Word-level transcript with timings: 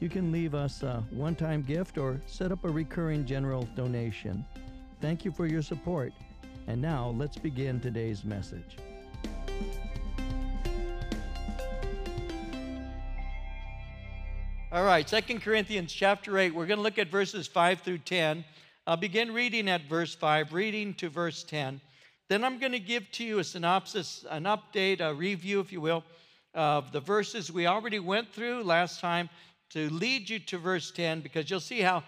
You 0.00 0.08
can 0.08 0.30
leave 0.30 0.54
us 0.54 0.84
a 0.84 1.02
one 1.10 1.34
time 1.34 1.62
gift 1.62 1.98
or 1.98 2.20
set 2.26 2.52
up 2.52 2.64
a 2.64 2.68
recurring 2.68 3.26
general 3.26 3.68
donation. 3.74 4.44
Thank 5.00 5.24
you 5.24 5.32
for 5.32 5.46
your 5.46 5.62
support. 5.62 6.12
And 6.68 6.80
now 6.80 7.14
let's 7.16 7.36
begin 7.36 7.80
today's 7.80 8.24
message. 8.24 8.76
All 14.70 14.84
right, 14.84 15.08
Second 15.08 15.40
Corinthians 15.42 15.92
chapter 15.92 16.38
8. 16.38 16.54
We're 16.54 16.66
going 16.66 16.78
to 16.78 16.82
look 16.82 16.98
at 16.98 17.08
verses 17.08 17.48
5 17.48 17.80
through 17.80 17.98
10. 17.98 18.44
I'll 18.86 18.96
begin 18.96 19.32
reading 19.32 19.68
at 19.68 19.82
verse 19.88 20.14
5, 20.14 20.52
reading 20.52 20.94
to 20.94 21.08
verse 21.08 21.42
10. 21.42 21.80
Then 22.28 22.44
I'm 22.44 22.58
going 22.58 22.72
to 22.72 22.78
give 22.78 23.10
to 23.12 23.24
you 23.24 23.38
a 23.38 23.44
synopsis, 23.44 24.24
an 24.30 24.44
update, 24.44 25.00
a 25.00 25.12
review, 25.12 25.60
if 25.60 25.72
you 25.72 25.80
will, 25.80 26.04
of 26.54 26.92
the 26.92 27.00
verses 27.00 27.50
we 27.50 27.66
already 27.66 27.98
went 27.98 28.32
through 28.32 28.62
last 28.62 29.00
time 29.00 29.30
to 29.70 29.90
lead 29.90 30.30
you 30.30 30.38
to 30.38 30.58
verse 30.58 30.90
10 30.90 31.20
because 31.20 31.50
you'll 31.50 31.60
see 31.60 31.80
how 31.80 32.02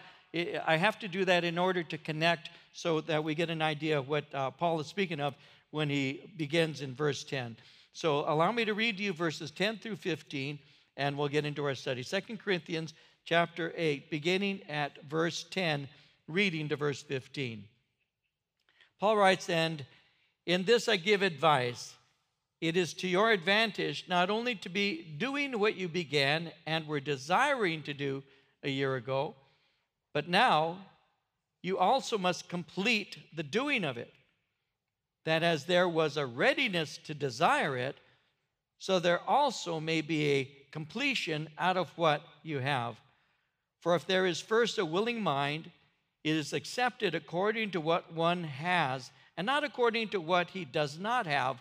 I 0.67 0.77
have 0.77 0.99
to 1.01 1.09
do 1.09 1.25
that 1.25 1.45
in 1.45 1.59
order 1.59 1.83
to 1.83 1.99
connect 1.99 2.51
so 2.73 3.01
that 3.03 3.23
we 3.23 3.35
get 3.35 3.51
an 3.51 3.63
idea 3.63 3.99
of 3.99 4.09
what 4.09 4.25
uh, 4.33 4.51
Paul 4.51 4.79
is 4.81 4.87
speaking 4.87 5.21
of 5.21 5.35
when 5.71 5.91
he 5.91 6.33
begins 6.37 6.83
in 6.83 6.95
verse 6.95 7.25
10. 7.25 7.57
So 7.93 8.21
allow 8.21 8.53
me 8.53 8.65
to 8.65 8.75
read 8.75 8.97
to 8.99 9.03
you 9.03 9.13
verses 9.13 9.51
10 9.51 9.79
through 9.79 9.97
15 9.97 10.59
and 10.97 11.17
we'll 11.17 11.29
get 11.29 11.45
into 11.45 11.65
our 11.65 11.75
study. 11.75 12.03
Second 12.03 12.39
Corinthians 12.39 12.95
chapter 13.25 13.73
8 13.77 14.11
beginning 14.11 14.61
at 14.69 15.03
verse 15.05 15.45
10 15.51 15.89
reading 16.29 16.69
to 16.69 16.77
verse 16.77 17.03
15. 17.03 17.65
Paul 19.01 19.17
writes 19.17 19.49
and 19.49 19.85
in 20.47 20.65
this 20.65 20.89
I 20.89 20.97
give 20.97 21.23
advice 21.23 21.95
it 22.61 22.77
is 22.77 22.93
to 22.95 23.09
your 23.09 23.31
advantage 23.31 24.05
not 24.09 24.31
only 24.31 24.55
to 24.57 24.69
be 24.69 25.03
doing 25.19 25.59
what 25.59 25.77
you 25.77 25.89
began 25.89 26.53
and 26.67 26.87
were 26.87 27.01
desiring 27.01 27.83
to 27.83 27.95
do 27.95 28.23
a 28.63 28.69
year 28.69 28.97
ago, 28.97 29.35
but 30.13 30.29
now 30.29 30.79
you 31.63 31.79
also 31.79 32.19
must 32.19 32.49
complete 32.49 33.19
the 33.35 33.43
doing 33.43 33.85
of 33.85 33.97
it. 33.97 34.13
That 35.25 35.43
as 35.43 35.65
there 35.65 35.89
was 35.89 36.17
a 36.17 36.27
readiness 36.27 36.99
to 37.05 37.15
desire 37.15 37.77
it, 37.77 37.97
so 38.79 38.99
there 38.99 39.21
also 39.29 39.79
may 39.79 40.01
be 40.01 40.27
a 40.27 40.51
completion 40.71 41.49
out 41.59 41.77
of 41.77 41.91
what 41.97 42.23
you 42.43 42.59
have. 42.59 42.97
For 43.81 43.95
if 43.95 44.07
there 44.07 44.27
is 44.27 44.41
first 44.41 44.79
a 44.79 44.85
willing 44.85 45.23
mind, 45.23 45.71
it 46.25 46.37
is 46.37 46.53
accepted 46.53 47.15
according 47.15 47.71
to 47.73 47.81
what 47.81 48.13
one 48.13 48.45
has, 48.45 49.11
and 49.37 49.47
not 49.47 49.65
according 49.65 50.09
to 50.09 50.21
what 50.21 50.51
he 50.51 50.65
does 50.65 50.99
not 50.99 51.27
have. 51.27 51.61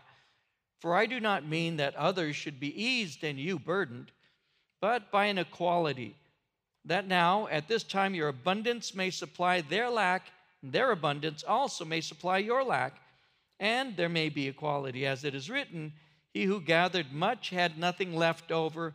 For 0.80 0.96
I 0.96 1.06
do 1.06 1.20
not 1.20 1.46
mean 1.46 1.78
that 1.78 1.96
others 1.96 2.36
should 2.36 2.60
be 2.60 2.82
eased 2.82 3.24
and 3.24 3.38
you 3.38 3.60
burdened, 3.60 4.12
but 4.82 5.12
by 5.12 5.26
an 5.26 5.38
equality, 5.38 6.16
that 6.86 7.08
now 7.08 7.48
at 7.48 7.68
this 7.68 7.84
time 7.84 8.16
your 8.16 8.30
abundance 8.30 8.96
may 8.96 9.10
supply 9.10 9.62
their 9.62 9.90
lack, 9.90 10.28
and 10.62 10.72
their 10.72 10.92
abundance 10.92 11.44
also 11.44 11.84
may 11.84 12.02
supply 12.02 12.38
your 12.38 12.64
lack, 12.64 13.00
and 13.60 13.98
there 13.98 14.10
may 14.10 14.30
be 14.30 14.48
equality, 14.48 15.06
as 15.06 15.26
it 15.26 15.36
is 15.36 15.50
written, 15.50 15.92
He 16.34 16.44
who 16.44 16.62
gathered 16.62 17.12
much 17.12 17.50
had 17.50 17.78
nothing 17.78 18.16
left 18.16 18.52
over, 18.52 18.94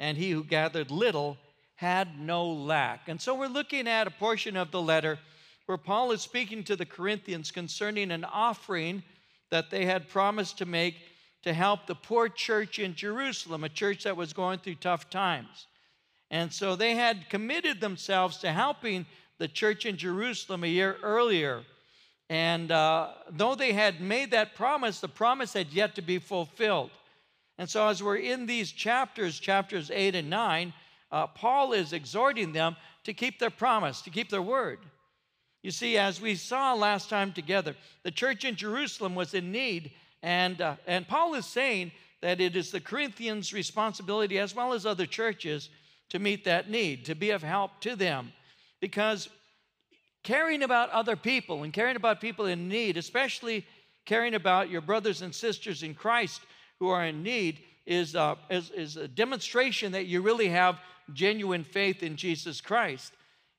and 0.00 0.18
he 0.18 0.32
who 0.32 0.42
gathered 0.42 0.90
little 0.90 1.38
had 1.76 2.18
no 2.18 2.50
lack. 2.50 3.08
And 3.08 3.20
so 3.20 3.34
we're 3.34 3.46
looking 3.46 3.86
at 3.86 4.06
a 4.06 4.10
portion 4.10 4.56
of 4.56 4.72
the 4.72 4.82
letter 4.82 5.18
where 5.66 5.78
Paul 5.78 6.10
is 6.10 6.20
speaking 6.22 6.64
to 6.64 6.74
the 6.74 6.84
Corinthians 6.84 7.52
concerning 7.52 8.10
an 8.10 8.24
offering 8.24 9.04
that 9.50 9.70
they 9.70 9.86
had 9.86 10.08
promised 10.08 10.58
to 10.58 10.66
make 10.66 10.96
to 11.42 11.52
help 11.52 11.86
the 11.86 11.94
poor 11.94 12.28
church 12.28 12.78
in 12.78 12.94
Jerusalem, 12.94 13.64
a 13.64 13.68
church 13.68 14.04
that 14.04 14.16
was 14.16 14.32
going 14.32 14.58
through 14.58 14.76
tough 14.76 15.08
times. 15.10 15.66
And 16.30 16.52
so 16.52 16.76
they 16.76 16.94
had 16.94 17.28
committed 17.28 17.80
themselves 17.80 18.38
to 18.38 18.52
helping 18.52 19.06
the 19.38 19.48
church 19.48 19.86
in 19.86 19.96
Jerusalem 19.96 20.64
a 20.64 20.68
year 20.68 20.96
earlier. 21.02 21.62
And 22.28 22.70
uh, 22.70 23.08
though 23.30 23.54
they 23.54 23.72
had 23.72 24.00
made 24.00 24.30
that 24.30 24.54
promise, 24.54 25.00
the 25.00 25.08
promise 25.08 25.54
had 25.54 25.72
yet 25.72 25.96
to 25.96 26.02
be 26.02 26.18
fulfilled. 26.18 26.90
And 27.58 27.68
so, 27.68 27.88
as 27.88 28.02
we're 28.02 28.16
in 28.16 28.46
these 28.46 28.70
chapters, 28.70 29.38
chapters 29.38 29.90
8 29.90 30.14
and 30.14 30.30
9, 30.30 30.72
uh, 31.10 31.26
Paul 31.26 31.72
is 31.72 31.92
exhorting 31.92 32.52
them 32.52 32.76
to 33.04 33.12
keep 33.12 33.38
their 33.38 33.50
promise, 33.50 34.00
to 34.02 34.10
keep 34.10 34.30
their 34.30 34.42
word. 34.42 34.78
You 35.62 35.70
see, 35.70 35.98
as 35.98 36.20
we 36.20 36.36
saw 36.36 36.72
last 36.72 37.10
time 37.10 37.32
together, 37.32 37.76
the 38.02 38.10
church 38.10 38.44
in 38.44 38.56
Jerusalem 38.56 39.14
was 39.14 39.34
in 39.34 39.52
need 39.52 39.92
and, 40.22 40.60
uh, 40.60 40.76
and 40.86 41.08
Paul 41.08 41.34
is 41.34 41.46
saying 41.46 41.92
that 42.20 42.40
it 42.40 42.56
is 42.56 42.70
the 42.70 42.80
Corinthians' 42.80 43.52
responsibility, 43.52 44.38
as 44.38 44.54
well 44.54 44.72
as 44.72 44.84
other 44.84 45.06
churches, 45.06 45.70
to 46.10 46.18
meet 46.18 46.44
that 46.44 46.68
need, 46.68 47.04
to 47.06 47.14
be 47.14 47.30
of 47.30 47.42
help 47.42 47.80
to 47.80 47.96
them. 47.96 48.32
Because 48.80 49.28
caring 50.22 50.62
about 50.62 50.90
other 50.90 51.16
people 51.16 51.62
and 51.62 51.72
caring 51.72 51.96
about 51.96 52.20
people 52.20 52.46
in 52.46 52.68
need, 52.68 52.96
especially 52.96 53.66
caring 54.04 54.34
about 54.34 54.70
your 54.70 54.80
brothers 54.80 55.22
and 55.22 55.34
sisters 55.34 55.82
in 55.82 55.94
Christ 55.94 56.42
who 56.78 56.88
are 56.88 57.06
in 57.06 57.22
need, 57.22 57.60
is, 57.86 58.14
uh, 58.14 58.36
is, 58.50 58.70
is 58.70 58.96
a 58.96 59.08
demonstration 59.08 59.92
that 59.92 60.06
you 60.06 60.20
really 60.20 60.48
have 60.48 60.78
genuine 61.12 61.64
faith 61.64 62.02
in 62.02 62.16
Jesus 62.16 62.60
Christ. 62.60 63.12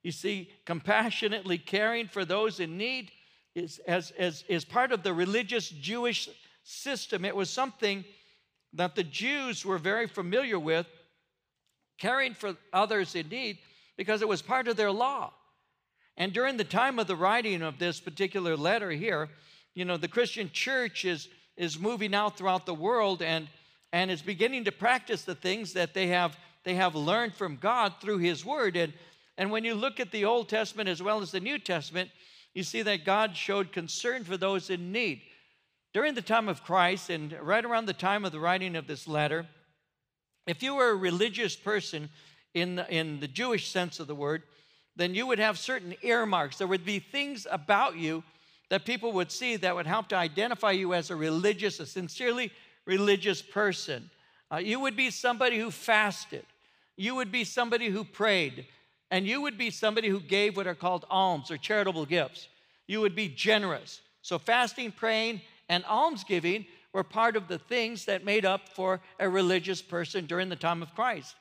You 0.04 0.12
see, 0.12 0.50
compassionately 0.66 1.58
caring 1.58 2.08
for 2.08 2.26
those 2.26 2.60
in 2.60 2.78
need 2.78 3.12
is, 3.56 3.80
as, 3.88 4.12
as, 4.12 4.44
is 4.48 4.66
part 4.66 4.92
of 4.92 5.04
the 5.04 5.14
religious 5.14 5.70
Jewish 5.70 6.30
system. 6.64 7.26
It 7.26 7.36
was 7.36 7.50
something 7.50 8.06
that 8.74 8.96
the 8.96 9.04
Jews 9.04 9.66
were 9.66 9.78
very 9.78 10.08
familiar 10.08 10.60
with, 10.60 10.88
caring 12.00 12.34
for 12.34 12.56
others 12.72 13.16
in 13.16 13.30
need, 13.30 13.60
because 13.98 14.22
it 14.22 14.28
was 14.28 14.42
part 14.42 14.68
of 14.68 14.78
their 14.78 14.92
law. 14.92 15.34
And 16.18 16.34
during 16.34 16.58
the 16.58 16.64
time 16.64 17.00
of 17.00 17.08
the 17.08 17.16
writing 17.16 17.62
of 17.62 17.80
this 17.80 18.00
particular 18.00 18.56
letter 18.56 18.92
here, 18.92 19.30
you 19.74 19.86
know, 19.86 19.98
the 19.98 20.08
Christian 20.08 20.50
church 20.52 21.06
is, 21.06 21.30
is 21.58 21.80
moving 21.80 22.14
out 22.14 22.38
throughout 22.38 22.66
the 22.66 22.74
world 22.74 23.22
and, 23.22 23.48
and 23.94 24.12
is 24.12 24.22
beginning 24.22 24.66
to 24.66 24.72
practice 24.72 25.24
the 25.24 25.36
things 25.36 25.74
that 25.74 25.94
they 25.94 26.08
have, 26.08 26.38
they 26.64 26.76
have 26.76 26.96
learned 26.96 27.34
from 27.34 27.56
God 27.58 27.94
through 28.02 28.18
His 28.20 28.46
Word. 28.46 28.76
And, 28.76 28.94
and 29.38 29.52
when 29.52 29.64
you 29.64 29.74
look 29.74 30.00
at 30.00 30.12
the 30.12 30.26
Old 30.26 30.50
Testament 30.50 30.90
as 30.90 31.02
well 31.02 31.22
as 31.22 31.32
the 31.32 31.40
New 31.40 31.58
Testament, 31.58 32.10
you 32.54 32.64
see 32.64 32.82
that 32.82 33.06
God 33.06 33.36
showed 33.36 33.72
concern 33.72 34.24
for 34.24 34.38
those 34.38 34.70
in 34.70 34.92
need. 34.92 35.22
During 35.94 36.14
the 36.14 36.22
time 36.22 36.48
of 36.48 36.64
Christ 36.64 37.10
and 37.10 37.36
right 37.42 37.64
around 37.64 37.86
the 37.86 37.94
time 37.94 38.24
of 38.24 38.32
the 38.32 38.40
writing 38.40 38.76
of 38.76 38.88
this 38.88 39.08
letter, 39.08 39.46
if 40.48 40.64
you 40.64 40.76
were 40.76 40.90
a 40.90 40.96
religious 40.96 41.56
person 41.56 42.10
in 42.54 42.76
the, 42.76 42.90
in 42.90 43.20
the 43.20 43.28
Jewish 43.28 43.70
sense 43.70 44.00
of 44.00 44.08
the 44.08 44.16
word, 44.16 44.44
then 44.96 45.14
you 45.14 45.28
would 45.28 45.40
have 45.40 45.58
certain 45.58 45.96
earmarks. 46.02 46.58
There 46.58 46.68
would 46.68 46.86
be 46.86 47.00
things 47.00 47.46
about 47.50 47.98
you 47.98 48.24
that 48.70 48.86
people 48.86 49.12
would 49.12 49.32
see 49.32 49.58
that 49.58 49.76
would 49.76 49.86
help 49.86 50.08
to 50.10 50.16
identify 50.16 50.72
you 50.72 50.94
as 50.94 51.10
a 51.10 51.16
religious, 51.16 51.82
a 51.82 51.86
sincerely 51.86 52.52
religious 52.86 53.42
person. 53.42 54.10
Uh, 54.50 54.58
you 54.58 54.80
would 54.80 54.96
be 54.96 55.10
somebody 55.10 55.60
who 55.60 55.72
fasted, 55.72 56.46
you 56.96 57.16
would 57.16 57.32
be 57.32 57.44
somebody 57.44 57.90
who 57.90 58.04
prayed, 58.06 58.66
and 59.10 59.28
you 59.28 59.42
would 59.42 59.58
be 59.58 59.70
somebody 59.70 60.08
who 60.08 60.22
gave 60.22 60.56
what 60.56 60.68
are 60.68 60.76
called 60.76 61.06
alms 61.10 61.52
or 61.52 61.58
charitable 61.58 62.06
gifts. 62.06 62.48
You 62.88 63.02
would 63.02 63.16
be 63.16 63.28
generous. 63.28 64.02
So, 64.22 64.38
fasting, 64.38 64.92
praying, 64.92 65.42
and 65.72 65.86
almsgiving 65.86 66.66
were 66.92 67.04
part 67.04 67.38
of 67.38 67.48
the 67.48 67.58
things 67.58 68.04
that 68.04 68.26
made 68.26 68.46
up 68.46 68.68
for 68.68 69.00
a 69.20 69.30
religious 69.30 69.82
person 69.82 70.26
during 70.26 70.50
the 70.50 70.56
time 70.58 70.82
of 70.82 70.94
Christ. 70.94 71.34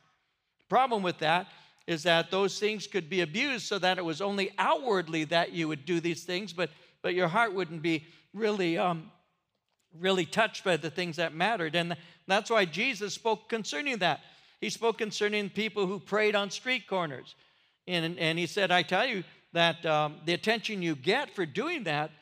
The 0.60 0.68
problem 0.68 1.02
with 1.02 1.18
that 1.18 1.48
is 1.88 2.04
that 2.04 2.30
those 2.30 2.60
things 2.60 2.86
could 2.86 3.10
be 3.10 3.22
abused 3.22 3.66
so 3.66 3.76
that 3.80 3.98
it 3.98 4.04
was 4.04 4.20
only 4.20 4.52
outwardly 4.56 5.24
that 5.24 5.50
you 5.50 5.66
would 5.66 5.84
do 5.84 5.98
these 5.98 6.22
things, 6.22 6.52
but, 6.52 6.70
but 7.02 7.14
your 7.14 7.26
heart 7.26 7.52
wouldn't 7.52 7.82
be 7.82 8.06
really, 8.32 8.78
um, 8.78 9.10
really 9.98 10.26
touched 10.26 10.62
by 10.62 10.76
the 10.76 10.90
things 10.90 11.16
that 11.16 11.34
mattered. 11.34 11.74
And 11.74 11.96
that's 12.28 12.50
why 12.50 12.66
Jesus 12.66 13.12
spoke 13.12 13.48
concerning 13.48 13.98
that. 13.98 14.20
He 14.60 14.70
spoke 14.70 14.98
concerning 14.98 15.50
people 15.50 15.88
who 15.88 15.98
prayed 15.98 16.36
on 16.36 16.50
street 16.50 16.86
corners. 16.86 17.34
And, 17.88 18.16
and 18.16 18.38
he 18.38 18.46
said, 18.46 18.70
I 18.70 18.84
tell 18.84 19.06
you 19.06 19.24
that 19.54 19.84
um, 19.84 20.18
the 20.24 20.34
attention 20.34 20.82
you 20.82 20.94
get 20.94 21.34
for 21.34 21.44
doing 21.44 21.82
that 21.84 22.12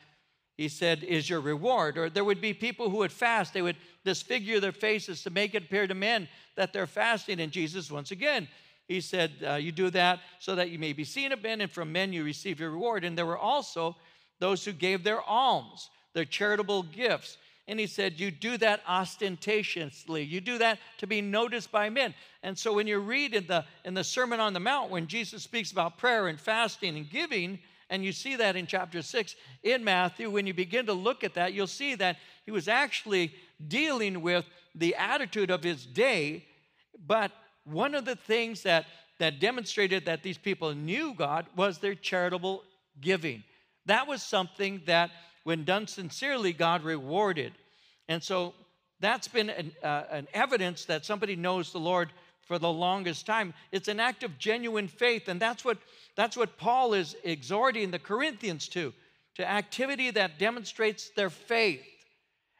he 0.59 0.67
said, 0.67 1.05
is 1.05 1.29
your 1.29 1.39
reward. 1.39 1.97
Or 1.97 2.09
there 2.09 2.25
would 2.25 2.41
be 2.41 2.53
people 2.53 2.89
who 2.89 2.97
would 2.97 3.13
fast. 3.13 3.53
They 3.53 3.61
would 3.61 3.77
disfigure 4.03 4.59
their 4.59 4.73
faces 4.73 5.23
to 5.23 5.29
make 5.29 5.55
it 5.55 5.63
appear 5.63 5.87
to 5.87 5.93
men 5.93 6.27
that 6.57 6.73
they're 6.73 6.85
fasting. 6.85 7.39
And 7.39 7.49
Jesus, 7.49 7.89
once 7.89 8.11
again, 8.11 8.45
He 8.85 8.99
said, 8.99 9.31
uh, 9.47 9.53
You 9.53 9.71
do 9.71 9.89
that 9.91 10.19
so 10.39 10.55
that 10.55 10.69
you 10.69 10.77
may 10.77 10.91
be 10.91 11.05
seen 11.05 11.31
of 11.31 11.41
men, 11.41 11.61
and 11.61 11.71
from 11.71 11.93
men 11.93 12.11
you 12.11 12.25
receive 12.25 12.59
your 12.59 12.71
reward. 12.71 13.05
And 13.05 13.17
there 13.17 13.25
were 13.25 13.37
also 13.37 13.95
those 14.39 14.65
who 14.65 14.73
gave 14.73 15.01
their 15.01 15.21
alms, 15.21 15.89
their 16.11 16.25
charitable 16.25 16.83
gifts. 16.83 17.37
And 17.69 17.79
he 17.79 17.87
said, 17.87 18.19
You 18.19 18.29
do 18.29 18.57
that 18.57 18.81
ostentatiously. 18.85 20.23
You 20.23 20.41
do 20.41 20.57
that 20.57 20.79
to 20.97 21.07
be 21.07 21.21
noticed 21.21 21.71
by 21.71 21.89
men. 21.89 22.13
And 22.43 22.57
so 22.57 22.73
when 22.73 22.85
you 22.85 22.99
read 22.99 23.33
in 23.33 23.47
the, 23.47 23.63
in 23.85 23.93
the 23.93 24.03
Sermon 24.03 24.41
on 24.41 24.51
the 24.51 24.59
Mount, 24.59 24.91
when 24.91 25.07
Jesus 25.07 25.41
speaks 25.41 25.71
about 25.71 25.97
prayer 25.97 26.27
and 26.27 26.37
fasting 26.37 26.97
and 26.97 27.09
giving, 27.09 27.59
and 27.89 28.03
you 28.03 28.11
see 28.11 28.35
that 28.35 28.55
in 28.55 28.67
chapter 28.67 29.01
6 29.01 29.35
in 29.63 29.83
Matthew, 29.83 30.29
when 30.29 30.45
you 30.45 30.53
begin 30.53 30.85
to 30.85 30.93
look 30.93 31.23
at 31.23 31.33
that, 31.33 31.53
you'll 31.53 31.67
see 31.67 31.95
that 31.95 32.17
he 32.45 32.51
was 32.51 32.67
actually 32.67 33.33
dealing 33.67 34.21
with 34.21 34.45
the 34.75 34.95
attitude 34.95 35.49
of 35.49 35.63
his 35.63 35.85
day. 35.85 36.45
But 37.05 37.31
one 37.63 37.95
of 37.95 38.05
the 38.05 38.15
things 38.15 38.63
that, 38.63 38.85
that 39.17 39.39
demonstrated 39.39 40.05
that 40.05 40.21
these 40.21 40.37
people 40.37 40.73
knew 40.73 41.13
God 41.15 41.47
was 41.55 41.79
their 41.79 41.95
charitable 41.95 42.63
giving. 43.01 43.43
That 43.87 44.07
was 44.07 44.21
something 44.21 44.81
that, 44.85 45.09
when 45.43 45.63
done 45.63 45.87
sincerely, 45.87 46.53
God 46.53 46.83
rewarded. 46.83 47.53
And 48.07 48.21
so 48.21 48.53
that's 48.99 49.27
been 49.27 49.49
an, 49.49 49.71
uh, 49.81 50.03
an 50.11 50.27
evidence 50.33 50.85
that 50.85 51.05
somebody 51.05 51.35
knows 51.35 51.71
the 51.71 51.79
Lord 51.79 52.11
for 52.49 52.57
the 52.57 52.73
longest 52.73 53.27
time. 53.27 53.53
It's 53.71 53.87
an 53.89 53.99
act 53.99 54.23
of 54.23 54.39
genuine 54.39 54.87
faith, 54.87 55.27
and 55.27 55.39
that's 55.39 55.63
what, 55.63 55.77
that's 56.15 56.35
what 56.35 56.57
Paul 56.57 56.95
is 56.95 57.15
exhorting 57.23 57.91
the 57.91 57.99
Corinthians 57.99 58.67
to, 58.69 58.91
to 59.35 59.47
activity 59.47 60.09
that 60.09 60.39
demonstrates 60.39 61.11
their 61.11 61.29
faith. 61.29 61.85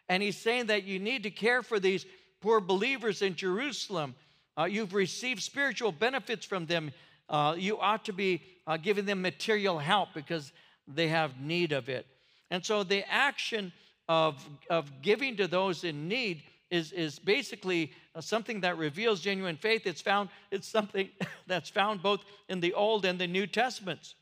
And 0.07 0.21
he's 0.21 0.37
saying 0.37 0.67
that 0.67 0.83
you 0.83 0.99
need 0.99 1.23
to 1.23 1.31
care 1.31 1.63
for 1.63 1.79
these 1.79 2.05
poor 2.39 2.59
believers 2.59 3.23
in 3.23 3.33
Jerusalem. 3.33 4.13
Uh, 4.55 4.65
you've 4.65 4.93
received 4.93 5.41
spiritual 5.41 5.91
benefits 5.91 6.45
from 6.45 6.67
them. 6.67 6.91
Uh, 7.27 7.55
you 7.57 7.79
ought 7.79 8.05
to 8.05 8.13
be 8.13 8.43
uh, 8.67 8.77
giving 8.77 9.05
them 9.05 9.23
material 9.23 9.79
help 9.79 10.09
because 10.13 10.51
they 10.87 11.07
have 11.07 11.41
need 11.41 11.71
of 11.71 11.89
it. 11.89 12.05
And 12.51 12.63
so 12.63 12.83
the 12.83 13.11
action 13.11 13.73
of, 14.07 14.47
of 14.69 15.01
giving 15.01 15.35
to 15.37 15.47
those 15.47 15.83
in 15.83 16.07
need 16.07 16.43
is, 16.71 16.91
is 16.91 17.19
basically 17.19 17.91
uh, 18.15 18.21
something 18.21 18.61
that 18.61 18.77
reveals 18.77 19.21
genuine 19.21 19.57
faith. 19.57 19.85
It's 19.85 20.01
found, 20.01 20.29
it's 20.51 20.67
something 20.67 21.09
that's 21.47 21.69
found 21.69 22.01
both 22.01 22.21
in 22.47 22.59
the 22.59 22.73
Old 22.73 23.05
and 23.05 23.19
the 23.19 23.27
New 23.27 23.47
Testaments. 23.47 24.15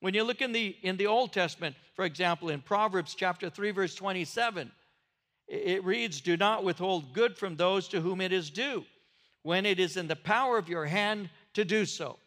When 0.00 0.14
you 0.14 0.24
look 0.24 0.42
in 0.42 0.52
the 0.52 0.76
in 0.82 0.98
the 0.98 1.06
Old 1.06 1.32
Testament, 1.32 1.74
for 1.94 2.04
example, 2.04 2.50
in 2.50 2.60
Proverbs 2.60 3.14
chapter 3.14 3.48
3, 3.48 3.70
verse 3.70 3.94
27, 3.94 4.70
it 5.48 5.84
reads, 5.84 6.20
Do 6.20 6.36
not 6.36 6.64
withhold 6.64 7.12
good 7.12 7.36
from 7.36 7.56
those 7.56 7.88
to 7.88 8.00
whom 8.00 8.20
it 8.20 8.32
is 8.32 8.50
due, 8.50 8.84
when 9.42 9.64
it 9.64 9.80
is 9.80 9.96
in 9.96 10.06
the 10.06 10.16
power 10.16 10.58
of 10.58 10.68
your 10.68 10.84
hand 10.84 11.30
to 11.54 11.64
do 11.64 11.86
so. 11.86 12.18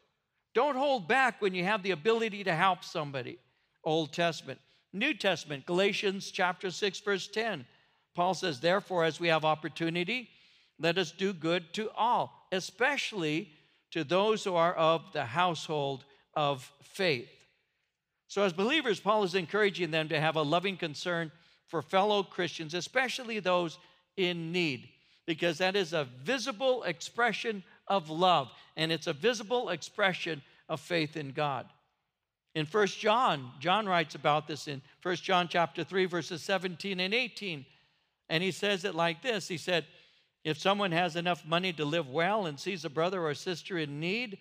Don't 0.56 0.76
hold 0.76 1.08
back 1.08 1.42
when 1.42 1.54
you 1.54 1.64
have 1.64 1.84
the 1.84 1.92
ability 1.92 2.44
to 2.46 2.56
help 2.56 2.84
somebody. 2.84 3.38
Old 3.84 4.14
Testament. 4.14 4.60
New 4.92 5.14
Testament, 5.14 5.66
Galatians 5.66 6.32
chapter 6.32 6.72
6, 6.72 7.00
verse 7.02 7.28
10. 7.28 7.66
Paul 8.20 8.34
says, 8.34 8.60
Therefore, 8.60 9.06
as 9.06 9.18
we 9.18 9.30
have 9.30 9.46
opportunity, 9.46 10.30
let 10.78 10.98
us 10.98 11.10
do 11.10 11.32
good 11.32 11.72
to 11.76 11.90
all, 11.92 12.48
especially 12.52 13.50
to 13.92 14.04
those 14.04 14.44
who 14.44 14.56
are 14.56 14.74
of 14.74 15.14
the 15.14 15.24
household 15.24 16.04
of 16.34 16.70
faith. 16.84 17.30
So, 18.28 18.44
as 18.44 18.52
believers, 18.52 19.00
Paul 19.00 19.24
is 19.24 19.36
encouraging 19.36 19.92
them 19.92 20.10
to 20.10 20.20
have 20.20 20.36
a 20.36 20.42
loving 20.42 20.76
concern 20.76 21.32
for 21.70 21.82
fellow 21.82 22.22
Christians, 22.22 22.74
especially 22.74 23.40
those 23.40 23.80
in 24.18 24.52
need, 24.52 24.90
because 25.26 25.60
that 25.60 25.78
is 25.78 25.94
a 25.94 26.10
visible 26.22 26.84
expression 26.84 27.64
of 27.88 28.10
love 28.10 28.52
and 28.76 28.92
it's 28.92 29.08
a 29.08 29.14
visible 29.14 29.70
expression 29.70 30.42
of 30.68 30.82
faith 30.82 31.16
in 31.16 31.32
God. 31.32 31.68
In 32.54 32.66
1 32.66 32.88
John, 32.88 33.54
John 33.62 33.88
writes 33.88 34.16
about 34.16 34.46
this 34.46 34.68
in 34.68 34.82
1 35.04 35.16
John 35.16 35.48
chapter 35.48 35.86
3 35.86 36.04
verses 36.04 36.42
17 36.42 37.00
and 37.00 37.14
18. 37.14 37.66
And 38.30 38.44
he 38.44 38.52
says 38.52 38.86
it 38.86 38.96
like 38.96 39.22
this. 39.22 39.48
He 39.48 39.58
said, 39.58 39.86
if 40.44 40.58
someone 40.58 40.92
has 40.92 41.16
enough 41.16 41.46
money 41.46 41.74
to 41.74 41.86
live 41.86 42.10
well 42.10 42.46
and 42.46 42.60
sees 42.60 42.86
a 42.86 42.90
brother 42.90 43.26
or 43.26 43.34
sister 43.34 43.78
in 43.78 44.00
need 44.00 44.38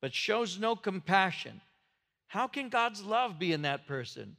but 0.00 0.14
shows 0.14 0.58
no 0.58 0.76
compassion, 0.76 1.60
how 2.28 2.46
can 2.46 2.68
God's 2.68 3.02
love 3.02 3.38
be 3.38 3.52
in 3.52 3.62
that 3.62 3.86
person? 3.86 4.36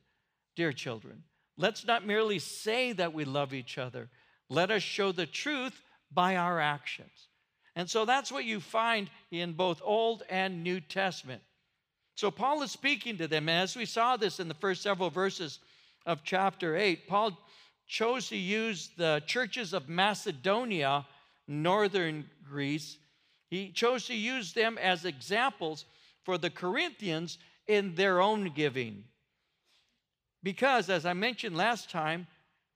Dear 0.56 0.72
children, 0.72 1.24
let's 1.58 1.86
not 1.86 2.06
merely 2.06 2.40
say 2.40 2.94
that 2.94 3.14
we 3.14 3.26
love 3.26 3.54
each 3.54 3.78
other. 3.78 4.10
Let 4.50 4.72
us 4.72 4.84
show 4.84 5.12
the 5.12 5.26
truth 5.26 5.82
by 6.12 6.36
our 6.36 6.60
actions. 6.60 7.28
And 7.76 7.90
so 7.90 8.06
that's 8.06 8.32
what 8.32 8.46
you 8.46 8.60
find 8.60 9.10
in 9.32 9.54
both 9.54 9.82
Old 9.84 10.24
and 10.30 10.64
New 10.64 10.80
Testament. 10.80 11.42
So 12.16 12.30
Paul 12.30 12.62
is 12.62 12.72
speaking 12.72 13.18
to 13.18 13.28
them. 13.28 13.50
And 13.50 13.64
as 13.64 13.76
we 13.76 13.86
saw 13.86 14.16
this 14.16 14.40
in 14.40 14.48
the 14.48 14.54
first 14.54 14.84
several 14.84 15.10
verses 15.10 15.60
of 16.06 16.24
chapter 16.24 16.78
8, 16.78 17.08
Paul 17.08 17.38
chose 17.88 18.30
to 18.30 18.38
use 18.38 18.90
the 18.98 19.22
churches 19.26 19.74
of 19.74 19.90
Macedonia, 19.90 21.06
northern 21.48 22.30
Greece. 22.48 22.98
He 23.50 23.70
chose 23.70 24.06
to 24.08 24.16
use 24.16 24.54
them 24.54 24.78
as 24.78 25.06
examples 25.06 25.86
for 26.24 26.38
the 26.38 26.50
Corinthians 26.50 27.38
in 27.68 27.96
their 27.96 28.22
own 28.22 28.52
giving. 28.56 29.04
Because, 30.42 30.90
as 30.90 31.06
I 31.06 31.14
mentioned 31.14 31.56
last 31.56 31.90
time, 31.90 32.28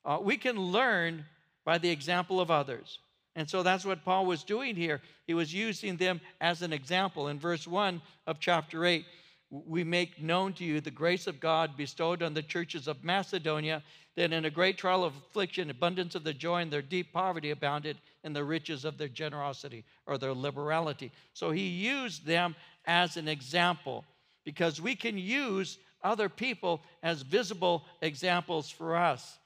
uh, 0.05 0.19
we 0.21 0.37
can 0.37 0.57
learn 0.57 1.25
by 1.65 1.77
the 1.77 1.89
example 1.89 2.39
of 2.39 2.49
others. 2.49 2.99
And 3.35 3.49
so 3.49 3.61
that's 3.61 3.85
what 3.85 4.03
Paul 4.03 4.25
was 4.25 4.43
doing 4.43 4.75
here. 4.75 5.01
He 5.27 5.33
was 5.33 5.53
using 5.53 5.97
them 5.97 6.21
as 6.41 6.61
an 6.61 6.73
example. 6.73 7.27
In 7.27 7.39
verse 7.39 7.67
1 7.67 8.01
of 8.25 8.39
chapter 8.39 8.85
8, 8.85 9.05
we 9.49 9.83
make 9.83 10.21
known 10.21 10.53
to 10.53 10.63
you 10.63 10.81
the 10.81 10.91
grace 10.91 11.27
of 11.27 11.39
God 11.39 11.77
bestowed 11.77 12.21
on 12.21 12.33
the 12.33 12.43
churches 12.43 12.87
of 12.87 13.03
Macedonia, 13.03 13.81
that 14.15 14.33
in 14.33 14.45
a 14.45 14.49
great 14.49 14.77
trial 14.77 15.03
of 15.03 15.15
affliction, 15.15 15.69
abundance 15.69 16.15
of 16.15 16.23
the 16.23 16.33
joy 16.33 16.61
and 16.61 16.71
their 16.71 16.81
deep 16.81 17.13
poverty 17.13 17.51
abounded 17.51 17.97
in 18.23 18.33
the 18.33 18.43
riches 18.43 18.83
of 18.83 18.97
their 18.97 19.07
generosity 19.07 19.85
or 20.05 20.17
their 20.17 20.33
liberality. 20.33 21.11
So 21.33 21.51
he 21.51 21.67
used 21.67 22.25
them 22.25 22.55
as 22.85 23.15
an 23.15 23.27
example 23.27 24.03
because 24.43 24.81
we 24.81 24.95
can 24.95 25.17
use 25.17 25.77
other 26.03 26.29
people 26.29 26.81
as 27.03 27.21
visible 27.21 27.85
examples 28.01 28.69
for 28.69 28.95
us. 28.95 29.37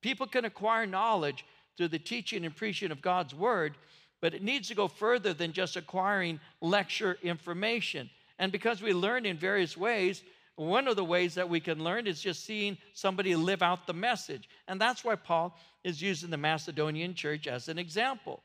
People 0.00 0.26
can 0.26 0.44
acquire 0.44 0.86
knowledge 0.86 1.44
through 1.76 1.88
the 1.88 1.98
teaching 1.98 2.44
and 2.44 2.54
preaching 2.54 2.90
of 2.90 3.02
God's 3.02 3.34
word, 3.34 3.74
but 4.20 4.34
it 4.34 4.42
needs 4.42 4.68
to 4.68 4.74
go 4.74 4.86
further 4.88 5.32
than 5.32 5.52
just 5.52 5.76
acquiring 5.76 6.40
lecture 6.60 7.18
information. 7.22 8.08
And 8.40 8.50
because 8.50 8.80
we 8.80 8.94
learn 8.94 9.26
in 9.26 9.36
various 9.36 9.76
ways, 9.76 10.24
one 10.56 10.88
of 10.88 10.96
the 10.96 11.04
ways 11.04 11.34
that 11.34 11.48
we 11.48 11.60
can 11.60 11.84
learn 11.84 12.06
is 12.06 12.22
just 12.22 12.44
seeing 12.44 12.78
somebody 12.94 13.36
live 13.36 13.62
out 13.62 13.86
the 13.86 13.92
message. 13.92 14.48
And 14.66 14.80
that's 14.80 15.04
why 15.04 15.14
Paul 15.14 15.56
is 15.84 16.00
using 16.00 16.30
the 16.30 16.38
Macedonian 16.38 17.14
church 17.14 17.46
as 17.46 17.68
an 17.68 17.78
example. 17.78 18.42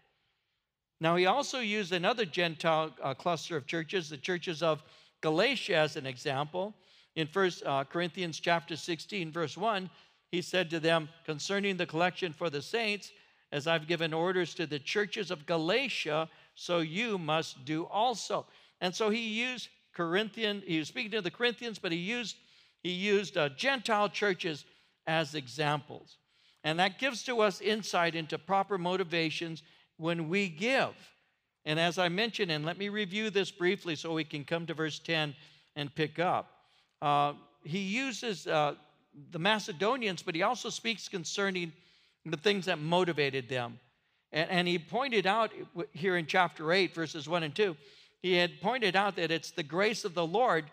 Now, 0.99 1.15
he 1.15 1.25
also 1.25 1.59
used 1.59 1.93
another 1.93 2.25
Gentile 2.25 2.93
uh, 3.01 3.13
cluster 3.13 3.55
of 3.55 3.67
churches, 3.67 4.09
the 4.09 4.17
churches 4.17 4.61
of 4.61 4.83
Galatia, 5.21 5.77
as 5.77 5.95
an 5.95 6.05
example. 6.05 6.73
In 7.15 7.25
First 7.25 7.63
uh, 7.65 7.85
Corinthians 7.85 8.39
chapter 8.41 8.75
16, 8.75 9.31
verse 9.31 9.57
1, 9.57 9.89
he 10.29 10.41
said 10.41 10.69
to 10.71 10.79
them 10.81 11.07
concerning 11.25 11.77
the 11.77 11.85
collection 11.85 12.33
for 12.33 12.49
the 12.49 12.61
saints, 12.61 13.13
as 13.53 13.65
I've 13.65 13.87
given 13.87 14.13
orders 14.13 14.53
to 14.55 14.65
the 14.65 14.79
churches 14.79 15.31
of 15.31 15.45
Galatia, 15.45 16.29
so 16.55 16.79
you 16.79 17.17
must 17.17 17.63
do 17.63 17.85
also. 17.85 18.45
And 18.81 18.93
so 18.93 19.09
he 19.09 19.21
used 19.21 19.69
Corinthian, 19.95 20.61
he 20.65 20.77
was 20.77 20.87
speaking 20.87 21.11
to 21.11 21.21
the 21.21 21.31
Corinthians, 21.31 21.79
but 21.79 21.91
he 21.91 21.97
used, 21.97 22.35
he 22.83 22.91
used 22.91 23.37
uh, 23.37 23.49
Gentile 23.49 24.09
churches 24.09 24.65
as 25.07 25.35
examples. 25.35 26.17
And 26.63 26.79
that 26.79 26.99
gives 26.99 27.23
to 27.23 27.41
us 27.41 27.61
insight 27.61 28.15
into 28.15 28.37
proper 28.37 28.77
motivations 28.77 29.63
when 29.97 30.29
we 30.29 30.49
give. 30.49 30.93
And 31.63 31.79
as 31.79 31.97
I 31.97 32.09
mentioned, 32.09 32.51
and 32.51 32.65
let 32.65 32.77
me 32.77 32.89
review 32.89 33.29
this 33.29 33.51
briefly 33.51 33.95
so 33.95 34.13
we 34.13 34.23
can 34.23 34.43
come 34.43 34.65
to 34.67 34.73
verse 34.73 34.99
10 34.99 35.35
and 35.75 35.93
pick 35.93 36.19
up. 36.19 36.51
Uh, 37.01 37.33
he 37.63 37.79
uses 37.79 38.47
uh, 38.47 38.75
the 39.31 39.39
Macedonians, 39.39 40.21
but 40.21 40.35
he 40.35 40.43
also 40.43 40.69
speaks 40.69 41.07
concerning 41.07 41.71
the 42.25 42.37
things 42.37 42.65
that 42.65 42.79
motivated 42.79 43.49
them. 43.49 43.79
And, 44.31 44.49
and 44.49 44.67
he 44.67 44.77
pointed 44.77 45.25
out 45.25 45.51
here 45.93 46.17
in 46.17 46.25
chapter 46.25 46.71
8, 46.71 46.93
verses 46.93 47.27
1 47.27 47.43
and 47.43 47.55
2, 47.55 47.75
he 48.25 48.37
had 48.37 48.59
pointed 48.59 48.95
out 48.95 49.17
that 49.17 49.29
it's 49.29 49.51
the 49.51 49.61
grace 49.61 50.03
of 50.03 50.15
the 50.15 50.25
Lord 50.25 50.65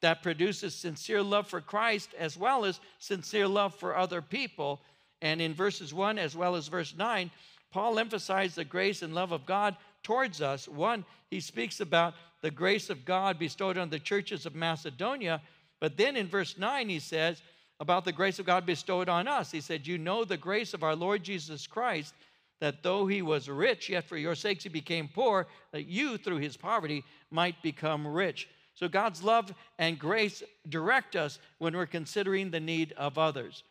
that 0.00 0.22
produces 0.22 0.76
sincere 0.76 1.24
love 1.24 1.48
for 1.48 1.60
Christ 1.60 2.14
as 2.16 2.36
well 2.36 2.64
as 2.64 2.78
sincere 3.00 3.48
love 3.48 3.74
for 3.74 3.96
other 3.96 4.22
people. 4.22 4.80
And 5.20 5.42
in 5.42 5.52
verses 5.52 5.92
1 5.92 6.20
as 6.20 6.36
well 6.36 6.54
as 6.54 6.68
verse 6.68 6.94
9, 6.96 7.32
Paul 7.72 7.98
emphasized 7.98 8.54
the 8.54 8.64
grace 8.64 9.02
and 9.02 9.12
love 9.12 9.32
of 9.32 9.44
God 9.44 9.74
towards 10.04 10.40
us. 10.40 10.68
One, 10.68 11.04
he 11.32 11.40
speaks 11.40 11.80
about 11.80 12.14
the 12.42 12.50
grace 12.52 12.90
of 12.90 13.04
God 13.04 13.40
bestowed 13.40 13.76
on 13.76 13.90
the 13.90 13.98
churches 13.98 14.46
of 14.46 14.54
Macedonia. 14.54 15.42
But 15.80 15.96
then 15.96 16.14
in 16.14 16.28
verse 16.28 16.58
9, 16.58 16.88
he 16.88 17.00
says 17.00 17.42
about 17.80 18.04
the 18.04 18.12
grace 18.12 18.38
of 18.38 18.46
God 18.46 18.64
bestowed 18.64 19.08
on 19.08 19.26
us. 19.26 19.50
He 19.50 19.60
said, 19.60 19.84
You 19.84 19.98
know 19.98 20.24
the 20.24 20.36
grace 20.36 20.74
of 20.74 20.84
our 20.84 20.94
Lord 20.94 21.24
Jesus 21.24 21.66
Christ, 21.66 22.14
that 22.60 22.82
though 22.82 23.06
he 23.06 23.22
was 23.22 23.48
rich, 23.48 23.88
yet 23.88 24.04
for 24.04 24.16
your 24.16 24.34
sakes 24.34 24.64
he 24.64 24.68
became 24.68 25.08
poor, 25.08 25.46
that 25.72 25.86
you 25.86 26.18
through 26.18 26.38
his 26.38 26.56
poverty 26.56 27.02
might 27.30 27.62
become 27.62 28.06
rich. 28.06 28.48
So 28.74 28.88
God's 28.88 29.22
love 29.22 29.52
and 29.78 29.98
grace 29.98 30.42
direct 30.68 31.16
us 31.16 31.38
when 31.58 31.76
we're 31.76 31.86
considering 31.86 32.50
the 32.50 32.60
need 32.60 32.92
of 32.96 33.18
others. 33.18 33.64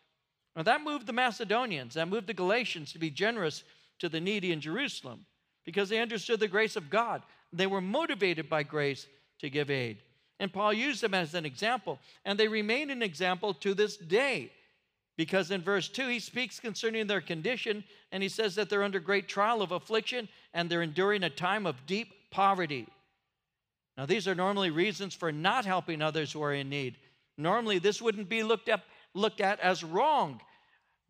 Now 0.56 0.62
that 0.62 0.82
moved 0.82 1.06
the 1.06 1.12
Macedonians, 1.12 1.94
that 1.94 2.08
moved 2.08 2.26
the 2.26 2.34
Galatians 2.34 2.92
to 2.92 2.98
be 2.98 3.10
generous 3.10 3.64
to 4.00 4.08
the 4.08 4.20
needy 4.20 4.52
in 4.52 4.60
Jerusalem 4.60 5.26
because 5.64 5.88
they 5.88 6.00
understood 6.00 6.40
the 6.40 6.48
grace 6.48 6.76
of 6.76 6.90
God. 6.90 7.22
They 7.52 7.66
were 7.66 7.80
motivated 7.80 8.48
by 8.48 8.62
grace 8.62 9.06
to 9.40 9.50
give 9.50 9.70
aid. 9.70 10.02
And 10.38 10.52
Paul 10.52 10.72
used 10.72 11.02
them 11.02 11.14
as 11.14 11.34
an 11.34 11.44
example, 11.44 11.98
and 12.24 12.38
they 12.38 12.48
remain 12.48 12.90
an 12.90 13.02
example 13.02 13.52
to 13.54 13.74
this 13.74 13.96
day. 13.96 14.50
Because 15.20 15.50
in 15.50 15.60
verse 15.60 15.86
2, 15.86 16.08
he 16.08 16.18
speaks 16.18 16.58
concerning 16.58 17.06
their 17.06 17.20
condition, 17.20 17.84
and 18.10 18.22
he 18.22 18.28
says 18.30 18.54
that 18.54 18.70
they're 18.70 18.82
under 18.82 19.00
great 19.00 19.28
trial 19.28 19.60
of 19.60 19.70
affliction 19.70 20.30
and 20.54 20.70
they're 20.70 20.80
enduring 20.80 21.24
a 21.24 21.28
time 21.28 21.66
of 21.66 21.84
deep 21.84 22.08
poverty. 22.30 22.86
Now, 23.98 24.06
these 24.06 24.26
are 24.26 24.34
normally 24.34 24.70
reasons 24.70 25.14
for 25.14 25.30
not 25.30 25.66
helping 25.66 26.00
others 26.00 26.32
who 26.32 26.42
are 26.42 26.54
in 26.54 26.70
need. 26.70 26.96
Normally, 27.36 27.78
this 27.78 28.00
wouldn't 28.00 28.30
be 28.30 28.42
looked 28.42 28.70
at, 28.70 28.82
looked 29.12 29.42
at 29.42 29.60
as 29.60 29.84
wrong. 29.84 30.40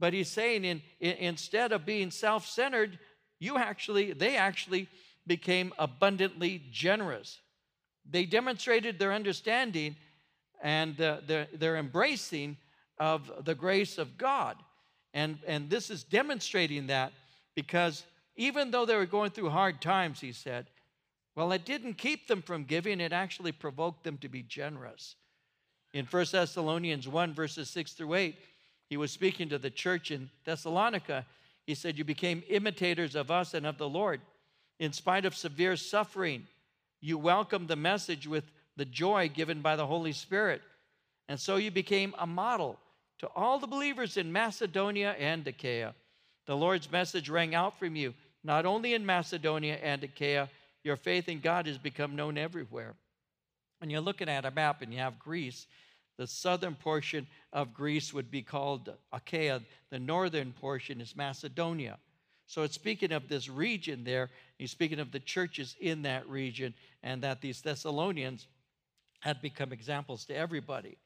But 0.01 0.13
he's 0.13 0.29
saying 0.29 0.65
in, 0.65 0.83
in 0.99 1.13
instead 1.19 1.71
of 1.71 1.87
being 1.87 2.11
self 2.11 2.49
centered, 2.49 2.99
you 3.39 3.59
actually, 3.59 4.13
they 4.13 4.35
actually 4.35 4.89
became 5.25 5.73
abundantly 5.79 6.65
generous. 6.73 7.39
They 8.11 8.25
demonstrated 8.25 8.99
their 8.99 9.13
understanding 9.13 9.95
and 10.61 11.01
uh, 11.01 11.19
their, 11.25 11.47
their 11.55 11.77
embracing 11.77 12.57
of 13.01 13.45
the 13.45 13.55
grace 13.55 13.99
of 13.99 14.17
God. 14.17 14.57
And, 15.15 15.39
and 15.47 15.69
this 15.69 15.91
is 15.91 16.05
demonstrating 16.05 16.87
that 16.87 17.13
because 17.57 18.05
even 18.37 18.71
though 18.71 18.87
they 18.87 18.95
were 18.95 19.07
going 19.07 19.31
through 19.31 19.51
hard 19.51 19.81
times, 19.81 20.21
he 20.21 20.33
said, 20.33 20.67
well, 21.35 21.53
it 21.53 21.65
didn't 21.65 21.95
keep 21.95 22.29
them 22.29 22.43
from 22.43 22.65
giving, 22.65 23.01
it 23.01 23.13
actually 23.13 23.53
provoked 23.53 24.05
them 24.05 24.19
to 24.19 24.29
be 24.29 24.43
generous. 24.43 25.17
In 25.95 26.05
1 26.07 26.27
Thessalonians 26.31 27.09
1, 27.09 27.35
verses 27.35 27.71
6 27.71 27.93
through 27.93 28.15
8, 28.15 28.37
he 28.89 28.97
was 28.97 29.11
speaking 29.11 29.49
to 29.49 29.59
the 29.59 29.71
church 29.71 30.11
in 30.11 30.29
Thessalonica. 30.45 31.25
He 31.67 31.75
said, 31.75 31.97
You 31.97 32.05
became 32.05 32.43
imitators 32.49 33.15
of 33.15 33.31
us 33.31 33.55
and 33.55 33.67
of 33.67 33.79
the 33.79 33.89
Lord. 33.89 34.21
In 34.79 34.93
spite 34.93 35.25
of 35.25 35.35
severe 35.35 35.77
suffering, 35.77 36.47
you 37.01 37.17
welcomed 37.17 37.69
the 37.69 37.77
message 37.77 38.27
with 38.27 38.45
the 38.77 38.85
joy 38.85 39.31
given 39.33 39.63
by 39.63 39.77
the 39.77 39.87
Holy 39.87 40.13
Spirit. 40.13 40.63
And 41.29 41.39
so 41.39 41.57
you 41.57 41.71
became 41.71 42.15
a 42.19 42.27
model 42.27 42.79
to 43.21 43.29
all 43.37 43.59
the 43.59 43.67
believers 43.67 44.17
in 44.17 44.33
Macedonia 44.33 45.15
and 45.19 45.47
Achaia. 45.47 45.95
The 46.47 46.57
Lord's 46.57 46.91
message 46.91 47.29
rang 47.29 47.55
out 47.55 47.79
from 47.79 47.95
you, 47.95 48.15
not 48.43 48.65
only 48.65 48.95
in 48.95 49.05
Macedonia 49.05 49.77
and 49.77 50.03
Achaia, 50.03 50.49
your 50.83 50.97
faith 50.97 51.29
in 51.29 51.41
God 51.41 51.67
has 51.67 51.77
become 51.77 52.17
known 52.17 52.39
everywhere. 52.39 52.95
When 53.79 53.91
you're 53.91 54.01
looking 54.01 54.31
at 54.31 54.47
a 54.47 54.51
map 54.51 54.81
and 54.81 54.93
you 54.93 54.99
have 55.01 55.19
Greece, 55.19 55.67
the 56.17 56.27
southern 56.27 56.75
portion 56.75 57.27
of 57.53 57.75
Greece 57.75 58.15
would 58.15 58.31
be 58.31 58.41
called 58.41 58.91
Achaia, 59.13 59.61
the 59.91 59.99
northern 59.99 60.53
portion 60.53 61.01
is 61.01 61.15
Macedonia. 61.15 61.99
So 62.47 62.63
it's 62.63 62.75
speaking 62.75 63.13
of 63.13 63.29
this 63.29 63.51
region 63.51 64.03
there. 64.03 64.31
He's 64.59 64.71
speaking 64.71 64.99
of 64.99 65.13
the 65.13 65.21
churches 65.21 65.77
in 65.79 66.03
that 66.03 66.27
region 66.27 66.73
and 67.03 67.23
that 67.23 67.43
these 67.43 67.61
Thessalonians 67.61 68.47
had 69.21 69.43
become 69.43 69.73
examples 69.73 70.25
to 70.25 70.35
everybody. 70.35 70.97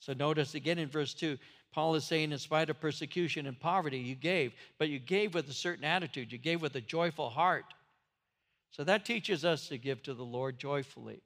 So 0.00 0.12
notice 0.12 0.54
again 0.54 0.78
in 0.78 0.88
verse 0.88 1.14
2, 1.14 1.38
Paul 1.72 1.94
is 1.94 2.04
saying, 2.04 2.32
in 2.32 2.38
spite 2.38 2.70
of 2.70 2.80
persecution 2.80 3.46
and 3.46 3.58
poverty, 3.58 3.98
you 3.98 4.14
gave, 4.14 4.52
but 4.78 4.88
you 4.88 4.98
gave 4.98 5.34
with 5.34 5.48
a 5.48 5.52
certain 5.52 5.84
attitude. 5.84 6.32
You 6.32 6.38
gave 6.38 6.62
with 6.62 6.74
a 6.76 6.80
joyful 6.80 7.30
heart. 7.30 7.66
So 8.70 8.84
that 8.84 9.04
teaches 9.04 9.44
us 9.44 9.68
to 9.68 9.78
give 9.78 10.02
to 10.04 10.14
the 10.14 10.24
Lord 10.24 10.58
joyfully, 10.58 11.22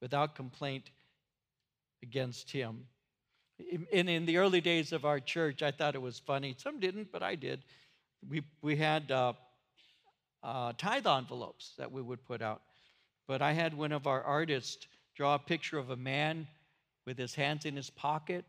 without 0.00 0.34
complaint 0.34 0.90
against 2.02 2.50
Him. 2.50 2.86
In, 3.90 4.08
in 4.08 4.26
the 4.26 4.38
early 4.38 4.60
days 4.60 4.92
of 4.92 5.04
our 5.04 5.20
church, 5.20 5.62
I 5.62 5.70
thought 5.70 5.94
it 5.94 6.02
was 6.02 6.18
funny. 6.18 6.54
Some 6.58 6.80
didn't, 6.80 7.12
but 7.12 7.22
I 7.22 7.34
did 7.34 7.60
we, 8.28 8.42
we 8.62 8.76
had 8.76 9.10
uh, 9.10 9.32
uh, 10.42 10.72
tithe 10.76 11.06
envelopes 11.06 11.72
that 11.78 11.90
we 11.90 12.02
would 12.02 12.24
put 12.24 12.42
out. 12.42 12.62
But 13.26 13.42
I 13.42 13.52
had 13.52 13.74
one 13.74 13.92
of 13.92 14.06
our 14.06 14.22
artists 14.22 14.86
draw 15.14 15.34
a 15.34 15.38
picture 15.38 15.78
of 15.78 15.90
a 15.90 15.96
man 15.96 16.46
with 17.06 17.18
his 17.18 17.34
hands 17.34 17.64
in 17.64 17.76
his 17.76 17.90
pocket, 17.90 18.44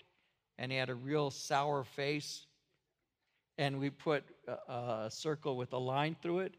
and 0.58 0.72
he 0.72 0.78
had 0.78 0.90
a 0.90 0.96
real 0.96 1.32
sour 1.32 1.84
face. 1.84 2.46
And 3.58 3.80
we 3.80 3.90
put 3.90 4.24
a, 4.48 4.74
a 5.06 5.12
circle 5.12 5.58
with 5.58 5.74
a 5.74 5.78
line 5.78 6.16
through 6.22 6.40
it, 6.40 6.56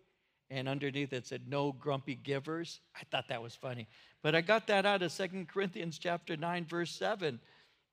and 0.51 0.69
underneath 0.69 1.13
it 1.13 1.27
said, 1.27 1.43
No 1.49 1.73
grumpy 1.73 2.15
givers. 2.15 2.81
I 2.95 3.05
thought 3.11 3.29
that 3.29 3.43
was 3.43 3.55
funny. 3.55 3.89
But 4.23 4.35
I 4.35 4.41
got 4.41 4.67
that 4.69 4.87
out 4.87 5.03
of 5.03 5.13
Second 5.13 5.49
Corinthians 5.49 5.99
chapter 5.99 6.37
9, 6.37 6.67
verse 6.67 6.91
7 6.91 7.41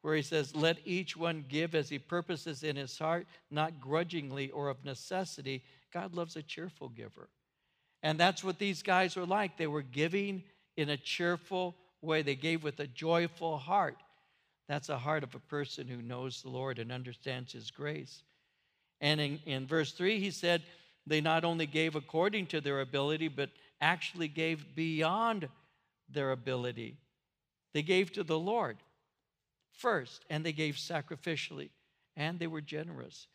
where 0.02 0.16
he 0.16 0.22
says, 0.22 0.56
Let 0.56 0.78
each 0.86 1.18
one 1.18 1.46
give 1.48 1.76
as 1.76 1.90
he 1.90 2.00
purposes 2.00 2.64
in 2.64 2.76
his 2.76 2.98
heart, 2.98 3.28
not 3.52 3.80
grudgingly 3.80 4.50
or 4.52 4.70
of 4.70 4.84
necessity. 4.86 5.64
God 5.94 6.14
loves 6.14 6.36
a 6.36 6.44
cheerful 6.44 6.90
giver. 6.90 7.30
And 8.02 8.20
that's 8.20 8.44
what 8.44 8.60
these 8.60 8.82
guys 8.82 9.16
were 9.16 9.26
like. 9.26 9.58
They 9.58 9.68
were 9.68 9.82
giving 9.82 10.44
in 10.78 10.90
a 10.90 10.98
cheerful 10.98 11.76
way, 12.02 12.22
they 12.22 12.36
gave 12.36 12.64
with 12.64 12.80
a 12.80 12.88
joyful 12.88 13.58
heart. 13.58 13.98
That's 14.68 14.88
the 14.88 14.98
heart 14.98 15.24
of 15.24 15.36
a 15.36 15.40
person 15.40 15.88
who 15.88 16.02
knows 16.02 16.42
the 16.42 16.50
Lord 16.50 16.80
and 16.80 16.92
understands 16.92 17.52
his 17.52 17.72
grace. 17.72 18.24
And 19.02 19.20
in, 19.20 19.40
in 19.46 19.68
verse 19.68 19.94
3, 19.94 20.20
he 20.20 20.32
said, 20.32 20.62
They 21.08 21.22
not 21.22 21.44
only 21.44 21.66
gave 21.66 21.96
according 21.96 22.48
to 22.48 22.62
their 22.62 22.82
ability, 22.82 23.28
but 23.30 23.50
actually 23.82 24.28
gave 24.28 24.76
beyond 24.76 25.48
their 26.10 26.32
ability. 26.32 26.98
They 27.74 27.82
gave 27.82 28.12
to 28.14 28.24
the 28.24 28.40
Lord 28.40 28.78
first, 29.72 30.26
and 30.30 30.46
they 30.46 30.52
gave 30.52 30.76
sacrificially, 30.76 31.70
and 32.16 32.40
they 32.40 32.48
were 32.48 32.62
generous. 32.62 33.28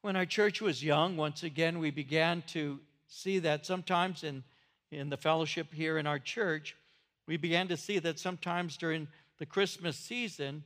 When 0.00 0.16
our 0.16 0.26
church 0.26 0.60
was 0.60 0.82
young, 0.82 1.16
once 1.16 1.42
again, 1.42 1.78
we 1.78 1.90
began 1.90 2.42
to 2.48 2.80
see 3.06 3.38
that 3.40 3.66
sometimes 3.66 4.24
in, 4.24 4.42
in 4.90 5.10
the 5.10 5.16
fellowship 5.16 5.72
here 5.72 5.98
in 5.98 6.06
our 6.06 6.18
church, 6.18 6.76
we 7.26 7.36
began 7.36 7.68
to 7.68 7.76
see 7.76 7.98
that 8.00 8.18
sometimes 8.18 8.76
during 8.76 9.08
the 9.38 9.46
Christmas 9.46 9.96
season, 9.96 10.62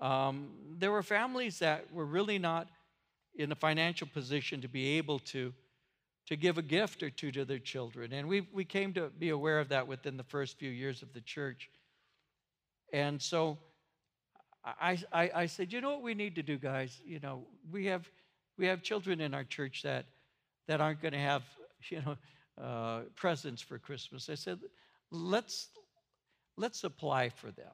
um, 0.00 0.48
there 0.78 0.90
were 0.90 1.02
families 1.02 1.58
that 1.60 1.92
were 1.92 2.04
really 2.04 2.38
not 2.38 2.68
in 3.36 3.50
a 3.52 3.54
financial 3.54 4.06
position 4.06 4.60
to 4.60 4.68
be 4.68 4.98
able 4.98 5.18
to, 5.18 5.52
to 6.26 6.36
give 6.36 6.58
a 6.58 6.62
gift 6.62 7.02
or 7.02 7.10
two 7.10 7.32
to 7.32 7.44
their 7.44 7.58
children. 7.58 8.12
And 8.12 8.28
we, 8.28 8.46
we 8.52 8.64
came 8.64 8.92
to 8.94 9.08
be 9.18 9.30
aware 9.30 9.60
of 9.60 9.68
that 9.68 9.86
within 9.86 10.16
the 10.16 10.24
first 10.24 10.58
few 10.58 10.70
years 10.70 11.02
of 11.02 11.12
the 11.12 11.20
church. 11.20 11.70
And 12.92 13.20
so 13.20 13.58
I, 14.64 14.98
I, 15.12 15.30
I 15.34 15.46
said, 15.46 15.72
you 15.72 15.80
know 15.80 15.90
what 15.90 16.02
we 16.02 16.14
need 16.14 16.36
to 16.36 16.42
do, 16.42 16.56
guys? 16.56 17.00
You 17.04 17.20
know, 17.20 17.46
we 17.70 17.86
have, 17.86 18.08
we 18.56 18.66
have 18.66 18.82
children 18.82 19.20
in 19.20 19.34
our 19.34 19.44
church 19.44 19.82
that, 19.82 20.06
that 20.68 20.80
aren't 20.80 21.02
going 21.02 21.12
to 21.12 21.18
have, 21.18 21.42
you 21.90 22.02
know, 22.02 22.16
uh, 22.62 23.00
presents 23.16 23.60
for 23.60 23.78
Christmas. 23.78 24.28
I 24.30 24.36
said, 24.36 24.60
let's, 25.10 25.68
let's 26.56 26.84
apply 26.84 27.28
for 27.28 27.50
them. 27.50 27.72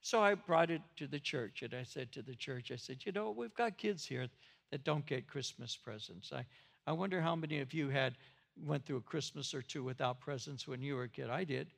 So 0.00 0.22
I 0.22 0.34
brought 0.34 0.70
it 0.70 0.82
to 0.96 1.06
the 1.06 1.18
church 1.18 1.62
and 1.62 1.74
I 1.74 1.82
said 1.82 2.12
to 2.12 2.22
the 2.22 2.34
church, 2.34 2.70
I 2.70 2.76
said, 2.76 2.98
you 3.04 3.12
know, 3.12 3.30
we've 3.30 3.54
got 3.54 3.78
kids 3.78 4.04
here 4.04 4.28
that 4.70 4.84
don't 4.84 5.04
get 5.06 5.26
Christmas 5.26 5.76
presents. 5.76 6.32
I, 6.32 6.44
I 6.86 6.92
wonder 6.92 7.20
how 7.20 7.34
many 7.34 7.58
of 7.60 7.74
you 7.74 7.88
had 7.88 8.14
went 8.64 8.84
through 8.84 8.98
a 8.98 9.02
Christmas 9.02 9.54
or 9.54 9.62
two 9.62 9.82
without 9.84 10.20
presents 10.20 10.66
when 10.68 10.82
you 10.82 10.94
were 10.94 11.04
a 11.04 11.08
kid. 11.08 11.30
I 11.30 11.44
did. 11.44 11.68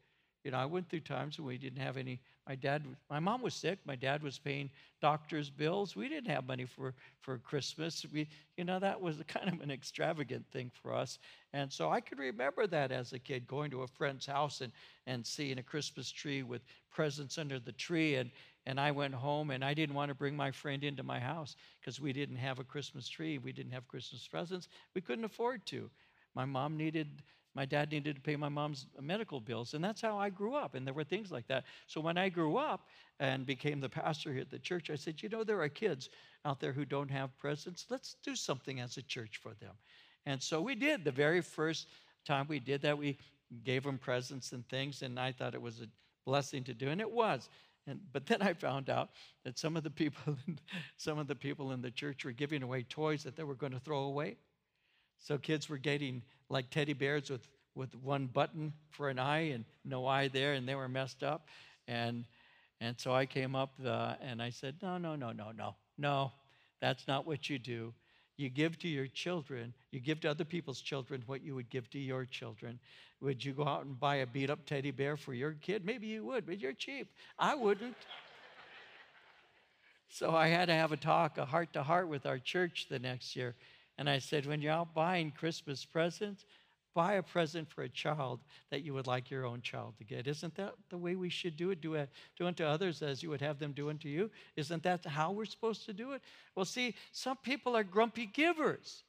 You 0.45 0.51
know, 0.51 0.59
I 0.59 0.65
went 0.65 0.89
through 0.89 1.01
times 1.01 1.39
when 1.39 1.47
we 1.47 1.59
didn't 1.59 1.83
have 1.83 1.99
any. 1.99 2.21
My 2.49 2.55
dad, 2.55 2.83
my 3.11 3.21
mom 3.21 3.43
was 3.43 3.55
sick. 3.55 3.79
My 3.85 3.95
dad 3.95 4.23
was 4.23 4.39
paying 4.39 4.71
doctor's 5.01 5.51
bills. 5.51 5.95
We 5.95 6.09
didn't 6.09 6.31
have 6.31 6.47
money 6.47 6.65
for 6.65 6.95
for 7.21 7.37
Christmas. 7.39 8.07
We, 8.11 8.27
you 8.57 8.65
know, 8.65 8.79
that 8.79 9.01
was 9.01 9.23
kind 9.29 9.49
of 9.53 9.61
an 9.61 9.71
extravagant 9.71 10.47
thing 10.51 10.71
for 10.73 10.95
us. 10.95 11.19
And 11.53 11.71
so 11.71 11.91
I 11.91 12.01
could 12.01 12.19
remember 12.19 12.67
that 12.69 12.91
as 12.91 13.13
a 13.13 13.19
kid, 13.19 13.47
going 13.47 13.71
to 13.73 13.83
a 13.83 13.87
friend's 13.87 14.27
house 14.27 14.63
and 14.63 14.73
and 15.07 15.27
seeing 15.27 15.59
a 15.59 15.63
Christmas 15.63 16.11
tree 16.11 16.43
with 16.43 16.63
presents 16.91 17.37
under 17.37 17.59
the 17.59 17.73
tree. 17.73 18.15
And 18.15 18.31
and 18.67 18.81
I 18.81 18.93
went 18.93 19.15
home 19.15 19.51
and 19.51 19.65
I 19.65 19.75
didn't 19.75 19.95
want 19.95 20.09
to 20.09 20.15
bring 20.15 20.37
my 20.37 20.51
friend 20.51 20.85
into 20.85 21.03
my 21.03 21.21
house 21.21 21.57
because 21.81 22.01
we 22.01 22.13
didn't 22.13 22.37
have 22.37 22.59
a 22.59 22.65
Christmas 22.65 23.09
tree. 23.09 23.39
We 23.39 23.53
didn't 23.53 23.73
have 23.73 23.89
Christmas 23.89 24.27
presents. 24.27 24.69
We 24.95 25.03
couldn't 25.03 25.25
afford 25.25 25.67
to. 25.67 25.91
My 26.35 26.45
mom 26.45 26.77
needed 26.77 27.23
my 27.55 27.65
dad 27.65 27.91
needed 27.91 28.17
to 28.17 28.21
pay 28.21 28.37
my 28.37 28.49
mom's 28.49 28.87
medical 29.01 29.41
bills, 29.41 29.75
and 29.75 29.83
that's 29.83 30.01
how 30.01 30.17
I 30.19 30.31
grew 30.31 30.55
up. 30.55 30.75
And 30.75 30.87
there 30.87 30.95
were 30.95 31.05
things 31.05 31.31
like 31.31 31.47
that. 31.49 31.65
So 31.87 32.01
when 32.01 32.17
I 32.17 32.29
grew 32.29 32.57
up 32.57 32.87
and 33.19 33.45
became 33.45 33.81
the 33.81 33.89
pastor 33.89 34.33
here 34.33 34.43
at 34.43 34.51
the 34.51 34.59
church, 34.59 34.89
I 34.91 34.95
said, 34.95 35.23
you 35.23 35.29
know, 35.29 35.43
there 35.43 35.61
are 35.61 35.69
kids 35.69 36.11
out 36.45 36.61
there 36.61 36.73
who 36.73 36.85
don't 36.85 37.11
have 37.11 37.37
presents. 37.39 37.87
Let's 37.91 38.17
do 38.23 38.37
something 38.37 38.81
as 38.81 38.97
a 38.97 39.03
church 39.03 39.41
for 39.43 39.55
them. 39.55 39.75
And 40.27 40.41
so 40.41 40.61
we 40.61 40.75
did. 40.75 41.05
The 41.05 41.11
very 41.11 41.41
first 41.41 41.89
time 42.25 42.47
we 42.49 42.61
did 42.61 42.83
that, 42.83 42.97
we 42.97 43.19
gave 43.65 43.83
them 43.83 43.99
presents 43.99 44.53
and 44.53 44.67
things, 44.69 45.03
and 45.03 45.19
I 45.19 45.33
thought 45.33 45.55
it 45.55 45.63
was 45.63 45.81
a 45.81 45.89
blessing 46.25 46.63
to 46.65 46.75
do, 46.75 46.89
and 46.89 47.01
it 47.01 47.11
was. 47.11 47.49
And, 47.87 48.01
but 48.13 48.27
then 48.27 48.43
I 48.43 48.53
found 48.53 48.91
out 48.91 49.11
that 49.45 49.59
some 49.59 49.77
of 49.77 49.83
the 49.83 49.91
people, 49.91 50.37
some 50.97 51.19
of 51.19 51.27
the 51.27 51.35
people 51.35 51.73
in 51.73 51.83
the 51.83 51.91
church 51.91 52.25
were 52.25 52.33
giving 52.33 52.63
away 52.63 52.83
toys 52.85 53.25
that 53.25 53.37
they 53.37 53.43
were 53.43 53.55
going 53.55 53.73
to 53.73 53.81
throw 53.81 54.03
away. 54.03 54.37
So 55.21 55.39
kids 55.39 55.69
were 55.69 55.79
getting 55.79 56.23
like 56.49 56.71
teddy 56.71 56.95
bears 56.95 57.31
with, 57.31 57.47
with 57.75 57.95
one 57.97 58.27
button 58.27 58.73
for 58.91 59.09
an 59.09 59.19
eye 59.19 59.51
and 59.51 59.65
no 59.85 60.07
eye 60.07 60.29
there, 60.29 60.55
and 60.55 60.69
they 60.69 60.75
were 60.75 60.89
messed 60.89 61.23
up. 61.23 61.47
And, 61.87 62.25
and 62.81 62.99
so 62.99 63.15
I 63.15 63.27
came 63.27 63.55
up 63.55 63.73
uh, 63.85 64.15
and 64.21 64.43
I 64.43 64.51
said, 64.51 64.77
No, 64.83 64.99
no, 64.99 65.15
no, 65.17 65.33
no, 65.33 65.53
no, 65.57 65.75
no, 65.99 66.33
that's 66.81 67.07
not 67.07 67.27
what 67.27 67.49
you 67.49 67.59
do. 67.59 67.93
You 68.37 68.49
give 68.49 68.79
to 68.79 68.89
your 68.89 69.07
children, 69.07 69.75
you 69.91 70.01
give 70.01 70.21
to 70.21 70.31
other 70.31 70.47
people's 70.47 70.81
children 70.81 71.23
what 71.27 71.43
you 71.43 71.55
would 71.55 71.69
give 71.69 71.91
to 71.91 71.99
your 71.99 72.25
children. 72.25 72.81
Would 73.21 73.45
you 73.45 73.53
go 73.53 73.67
out 73.67 73.85
and 73.85 74.01
buy 74.01 74.17
a 74.17 74.27
beat 74.27 74.49
up 74.49 74.65
teddy 74.65 74.91
bear 74.91 75.19
for 75.19 75.35
your 75.35 75.53
kid? 75.53 75.85
Maybe 75.85 76.07
you 76.07 76.25
would, 76.25 76.47
but 76.47 76.59
you're 76.59 76.73
cheap. 76.73 77.13
I 77.39 77.55
wouldn't. 77.55 77.97
so 80.09 80.35
I 80.35 80.49
had 80.49 80.67
to 80.67 80.73
have 80.73 80.93
a 80.93 80.97
talk, 80.97 81.37
a 81.37 81.45
heart 81.45 81.75
to 81.75 81.83
heart 81.83 82.09
with 82.09 82.25
our 82.25 82.39
church 82.39 82.87
the 82.89 82.99
next 82.99 83.37
year. 83.37 83.55
And 84.01 84.09
I 84.09 84.19
said, 84.19 84.47
when 84.47 84.63
you're 84.63 84.73
out 84.73 84.95
buying 84.95 85.31
Christmas 85.31 85.85
presents, 85.85 86.47
buy 86.95 87.17
a 87.17 87.23
present 87.23 87.69
for 87.69 87.83
a 87.83 87.89
child 87.91 88.41
that 88.71 88.83
you 88.83 88.95
would 88.95 89.07
like 89.07 89.31
your 89.31 89.45
own 89.45 89.61
child 89.61 89.93
to 89.99 90.05
get. 90.05 90.27
Isn't 90.27 90.55
that 90.55 90.73
the 90.89 90.97
way 90.97 91.17
we 91.17 91.29
should 91.29 91.55
do 91.55 91.71
it? 91.71 91.83
Do, 91.83 91.97
it, 91.97 92.09
do 92.39 92.47
unto 92.47 92.65
others 92.65 93.03
as 93.03 93.23
you 93.23 93.29
would 93.29 93.43
have 93.43 93.59
them 93.59 93.73
do 93.73 93.91
unto 93.91 94.09
you? 94.09 94.31
Isn't 94.57 94.83
that 94.85 95.05
how 95.05 95.33
we're 95.33 95.45
supposed 95.45 95.85
to 95.85 95.93
do 95.93 96.13
it? 96.13 96.23
Well, 96.57 96.65
see, 96.65 96.95
some 97.13 97.37
people 97.37 97.77
are 97.77 97.85
grumpy 97.85 98.25
givers. 98.25 99.03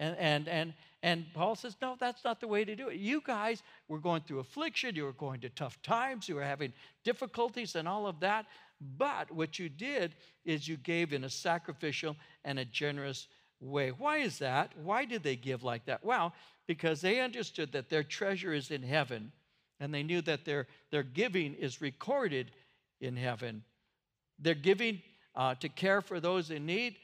And, 0.00 0.16
and, 0.16 0.48
and, 0.48 0.72
and 1.02 1.26
Paul 1.34 1.54
says, 1.54 1.76
no, 1.82 1.96
that's 2.00 2.24
not 2.24 2.40
the 2.40 2.48
way 2.48 2.64
to 2.64 2.74
do 2.74 2.88
it. 2.88 2.96
You 2.96 3.20
guys 3.22 3.62
were 3.86 3.98
going 3.98 4.22
through 4.22 4.38
affliction, 4.38 4.94
you 4.94 5.04
were 5.04 5.12
going 5.12 5.40
to 5.40 5.50
tough 5.50 5.82
times, 5.82 6.26
you 6.26 6.36
were 6.36 6.42
having 6.42 6.72
difficulties 7.04 7.74
and 7.74 7.86
all 7.86 8.06
of 8.06 8.18
that. 8.20 8.46
But 8.96 9.30
what 9.30 9.58
you 9.58 9.68
did 9.68 10.14
is 10.46 10.66
you 10.66 10.78
gave 10.78 11.12
in 11.12 11.24
a 11.24 11.30
sacrificial 11.30 12.16
and 12.46 12.58
a 12.58 12.64
generous 12.64 13.28
way. 13.60 13.90
Why 13.90 14.18
is 14.18 14.38
that? 14.38 14.72
Why 14.82 15.04
did 15.04 15.22
they 15.22 15.36
give 15.36 15.62
like 15.62 15.84
that? 15.86 16.04
Well, 16.04 16.34
because 16.66 17.00
they 17.00 17.20
understood 17.20 17.72
that 17.72 17.88
their 17.88 18.02
treasure 18.02 18.52
is 18.52 18.70
in 18.70 18.82
heaven 18.82 19.32
and 19.80 19.92
they 19.92 20.02
knew 20.02 20.20
that 20.22 20.44
their, 20.44 20.66
their 20.90 21.02
giving 21.02 21.54
is 21.54 21.80
recorded 21.80 22.50
in 23.00 23.16
heaven. 23.16 23.62
Their 24.38 24.54
giving 24.54 25.00
uh, 25.34 25.54
to 25.56 25.68
care 25.68 26.00
for 26.00 26.20
those 26.20 26.50
in 26.50 26.66
need 26.66 26.96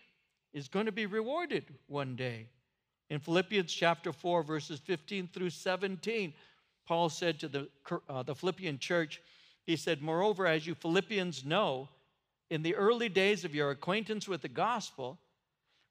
is 0.52 0.68
going 0.68 0.86
to 0.86 0.92
be 0.92 1.06
rewarded 1.06 1.64
one 1.86 2.16
day. 2.16 2.48
In 3.10 3.20
Philippians 3.20 3.72
chapter 3.72 4.12
4, 4.12 4.42
verses 4.42 4.80
15 4.80 5.28
through 5.32 5.50
17, 5.50 6.32
Paul 6.86 7.08
said 7.08 7.38
to 7.40 7.48
the, 7.48 7.68
uh, 8.08 8.22
the 8.22 8.34
Philippian 8.34 8.78
church, 8.78 9.20
he 9.64 9.76
said, 9.76 10.02
Moreover, 10.02 10.46
as 10.46 10.66
you 10.66 10.74
Philippians 10.74 11.44
know, 11.44 11.88
in 12.50 12.62
the 12.62 12.74
early 12.74 13.08
days 13.08 13.44
of 13.44 13.54
your 13.54 13.70
acquaintance 13.70 14.28
with 14.28 14.42
the 14.42 14.48
gospel, 14.48 15.18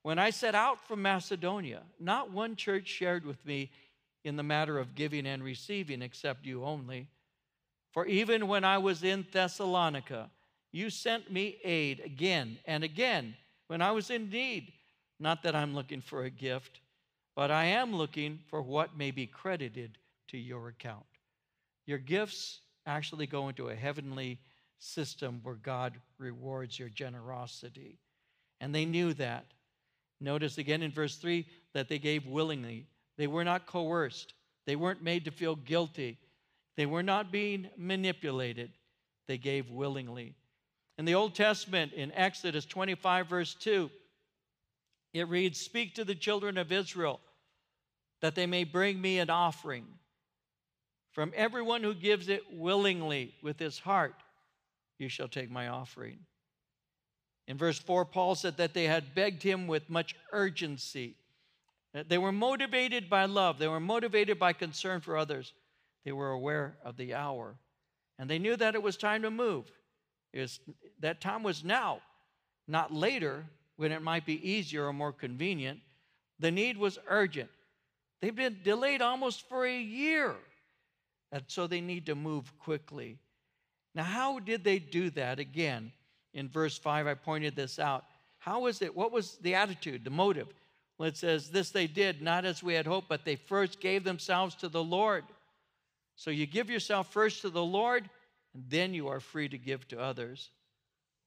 when 0.04 0.20
I 0.20 0.30
set 0.30 0.54
out 0.54 0.86
from 0.88 1.02
Macedonia, 1.02 1.82
not 2.00 2.32
one 2.32 2.56
church 2.56 2.88
shared 2.88 3.26
with 3.26 3.44
me 3.46 3.72
in 4.24 4.36
the 4.36 4.44
matter 4.44 4.78
of 4.78 4.96
giving 4.96 5.26
and 5.26 5.44
receiving 5.44 6.02
except 6.02 6.46
you 6.46 6.64
only. 6.64 7.08
For 7.92 8.06
even 8.06 8.48
when 8.48 8.64
I 8.64 8.78
was 8.78 9.04
in 9.04 9.26
Thessalonica, 9.32 10.30
you 10.72 10.90
sent 10.90 11.32
me 11.32 11.58
aid 11.64 12.02
again 12.04 12.58
and 12.66 12.84
again 12.84 13.36
when 13.68 13.82
I 13.82 13.92
was 13.92 14.10
in 14.10 14.30
need. 14.30 14.74
Not 15.20 15.44
that 15.44 15.56
I'm 15.56 15.76
looking 15.76 16.02
for 16.02 16.24
a 16.24 16.30
gift, 16.30 16.82
but 17.36 17.52
I 17.52 17.66
am 17.66 17.96
looking 17.96 18.40
for 18.50 18.62
what 18.62 18.98
may 18.98 19.12
be 19.12 19.28
credited 19.28 19.98
to 20.30 20.38
your 20.38 20.68
account. 20.68 21.06
Your 21.86 22.00
gifts 22.00 22.62
actually 22.86 23.28
go 23.28 23.48
into 23.50 23.70
a 23.70 23.76
heavenly 23.76 24.40
system 24.80 25.40
where 25.44 25.56
God 25.56 25.94
rewards 26.18 26.78
your 26.78 26.90
generosity. 26.90 28.00
And 28.60 28.74
they 28.74 28.86
knew 28.86 29.14
that. 29.14 29.46
Notice 30.24 30.58
again 30.58 30.82
in 30.82 30.92
verse 30.92 31.18
3 31.18 31.46
that 31.74 31.90
they 31.90 32.00
gave 32.00 32.26
willingly. 32.26 32.88
They 33.18 33.28
were 33.28 33.44
not 33.44 33.68
coerced, 33.68 34.34
they 34.66 34.76
weren't 34.76 35.04
made 35.04 35.26
to 35.26 35.32
feel 35.32 35.56
guilty, 35.56 36.18
they 36.78 36.86
were 36.86 37.04
not 37.04 37.32
being 37.32 37.70
manipulated. 37.78 38.72
They 39.26 39.38
gave 39.38 39.70
willingly. 39.70 40.36
In 40.98 41.06
the 41.06 41.16
Old 41.16 41.34
Testament, 41.34 41.94
in 41.94 42.12
Exodus 42.12 42.66
25, 42.66 43.28
verse 43.28 43.54
2, 43.56 43.90
it 45.14 45.30
reads, 45.30 45.60
Speak 45.60 45.96
to 45.96 46.04
the 46.04 46.14
children 46.14 46.58
of 46.58 46.74
Israel 46.74 47.22
that 48.22 48.36
they 48.36 48.46
may 48.46 48.66
bring 48.66 49.00
me 49.00 49.20
an 49.20 49.30
offering. 49.30 49.86
From 51.12 51.32
everyone 51.36 51.84
who 51.84 51.94
gives 51.94 52.28
it 52.28 52.42
willingly 52.52 53.34
with 53.42 53.60
his 53.60 53.80
heart, 53.80 54.16
you 55.00 55.08
shall 55.08 55.30
take 55.30 55.50
my 55.50 55.70
offering. 55.70 56.20
In 57.48 57.58
verse 57.58 57.80
4, 57.80 58.06
Paul 58.06 58.36
said 58.36 58.58
that 58.58 58.74
they 58.74 58.86
had 58.86 59.16
begged 59.16 59.44
him 59.44 59.68
with 59.68 59.90
much 59.90 60.16
urgency. 60.32 61.16
They 61.94 62.18
were 62.18 62.32
motivated 62.32 63.10
by 63.10 63.26
love, 63.26 63.60
they 63.60 63.68
were 63.68 63.80
motivated 63.80 64.40
by 64.40 64.54
concern 64.54 65.02
for 65.02 65.18
others. 65.18 65.54
They 66.06 66.12
were 66.12 66.32
aware 66.32 66.76
of 66.84 66.98
the 66.98 67.14
hour, 67.14 67.56
and 68.20 68.30
they 68.30 68.40
knew 68.40 68.58
that 68.58 68.76
it 68.76 68.84
was 68.84 68.98
time 68.98 69.22
to 69.22 69.32
move. 69.32 69.72
Was, 70.34 70.60
that 71.00 71.22
time 71.22 71.44
was 71.44 71.64
now, 71.64 72.02
not 72.68 72.94
later 72.94 73.46
when 73.78 73.92
it 73.92 74.02
might 74.02 74.26
be 74.26 74.50
easier 74.50 74.88
or 74.88 74.94
more 74.94 75.14
convenient. 75.14 75.80
The 76.40 76.52
need 76.52 76.78
was 76.78 76.98
urgent. 77.08 77.50
They've 78.22 78.36
been 78.36 78.60
delayed 78.64 79.02
almost 79.02 79.48
for 79.48 79.66
a 79.66 79.80
year, 79.80 80.36
and 81.32 81.44
so 81.48 81.68
they 81.68 81.82
need 81.82 82.08
to 82.08 82.16
move 82.16 82.52
quickly. 82.60 83.20
Now, 83.96 84.04
how 84.04 84.40
did 84.40 84.64
they 84.64 84.80
do 84.80 85.10
that? 85.12 85.40
Again, 85.40 85.92
in 86.34 86.50
verse 86.50 86.78
5, 86.78 87.08
I 87.08 87.14
pointed 87.14 87.56
this 87.56 87.80
out. 87.80 88.06
How 88.40 88.62
was 88.62 88.82
it? 88.82 88.96
What 88.96 89.12
was 89.12 89.38
the 89.38 89.56
attitude, 89.56 90.04
the 90.04 90.10
motive? 90.10 90.48
Well, 90.98 91.10
it 91.10 91.18
says, 91.18 91.50
This 91.50 91.70
they 91.70 91.88
did, 91.88 92.22
not 92.22 92.46
as 92.46 92.64
we 92.64 92.74
had 92.74 92.88
hoped, 92.88 93.10
but 93.10 93.26
they 93.26 93.36
first 93.36 93.80
gave 93.80 94.04
themselves 94.04 94.56
to 94.56 94.70
the 94.70 94.84
Lord. 94.84 95.24
So 96.16 96.30
you 96.32 96.46
give 96.46 96.70
yourself 96.70 97.12
first 97.12 97.42
to 97.42 97.50
the 97.50 97.64
Lord, 97.64 98.10
and 98.54 98.64
then 98.70 98.94
you 98.94 99.08
are 99.08 99.20
free 99.20 99.50
to 99.50 99.58
give 99.58 99.88
to 99.90 100.00
others. 100.00 100.52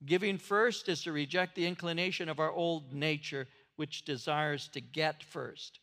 Giving 0.04 0.38
first 0.38 0.88
is 0.88 1.02
to 1.04 1.12
reject 1.12 1.54
the 1.54 1.66
inclination 1.66 2.28
of 2.28 2.38
our 2.38 2.52
old 2.52 2.92
nature, 2.92 3.48
which 3.76 4.04
desires 4.04 4.68
to 4.68 4.80
get 4.80 5.22
first. 5.22 5.80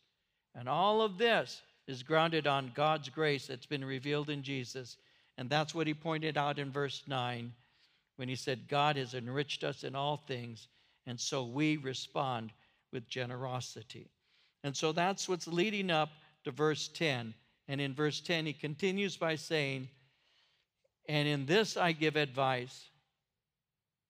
And 0.55 0.69
all 0.69 1.01
of 1.01 1.17
this 1.17 1.61
is 1.87 2.03
grounded 2.03 2.47
on 2.47 2.71
God's 2.75 3.09
grace 3.09 3.47
that's 3.47 3.65
been 3.65 3.83
revealed 3.83 4.29
in 4.29 4.43
Jesus. 4.43 4.97
And 5.37 5.49
that's 5.49 5.73
what 5.73 5.87
he 5.87 5.93
pointed 5.93 6.37
out 6.37 6.59
in 6.59 6.71
verse 6.71 7.03
9 7.07 7.51
when 8.15 8.29
he 8.29 8.35
said, 8.35 8.67
God 8.67 8.95
has 8.97 9.13
enriched 9.13 9.63
us 9.63 9.83
in 9.83 9.95
all 9.95 10.17
things, 10.17 10.67
and 11.05 11.19
so 11.19 11.43
we 11.43 11.77
respond 11.77 12.51
with 12.91 13.07
generosity. 13.07 14.09
And 14.63 14.75
so 14.75 14.91
that's 14.91 15.27
what's 15.27 15.47
leading 15.47 15.91
up 15.91 16.09
to 16.43 16.51
verse 16.51 16.87
10. 16.87 17.33
And 17.67 17.81
in 17.81 17.93
verse 17.93 18.21
10, 18.21 18.45
he 18.45 18.53
continues 18.53 19.17
by 19.17 19.35
saying, 19.35 19.89
And 21.09 21.27
in 21.27 21.45
this 21.45 21.75
I 21.75 21.91
give 21.91 22.15
advice. 22.15 22.89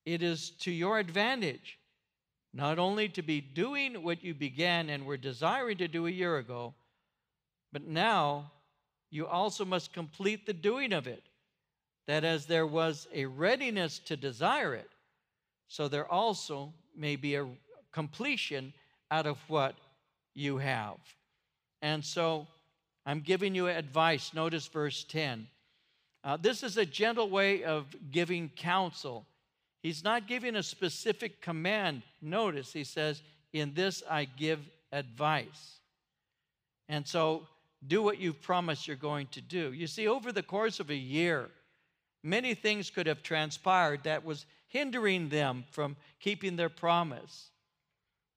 It 0.05 0.21
is 0.21 0.51
to 0.61 0.71
your 0.71 0.99
advantage 0.99 1.79
not 2.53 2.77
only 2.77 3.09
to 3.09 3.23
be 3.23 3.41
doing 3.41 4.03
what 4.03 4.23
you 4.23 4.33
began 4.33 4.89
and 4.89 5.05
were 5.05 5.17
desiring 5.17 5.77
to 5.77 5.87
do 5.87 6.05
a 6.05 6.11
year 6.11 6.37
ago, 6.37 6.75
but 7.71 7.87
now 7.87 8.51
you 9.09 9.25
also 9.25 9.65
must 9.65 9.93
complete 9.93 10.45
the 10.45 10.53
doing 10.53 10.93
of 10.93 11.07
it 11.07 11.23
that 12.07 12.23
as 12.23 12.45
there 12.45 12.67
was 12.67 13.07
a 13.13 13.25
readiness 13.25 13.99
to 13.99 14.17
desire 14.17 14.73
it, 14.73 14.89
so 15.67 15.87
there 15.87 16.11
also 16.11 16.73
may 16.95 17.15
be 17.15 17.35
a 17.35 17.47
completion 17.91 18.73
out 19.09 19.25
of 19.25 19.37
what 19.47 19.75
you 20.33 20.57
have. 20.57 20.97
And 21.81 22.03
so 22.03 22.47
I'm 23.05 23.21
giving 23.21 23.55
you 23.55 23.67
advice. 23.67 24.33
Notice 24.33 24.67
verse 24.67 25.03
10. 25.03 25.47
Uh, 26.23 26.37
this 26.37 26.63
is 26.63 26.77
a 26.77 26.85
gentle 26.85 27.29
way 27.29 27.63
of 27.63 27.85
giving 28.11 28.49
counsel. 28.49 29.25
He's 29.81 30.03
not 30.03 30.27
giving 30.27 30.55
a 30.55 30.63
specific 30.63 31.41
command. 31.41 32.03
Notice 32.21 32.71
he 32.71 32.85
says, 32.85 33.21
In 33.51 33.73
this 33.73 34.01
I 34.09 34.25
give 34.25 34.59
advice. 34.91 35.79
And 36.87 37.05
so 37.05 37.47
do 37.85 38.01
what 38.01 38.19
you've 38.19 38.41
promised 38.41 38.87
you're 38.87 38.95
going 38.95 39.27
to 39.27 39.41
do. 39.41 39.73
You 39.73 39.87
see, 39.87 40.07
over 40.07 40.31
the 40.31 40.43
course 40.43 40.79
of 40.79 40.89
a 40.89 40.95
year, 40.95 41.49
many 42.23 42.53
things 42.53 42.89
could 42.89 43.07
have 43.07 43.21
transpired 43.21 44.03
that 44.03 44.23
was 44.23 44.45
hindering 44.67 45.29
them 45.29 45.65
from 45.69 45.95
keeping 46.19 46.55
their 46.55 46.69
promise. 46.69 47.49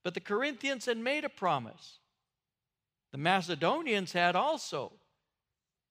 But 0.05 0.15
the 0.15 0.21
Corinthians 0.21 0.85
had 0.87 0.99
made 0.99 1.25
a 1.25 1.29
promise. 1.29 1.99
The 3.13 3.19
Macedonians 3.19 4.13
had 4.13 4.37
also. 4.37 4.93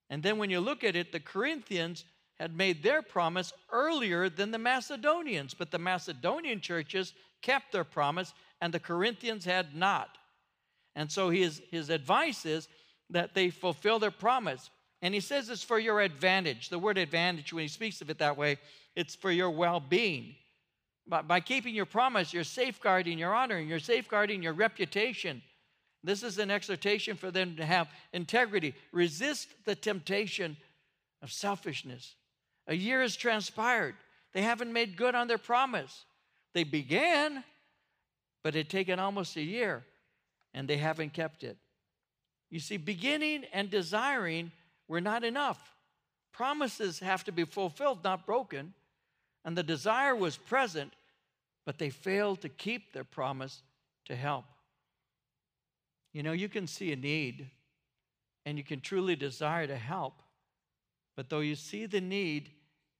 And 0.09 0.21
then 0.21 0.37
when 0.37 0.49
you 0.49 0.59
look 0.59 0.83
at 0.83 0.95
it, 0.95 1.11
the 1.11 1.19
Corinthians 1.19 2.05
had 2.39 2.55
made 2.55 2.83
their 2.83 3.01
promise 3.01 3.53
earlier 3.71 4.29
than 4.29 4.51
the 4.51 4.59
Macedonians, 4.59 5.53
but 5.53 5.71
the 5.71 5.79
Macedonian 5.79 6.61
churches 6.61 7.13
kept 7.41 7.71
their 7.71 7.83
promise 7.83 8.33
and 8.61 8.73
the 8.73 8.79
Corinthians 8.79 9.45
had 9.45 9.75
not. 9.75 10.17
And 10.95 11.11
so 11.11 11.29
his, 11.29 11.61
his 11.71 11.89
advice 11.89 12.45
is 12.45 12.67
that 13.09 13.33
they 13.33 13.49
fulfill 13.49 13.99
their 13.99 14.11
promise. 14.11 14.69
And 15.05 15.13
he 15.13 15.19
says 15.19 15.51
it's 15.51 15.61
for 15.61 15.77
your 15.77 16.01
advantage. 16.01 16.69
The 16.69 16.79
word 16.79 16.97
advantage, 16.97 17.53
when 17.53 17.61
he 17.61 17.67
speaks 17.67 18.01
of 18.01 18.09
it 18.09 18.17
that 18.17 18.37
way, 18.37 18.57
it's 18.95 19.13
for 19.13 19.29
your 19.29 19.51
well 19.51 19.79
being. 19.79 20.33
By, 21.05 21.21
by 21.21 21.41
keeping 21.41 21.75
your 21.75 21.85
promise, 21.85 22.33
you're 22.33 22.43
safeguarding 22.43 23.19
your 23.19 23.31
honor 23.31 23.57
and 23.57 23.69
you're 23.69 23.77
safeguarding 23.77 24.41
your 24.41 24.53
reputation. 24.53 25.43
This 26.03 26.23
is 26.23 26.39
an 26.39 26.49
exhortation 26.49 27.17
for 27.17 27.29
them 27.29 27.55
to 27.57 27.65
have 27.67 27.87
integrity. 28.13 28.73
Resist 28.91 29.49
the 29.65 29.75
temptation 29.75 30.57
of 31.21 31.31
selfishness. 31.31 32.15
A 32.65 32.73
year 32.73 33.03
has 33.03 33.15
transpired. 33.15 33.93
They 34.33 34.41
haven't 34.41 34.73
made 34.73 34.97
good 34.97 35.13
on 35.13 35.27
their 35.27 35.37
promise. 35.37 36.05
They 36.55 36.63
began, 36.63 37.43
but 38.43 38.55
it 38.55 38.71
taken 38.71 38.97
almost 38.97 39.35
a 39.35 39.43
year, 39.43 39.85
and 40.55 40.67
they 40.67 40.77
haven't 40.77 41.13
kept 41.13 41.43
it. 41.43 41.57
You 42.49 42.59
see, 42.59 42.77
beginning 42.77 43.43
and 43.53 43.69
desiring 43.69 44.51
were 44.87 45.01
not 45.01 45.23
enough. 45.23 45.73
Promises 46.31 46.99
have 46.99 47.23
to 47.25 47.31
be 47.31 47.45
fulfilled, 47.45 48.03
not 48.03 48.25
broken. 48.25 48.73
And 49.43 49.57
the 49.57 49.63
desire 49.63 50.15
was 50.15 50.37
present, 50.37 50.93
but 51.65 51.77
they 51.77 51.89
failed 51.89 52.41
to 52.41 52.49
keep 52.49 52.93
their 52.93 53.03
promise 53.03 53.61
to 54.05 54.15
help. 54.15 54.45
You 56.13 56.23
know, 56.23 56.31
you 56.31 56.49
can 56.49 56.67
see 56.67 56.91
a 56.91 56.95
need 56.95 57.49
and 58.45 58.57
you 58.57 58.63
can 58.63 58.79
truly 58.79 59.15
desire 59.15 59.67
to 59.67 59.75
help, 59.75 60.21
but 61.15 61.29
though 61.29 61.39
you 61.39 61.55
see 61.55 61.85
the 61.85 62.01
need, 62.01 62.51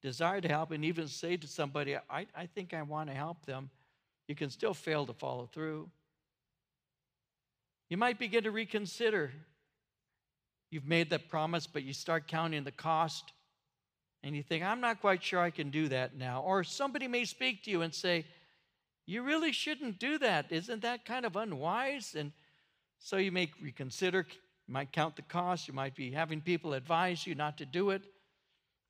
desire 0.02 0.42
to 0.42 0.48
help, 0.48 0.72
and 0.72 0.84
even 0.84 1.08
say 1.08 1.38
to 1.38 1.48
somebody, 1.48 1.96
I, 2.10 2.28
I 2.36 2.46
think 2.46 2.74
I 2.74 2.82
want 2.82 3.10
to 3.10 3.16
help 3.16 3.46
them, 3.46 3.70
you 4.28 4.36
can 4.36 4.50
still 4.50 4.74
fail 4.74 5.06
to 5.06 5.14
follow 5.14 5.48
through. 5.52 5.90
You 7.90 7.98
might 7.98 8.18
begin 8.18 8.44
to 8.44 8.52
reconsider. 8.52 9.32
You've 10.76 10.86
made 10.86 11.10
that 11.12 11.30
promise, 11.30 11.68
but 11.68 11.84
you 11.84 11.94
start 11.94 12.28
counting 12.28 12.66
the 12.66 12.70
cost, 12.70 13.32
and 14.24 14.36
you 14.36 14.44
think, 14.44 14.62
I'm 14.62 14.82
not 14.82 15.00
quite 15.00 15.24
sure 15.24 15.40
I 15.40 15.50
can 15.50 15.70
do 15.70 15.88
that 15.88 16.18
now. 16.18 16.42
Or 16.42 16.66
somebody 16.66 17.08
may 17.08 17.24
speak 17.24 17.64
to 17.64 17.72
you 17.72 17.82
and 17.82 17.96
say, 17.96 18.26
You 19.06 19.24
really 19.24 19.54
shouldn't 19.54 20.00
do 20.00 20.18
that. 20.18 20.48
Isn't 20.50 20.82
that 20.82 21.06
kind 21.06 21.26
of 21.26 21.38
unwise? 21.38 22.14
And 22.14 22.34
so 23.00 23.16
you 23.16 23.32
may 23.32 23.50
reconsider, 23.62 24.28
you 24.68 24.74
might 24.74 24.92
count 24.92 25.16
the 25.16 25.22
cost, 25.22 25.70
you 25.70 25.74
might 25.74 25.96
be 25.96 26.12
having 26.12 26.42
people 26.42 26.74
advise 26.74 27.26
you 27.26 27.36
not 27.36 27.58
to 27.60 27.66
do 27.66 27.92
it. 27.92 28.02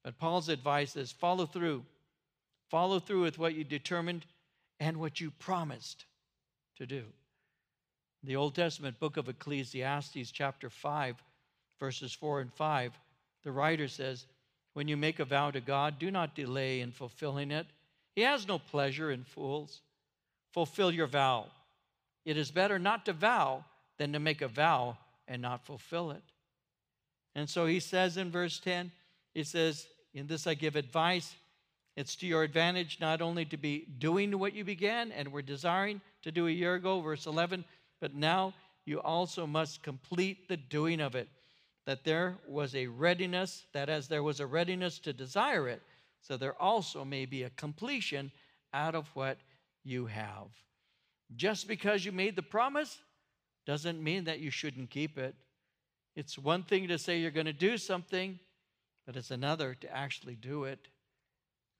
But 0.03 0.17
Paul's 0.17 0.49
advice 0.49 0.95
is 0.95 1.11
follow 1.11 1.45
through. 1.45 1.85
Follow 2.71 2.97
through 2.97 3.21
with 3.21 3.37
what 3.37 3.53
you 3.53 3.63
determined 3.63 4.25
and 4.79 4.97
what 4.97 5.21
you 5.21 5.29
promised 5.29 6.05
to 6.77 6.87
do. 6.87 7.03
The 8.23 8.37
Old 8.37 8.55
Testament 8.55 8.99
book 8.99 9.17
of 9.17 9.29
Ecclesiastes, 9.29 10.31
chapter 10.31 10.71
5, 10.71 11.21
verses 11.79 12.13
4 12.13 12.41
and 12.41 12.53
5, 12.53 12.93
the 13.43 13.51
writer 13.51 13.87
says, 13.87 14.25
When 14.73 14.87
you 14.87 14.97
make 14.97 15.19
a 15.19 15.25
vow 15.25 15.51
to 15.51 15.61
God, 15.61 15.99
do 15.99 16.11
not 16.11 16.35
delay 16.35 16.81
in 16.81 16.91
fulfilling 16.91 17.51
it. 17.51 17.67
He 18.15 18.21
has 18.21 18.47
no 18.47 18.59
pleasure 18.59 19.11
in 19.11 19.23
fools. 19.23 19.81
Fulfill 20.51 20.91
your 20.91 21.07
vow. 21.07 21.47
It 22.25 22.37
is 22.37 22.49
better 22.49 22.79
not 22.79 23.05
to 23.05 23.13
vow 23.13 23.65
than 23.97 24.13
to 24.13 24.19
make 24.19 24.41
a 24.41 24.47
vow 24.47 24.97
and 25.27 25.41
not 25.41 25.65
fulfill 25.65 26.11
it. 26.11 26.23
And 27.35 27.49
so 27.49 27.65
he 27.65 27.79
says 27.79 28.17
in 28.17 28.31
verse 28.31 28.59
10, 28.59 28.91
he 29.33 29.43
says, 29.43 29.87
In 30.13 30.27
this 30.27 30.47
I 30.47 30.53
give 30.53 30.75
advice. 30.75 31.35
It's 31.95 32.15
to 32.17 32.27
your 32.27 32.43
advantage 32.43 32.97
not 32.99 33.21
only 33.21 33.45
to 33.45 33.57
be 33.57 33.85
doing 33.99 34.37
what 34.37 34.53
you 34.53 34.63
began 34.63 35.11
and 35.11 35.31
were 35.31 35.41
desiring 35.41 36.01
to 36.23 36.31
do 36.31 36.47
a 36.47 36.51
year 36.51 36.75
ago, 36.75 36.99
verse 36.99 37.25
11, 37.25 37.63
but 38.01 38.13
now 38.13 38.53
you 38.85 38.99
also 39.01 39.47
must 39.47 39.81
complete 39.81 40.47
the 40.47 40.57
doing 40.57 40.99
of 40.99 41.15
it. 41.15 41.29
That 41.85 42.03
there 42.03 42.37
was 42.47 42.73
a 42.75 42.87
readiness, 42.87 43.65
that 43.73 43.89
as 43.89 44.07
there 44.07 44.23
was 44.23 44.39
a 44.39 44.47
readiness 44.47 44.99
to 44.99 45.13
desire 45.13 45.67
it, 45.67 45.81
so 46.21 46.37
there 46.37 46.59
also 46.59 47.05
may 47.05 47.25
be 47.25 47.43
a 47.43 47.51
completion 47.51 48.31
out 48.73 48.95
of 48.95 49.07
what 49.13 49.37
you 49.83 50.07
have. 50.07 50.47
Just 51.35 51.67
because 51.67 52.03
you 52.03 52.11
made 52.11 52.35
the 52.35 52.41
promise 52.41 52.99
doesn't 53.65 54.03
mean 54.03 54.23
that 54.25 54.39
you 54.39 54.49
shouldn't 54.49 54.89
keep 54.89 55.17
it. 55.17 55.35
It's 56.15 56.37
one 56.37 56.63
thing 56.63 56.87
to 56.87 56.97
say 56.97 57.19
you're 57.19 57.31
going 57.31 57.45
to 57.45 57.53
do 57.53 57.77
something, 57.77 58.39
but 59.05 59.15
it's 59.15 59.31
another 59.31 59.75
to 59.75 59.95
actually 59.95 60.35
do 60.35 60.63
it. 60.63 60.87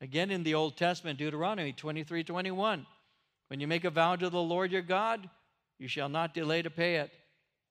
Again, 0.02 0.30
in 0.30 0.44
the 0.44 0.56
Old 0.56 0.78
Testament, 0.78 1.20
Deuteronomy 1.20 1.72
23 1.72 2.24
21, 2.24 2.86
when 3.48 3.60
you 3.60 3.68
make 3.68 3.86
a 3.86 3.90
vow 3.90 4.16
to 4.16 4.30
the 4.30 4.42
Lord 4.42 4.72
your 4.72 4.82
God, 4.82 5.30
you 5.80 5.88
shall 5.88 6.10
not 6.10 6.34
delay 6.34 6.62
to 6.62 6.70
pay 6.70 6.96
it. 6.96 7.12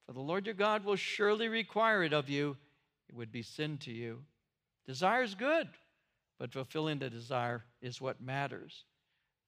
For 0.07 0.13
the 0.13 0.21
Lord 0.21 0.47
your 0.47 0.55
God 0.55 0.85
will 0.85 0.97
surely 0.97 1.49
require 1.49 2.03
it 2.03 2.13
of 2.13 2.29
you. 2.29 2.57
It 3.09 3.15
would 3.15 3.33
be 3.33 3.43
sin 3.43 3.79
to 3.79 3.93
you. 3.93 4.23
Desire 4.87 5.23
is 5.23 5.35
good, 5.35 5.69
but 6.39 6.53
fulfilling 6.53 6.99
the 6.99 7.09
desire 7.09 7.65
is 7.81 8.01
what 8.01 8.21
matters. 8.21 8.85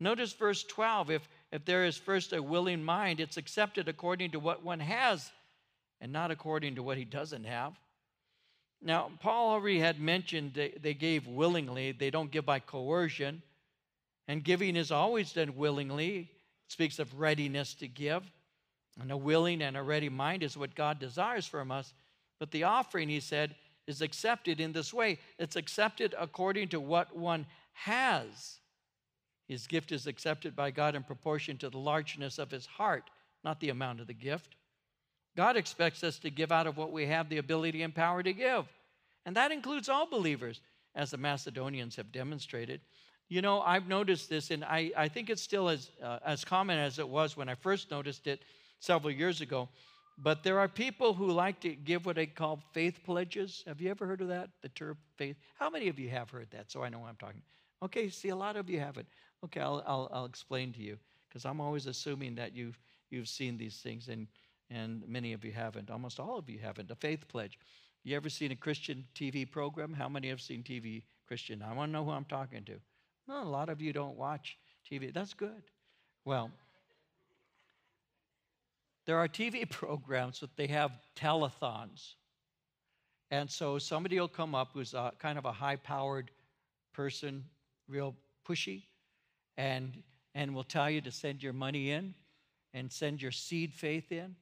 Notice 0.01 0.33
verse 0.33 0.65
12. 0.65 1.11
If, 1.11 1.29
if 1.53 1.65
there 1.65 1.85
is 1.85 1.97
first 1.97 2.33
a 2.33 2.43
willing 2.43 2.83
mind, 2.83 3.21
it's 3.21 3.37
accepted 3.37 3.89
according 3.89 4.33
to 4.33 4.41
what 4.41 4.63
one 4.63 4.81
has 4.81 5.31
and 6.01 6.13
not 6.13 6.31
according 6.31 6.75
to 6.75 6.83
what 6.83 6.99
he 6.99 7.05
doesn't 7.05 7.45
have. 7.45 7.75
Now, 8.83 9.11
Paul 9.21 9.51
already 9.51 9.81
had 9.81 9.99
mentioned 9.99 10.53
they, 10.55 10.75
they 10.81 10.95
gave 10.95 11.27
willingly, 11.27 11.93
they 11.93 12.11
don't 12.11 12.31
give 12.31 12.45
by 12.45 12.61
coercion. 12.61 13.43
And 14.29 14.45
giving 14.45 14.77
is 14.77 14.91
always 14.91 15.33
done 15.33 15.57
willingly. 15.57 16.19
It 16.19 16.73
speaks 16.73 16.99
of 16.99 17.19
readiness 17.19 17.75
to 17.75 17.89
give. 17.89 18.23
And 19.01 19.11
a 19.13 19.17
willing 19.17 19.63
and 19.63 19.77
a 19.77 19.83
ready 19.83 20.09
mind 20.09 20.43
is 20.43 20.57
what 20.57 20.75
God 20.75 20.99
desires 20.99 21.47
from 21.47 21.71
us. 21.71 21.93
But 22.39 22.51
the 22.51 22.65
offering, 22.65 23.09
he 23.09 23.21
said, 23.21 23.55
is 23.87 24.03
accepted 24.03 24.61
in 24.61 24.73
this 24.73 24.93
way 24.93 25.19
it's 25.39 25.55
accepted 25.55 26.15
according 26.19 26.69
to 26.69 26.81
what 26.81 27.17
one 27.17 27.47
has 27.73 28.59
his 29.49 29.67
gift 29.67 29.93
is 29.93 30.07
accepted 30.07 30.57
by 30.57 30.71
God 30.71 30.95
in 30.95 31.03
proportion 31.03 31.57
to 31.59 31.71
the 31.71 31.79
largeness 31.79 32.39
of 32.39 32.51
his 32.51 32.67
heart, 32.67 33.11
not 33.45 33.61
the 33.61 33.71
amount 33.71 34.01
of 34.01 34.07
the 34.07 34.15
gift. 34.15 34.57
God 35.37 35.57
expects 35.57 36.03
us 36.03 36.19
to 36.21 36.31
give 36.31 36.51
out 36.51 36.67
of 36.67 36.77
what 36.77 36.93
we 36.93 37.07
have 37.07 37.29
the 37.29 37.39
ability 37.39 37.83
and 37.83 37.95
power 37.95 38.23
to 38.23 38.33
give. 38.33 38.67
And 39.25 39.37
that 39.37 39.53
includes 39.53 39.89
all 39.89 40.07
believers, 40.07 40.61
as 40.95 41.11
the 41.11 41.19
Macedonians 41.19 41.97
have 41.97 42.11
demonstrated. 42.11 42.81
You 43.29 43.43
know, 43.43 43.61
I've 43.61 43.87
noticed 43.87 44.31
this, 44.31 44.51
and 44.51 44.65
I, 44.65 44.91
I 44.97 45.09
think 45.09 45.31
it's 45.31 45.43
still 45.43 45.69
as, 45.69 45.91
uh, 46.03 46.19
as 46.25 46.45
common 46.45 46.79
as 46.79 46.99
it 46.99 47.09
was 47.09 47.37
when 47.37 47.49
I 47.49 47.55
first 47.55 47.91
noticed 47.91 48.27
it 48.27 48.43
several 48.79 49.13
years 49.13 49.41
ago. 49.41 49.69
But 50.19 50.43
there 50.43 50.59
are 50.59 50.69
people 50.69 51.13
who 51.13 51.31
like 51.31 51.61
to 51.61 51.75
give 51.75 52.07
what 52.07 52.17
they 52.17 52.27
call 52.27 52.63
faith 52.73 53.05
pledges. 53.05 53.63
Have 53.67 53.81
you 53.81 53.91
ever 53.91 54.07
heard 54.07 54.23
of 54.23 54.29
that? 54.29 54.49
The 54.63 54.71
term 54.71 54.97
faith. 55.17 55.37
How 55.59 55.69
many 55.69 55.89
of 55.89 55.99
you 55.99 56.09
have 56.09 56.31
heard 56.31 56.51
that? 56.53 56.71
So 56.71 56.83
I 56.83 56.89
know 56.89 57.05
I'm 57.07 57.17
talking. 57.17 57.43
Okay, 57.83 58.09
see, 58.09 58.31
a 58.31 58.37
lot 58.37 58.57
of 58.57 58.71
you 58.71 58.81
haven't. 58.81 59.07
Okay, 59.45 59.61
I'll, 59.61 59.83
I'll, 59.87 60.09
I'll 60.13 60.25
explain 60.25 60.73
to 60.73 60.81
you 60.81 60.97
because 61.29 61.45
I'm 61.45 61.61
always 61.61 61.87
assuming 61.87 62.35
that 62.37 62.57
you've, 62.57 62.79
you've 63.11 63.29
seen 63.29 63.59
these 63.59 63.77
things 63.77 64.09
and, 64.09 64.27
and 64.71 65.07
many 65.07 65.35
of 65.35 65.45
you 65.45 65.53
haven't. 65.53 65.91
Almost 65.91 66.19
all 66.19 66.39
of 66.39 66.49
you 66.49 66.59
haven't. 66.59 66.91
A 66.91 66.95
faith 66.95 67.29
pledge. 67.29 67.59
You 68.03 68.17
ever 68.17 68.31
seen 68.31 68.53
a 68.53 68.57
Christian 68.57 69.05
TV 69.15 69.51
program? 69.51 69.93
How 69.93 70.09
many 70.09 70.29
have 70.29 70.41
seen 70.41 70.63
TV 70.63 71.03
Christian? 71.29 71.63
I 71.63 71.75
want 71.75 71.91
to 71.91 71.93
know 71.93 72.05
who 72.05 72.13
I'm 72.13 72.25
talking 72.25 72.65
to. 72.65 72.75
No, 73.29 73.43
a 73.43 73.45
lot 73.45 73.69
of 73.69 73.83
you 73.83 73.93
don't 73.93 74.17
watch 74.17 74.57
TV. 74.91 75.13
That's 75.13 75.35
good. 75.35 75.63
Well, 76.25 76.51
there 79.07 79.19
are 79.19 79.29
TV 79.29 79.69
programs 79.71 80.41
that 80.41 80.57
they 80.57 80.67
have 80.67 80.93
telethons. 81.17 82.15
And 83.31 83.51
so 83.51 83.79
somebody 83.79 84.21
will 84.21 84.29
come 84.29 84.55
up 84.55 84.71
who's 84.73 84.95
a, 84.95 85.13
kind 85.19 85.39
of 85.39 85.45
a 85.45 85.53
high 85.53 85.77
powered 85.77 86.31
person, 86.93 87.45
real 87.89 88.15
pushy, 88.49 88.85
and, 89.57 90.03
and 90.35 90.55
will 90.55 90.65
tell 90.65 90.91
you 90.91 91.01
to 91.01 91.11
send 91.11 91.43
your 91.43 91.53
money 91.53 91.91
in 91.91 92.15
and 92.75 92.93
send 92.93 93.21
your 93.23 93.33
seed 93.33 93.73
faith 93.73 94.13
in. 94.13 94.37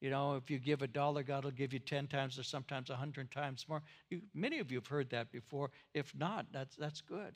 You 0.00 0.10
know, 0.10 0.34
if 0.36 0.50
you 0.50 0.58
give 0.58 0.82
a 0.82 0.86
dollar, 0.86 1.22
God 1.22 1.44
will 1.44 1.50
give 1.50 1.72
you 1.72 1.78
10 1.78 2.08
times 2.08 2.38
or 2.38 2.42
sometimes 2.42 2.90
100 2.90 3.30
times 3.32 3.64
more. 3.68 3.82
You, 4.10 4.20
many 4.34 4.58
of 4.58 4.70
you 4.70 4.78
have 4.78 4.86
heard 4.86 5.08
that 5.10 5.32
before. 5.32 5.70
If 5.94 6.14
not, 6.14 6.46
that's, 6.52 6.76
that's 6.76 7.00
good 7.00 7.34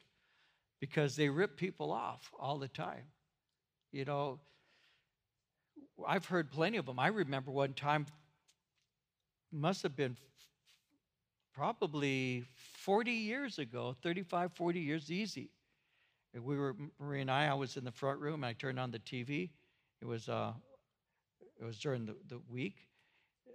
because 0.80 1.16
they 1.16 1.28
rip 1.28 1.56
people 1.56 1.90
off 1.90 2.30
all 2.38 2.58
the 2.58 2.68
time. 2.68 3.04
You 3.92 4.04
know, 4.04 4.40
I've 6.06 6.24
heard 6.24 6.50
plenty 6.50 6.78
of 6.78 6.86
them. 6.86 6.98
I 6.98 7.08
remember 7.08 7.50
one 7.50 7.72
time, 7.74 8.06
must 9.52 9.82
have 9.82 9.96
been 9.96 10.16
probably 11.54 12.44
40 12.84 13.10
years 13.10 13.58
ago, 13.58 13.96
35, 14.02 14.52
40 14.52 14.80
years 14.80 15.10
easy. 15.10 15.50
We 16.34 16.56
were 16.56 16.76
Marie 17.00 17.22
and 17.22 17.30
I. 17.30 17.48
I 17.48 17.54
was 17.54 17.76
in 17.76 17.84
the 17.84 17.90
front 17.90 18.20
room. 18.20 18.44
I 18.44 18.52
turned 18.52 18.78
on 18.78 18.90
the 18.90 19.00
TV. 19.00 19.50
It 20.00 20.06
was 20.06 20.28
uh, 20.28 20.52
it 21.60 21.64
was 21.64 21.78
during 21.78 22.06
the, 22.06 22.14
the 22.28 22.40
week. 22.48 22.76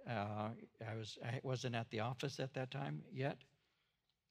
Uh, 0.08 0.50
I 0.86 0.94
was 0.96 1.18
I 1.24 1.40
wasn't 1.42 1.74
at 1.74 1.90
the 1.90 2.00
office 2.00 2.38
at 2.38 2.52
that 2.54 2.70
time 2.70 3.02
yet, 3.12 3.38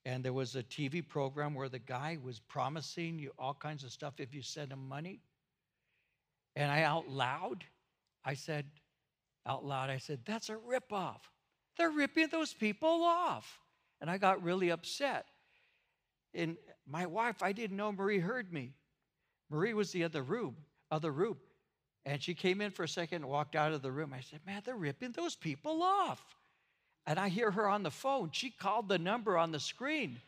and 0.06 0.24
there 0.24 0.32
was 0.32 0.56
a 0.56 0.64
TV 0.64 1.06
program 1.06 1.56
where 1.56 1.70
the 1.70 1.80
guy 1.80 2.18
was 2.24 2.40
promising 2.40 3.18
you 3.18 3.32
all 3.40 3.56
kinds 3.56 3.84
of 3.84 3.92
stuff 3.92 4.14
if 4.20 4.34
you 4.34 4.44
send 4.44 4.72
him 4.72 4.88
money. 4.88 5.22
And 6.56 6.72
I 6.72 6.84
out 6.84 7.10
loud, 7.10 7.66
I 8.26 8.34
said, 8.34 8.66
out 9.46 9.64
loud, 9.64 9.90
I 9.90 9.98
said, 9.98 10.20
that's 10.26 10.50
a 10.50 10.56
ripoff. 10.56 11.20
They're 11.78 11.92
ripping 11.92 12.30
those 12.30 12.54
people 12.54 13.04
off. 13.04 13.60
And 14.02 14.10
I 14.10 14.18
got 14.18 14.44
really 14.44 14.70
upset. 14.72 15.26
And 16.34 16.58
my 16.88 17.06
wife, 17.06 17.42
I 17.42 17.52
didn't 17.52 17.78
know 17.78 17.92
Marie 17.92 18.20
heard 18.20 18.52
me. 18.52 18.74
Marie 19.50 19.74
was 19.74 19.92
the 19.92 20.04
other 20.04 20.24
room, 20.24 20.56
other 20.92 21.12
room. 21.12 21.38
And 22.06 22.22
she 22.22 22.34
came 22.34 22.62
in 22.62 22.72
for 22.72 22.84
a 22.84 22.88
second 22.88 23.24
and 23.24 23.32
walked 23.32 23.56
out 23.56 23.72
of 23.72 23.82
the 23.82 23.92
room. 23.92 24.14
I 24.14 24.22
said, 24.22 24.40
Man, 24.46 24.62
they're 24.66 24.76
ripping 24.76 25.12
those 25.12 25.36
people 25.36 25.82
off. 25.82 26.24
And 27.08 27.20
I 27.20 27.30
hear 27.30 27.52
her 27.52 27.68
on 27.68 27.84
the 27.84 27.92
phone. 27.92 28.30
She 28.32 28.50
called 28.50 28.90
the 28.90 29.00
number 29.00 29.38
on 29.38 29.52
the 29.52 29.60
screen. 29.60 30.20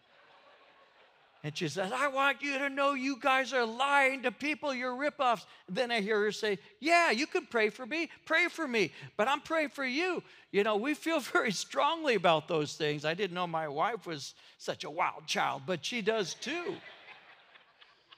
And 1.48 1.58
she 1.58 1.70
says, 1.70 1.94
I 1.94 2.10
want 2.10 2.42
you 2.42 2.58
to 2.60 2.68
know 2.68 2.94
you 2.94 3.18
guys 3.22 3.54
are 3.54 3.66
lying 3.66 4.24
to 4.24 4.34
people, 4.34 4.74
you're 4.74 4.92
ripoffs. 4.92 5.46
Then 5.70 5.92
I 5.92 6.02
hear 6.02 6.20
her 6.24 6.32
say, 6.34 6.60
Yeah, 6.82 7.10
you 7.12 7.26
can 7.26 7.46
pray 7.46 7.70
for 7.70 7.86
me, 7.86 8.10
pray 8.26 8.50
for 8.50 8.68
me, 8.68 8.92
but 9.16 9.30
I'm 9.30 9.40
praying 9.40 9.70
for 9.70 9.86
you. 9.86 10.22
You 10.52 10.66
know, 10.66 10.76
we 10.76 10.94
feel 10.94 11.20
very 11.34 11.54
strongly 11.54 12.16
about 12.16 12.50
those 12.50 12.76
things. 12.76 13.06
I 13.06 13.14
didn't 13.14 13.34
know 13.34 13.48
my 13.48 13.70
wife 13.70 14.06
was 14.06 14.34
such 14.58 14.84
a 14.84 14.90
wild 14.90 15.26
child, 15.26 15.62
but 15.66 15.86
she 15.86 16.02
does 16.02 16.34
too. 16.34 16.76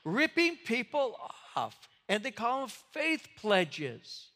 Ripping 0.03 0.57
people 0.65 1.15
off, 1.55 1.87
and 2.07 2.23
they 2.23 2.31
call 2.31 2.61
them 2.61 2.69
faith 2.93 3.27
pledges. 3.37 4.29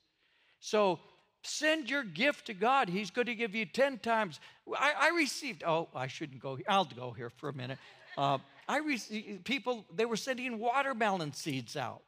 So 0.60 0.99
send 1.41 1.89
your 1.89 2.03
gift 2.03 2.45
to 2.45 2.53
God. 2.53 2.89
He's 2.89 3.10
going 3.10 3.25
to 3.25 3.34
give 3.34 3.56
you 3.56 3.65
10 3.65 3.97
times. 3.97 4.39
I, 4.77 4.93
I 4.95 5.10
received, 5.17 5.63
oh, 5.65 5.88
I 5.95 6.06
shouldn't 6.06 6.39
go 6.39 6.58
here. 6.58 6.65
I'll 6.69 6.86
go 6.86 7.10
here 7.10 7.32
for 7.32 7.49
a 7.49 7.53
minute. 7.53 7.79
Uh, 8.15 8.38
I 8.67 8.78
received 8.78 9.43
people, 9.45 9.86
they 9.93 10.06
were 10.06 10.15
sending 10.15 10.60
watermelon 10.60 11.34
seeds 11.34 11.76
out. 11.76 12.04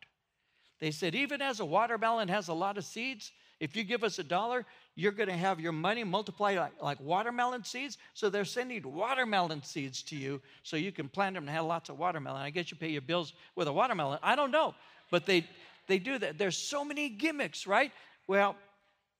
They 0.79 0.91
said, 0.91 1.15
even 1.15 1.41
as 1.41 1.59
a 1.59 1.65
watermelon 1.65 2.27
has 2.27 2.47
a 2.47 2.53
lot 2.53 2.77
of 2.77 2.85
seeds, 2.85 3.31
if 3.59 3.75
you 3.75 3.83
give 3.83 4.03
us 4.03 4.19
a 4.19 4.23
dollar, 4.23 4.65
you're 4.95 5.13
going 5.13 5.29
to 5.29 5.37
have 5.37 5.59
your 5.59 5.71
money 5.71 6.03
multiply 6.03 6.57
like, 6.57 6.81
like, 6.81 6.99
watermelon 6.99 7.63
seeds. 7.63 7.97
So 8.13 8.29
they're 8.29 8.45
sending 8.45 8.83
watermelon 8.83 9.63
seeds 9.63 10.03
to 10.03 10.15
you 10.15 10.41
so 10.63 10.75
you 10.75 10.91
can 10.91 11.07
plant 11.07 11.35
them 11.35 11.43
and 11.43 11.49
have 11.49 11.65
lots 11.65 11.89
of 11.89 11.97
watermelon. 11.97 12.41
I 12.41 12.49
guess 12.49 12.69
you 12.69 12.77
pay 12.77 12.89
your 12.89 13.01
bills 13.01 13.33
with 13.55 13.67
a 13.67 13.73
watermelon. 13.73 14.19
I 14.21 14.35
don't 14.35 14.51
know. 14.51 14.75
But 15.09 15.25
they, 15.25 15.47
they 15.87 15.99
do 15.99 16.17
that. 16.19 16.37
There's 16.37 16.57
so 16.57 16.83
many 16.83 17.09
gimmicks, 17.09 17.65
right? 17.65 17.91
Well, 18.27 18.55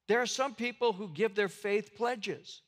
there 0.08 0.22
are 0.22 0.28
some 0.28 0.54
people 0.54 0.92
who 0.92 1.08
give 1.10 1.34
their 1.34 1.50
faith 1.50 1.96
pledges. 1.96 2.62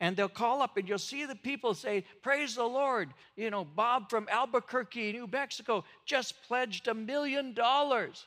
And 0.00 0.16
they'll 0.16 0.28
call 0.28 0.60
up 0.60 0.76
and 0.76 0.88
you'll 0.88 0.98
see 0.98 1.24
the 1.24 1.36
people 1.36 1.72
say, 1.72 2.04
Praise 2.22 2.56
the 2.56 2.64
Lord. 2.64 3.10
You 3.36 3.50
know, 3.50 3.64
Bob 3.64 4.10
from 4.10 4.28
Albuquerque, 4.30 5.12
New 5.12 5.28
Mexico, 5.30 5.84
just 6.04 6.42
pledged 6.42 6.88
a 6.88 6.94
million 6.94 7.54
dollars. 7.54 8.26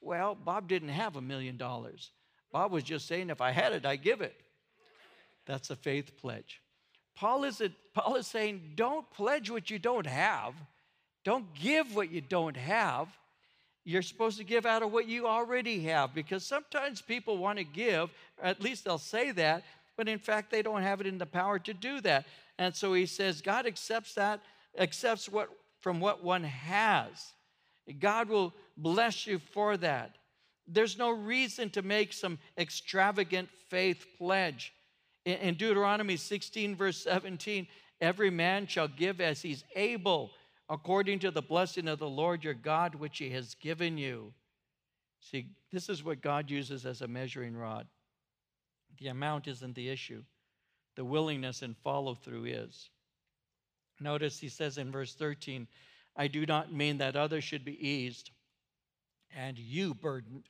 Well, 0.00 0.34
Bob 0.34 0.68
didn't 0.68 0.90
have 0.90 1.16
a 1.16 1.20
million 1.20 1.56
dollars. 1.56 2.10
Bob 2.52 2.70
was 2.70 2.84
just 2.84 3.08
saying, 3.08 3.30
If 3.30 3.40
I 3.40 3.50
had 3.50 3.72
it, 3.72 3.84
I'd 3.84 4.02
give 4.02 4.20
it. 4.20 4.34
That's 5.46 5.70
a 5.70 5.76
faith 5.76 6.16
pledge. 6.16 6.60
Paul 7.16 7.44
is, 7.44 7.60
a, 7.60 7.70
Paul 7.94 8.16
is 8.16 8.26
saying, 8.26 8.72
Don't 8.76 9.10
pledge 9.10 9.50
what 9.50 9.70
you 9.70 9.78
don't 9.78 10.06
have, 10.06 10.54
don't 11.24 11.52
give 11.54 11.94
what 11.94 12.10
you 12.10 12.20
don't 12.20 12.56
have. 12.56 13.08
You're 13.86 14.02
supposed 14.02 14.38
to 14.38 14.44
give 14.44 14.64
out 14.64 14.82
of 14.82 14.92
what 14.92 15.06
you 15.08 15.26
already 15.26 15.82
have 15.82 16.14
because 16.14 16.42
sometimes 16.42 17.02
people 17.02 17.36
want 17.36 17.58
to 17.58 17.64
give, 17.64 18.08
at 18.42 18.62
least 18.62 18.84
they'll 18.84 18.96
say 18.96 19.30
that, 19.32 19.62
but 19.96 20.08
in 20.08 20.18
fact, 20.18 20.50
they 20.50 20.62
don't 20.62 20.82
have 20.82 21.00
it 21.00 21.06
in 21.06 21.18
the 21.18 21.26
power 21.26 21.58
to 21.60 21.74
do 21.74 22.00
that. 22.02 22.26
And 22.58 22.74
so 22.74 22.94
he 22.94 23.06
says, 23.06 23.40
God 23.40 23.66
accepts 23.66 24.14
that, 24.14 24.40
accepts 24.78 25.28
what 25.28 25.48
from 25.80 26.00
what 26.00 26.24
one 26.24 26.44
has. 26.44 27.34
God 28.00 28.30
will 28.30 28.54
bless 28.76 29.26
you 29.26 29.38
for 29.38 29.76
that. 29.76 30.16
There's 30.66 30.96
no 30.96 31.10
reason 31.10 31.68
to 31.70 31.82
make 31.82 32.14
some 32.14 32.38
extravagant 32.56 33.50
faith 33.68 34.06
pledge. 34.16 34.72
In, 35.26 35.54
Deuteronomy 35.54 36.16
16, 36.16 36.74
verse 36.74 37.02
17, 37.02 37.66
every 38.00 38.30
man 38.30 38.66
shall 38.66 38.88
give 38.88 39.20
as 39.20 39.42
he's 39.42 39.64
able, 39.76 40.30
according 40.70 41.18
to 41.18 41.30
the 41.30 41.42
blessing 41.42 41.86
of 41.86 41.98
the 41.98 42.08
Lord 42.08 42.44
your 42.44 42.54
God, 42.54 42.94
which 42.94 43.18
he 43.18 43.28
has 43.30 43.54
given 43.54 43.98
you. 43.98 44.32
See, 45.20 45.48
this 45.70 45.90
is 45.90 46.02
what 46.02 46.22
God 46.22 46.50
uses 46.50 46.86
as 46.86 47.02
a 47.02 47.08
measuring 47.08 47.54
rod. 47.56 47.86
The 48.98 49.08
amount 49.08 49.48
isn't 49.48 49.74
the 49.74 49.88
issue, 49.88 50.22
the 50.96 51.04
willingness 51.04 51.62
and 51.62 51.76
follow 51.76 52.14
through 52.14 52.44
is. 52.44 52.90
Notice 54.00 54.38
he 54.38 54.48
says 54.48 54.78
in 54.78 54.90
verse 54.90 55.14
13, 55.14 55.66
I 56.16 56.28
do 56.28 56.46
not 56.46 56.72
mean 56.72 56.98
that 56.98 57.16
others 57.16 57.44
should 57.44 57.64
be 57.64 57.88
eased 57.88 58.30
and 59.36 59.58
you 59.58 59.94
burdened. 59.94 60.44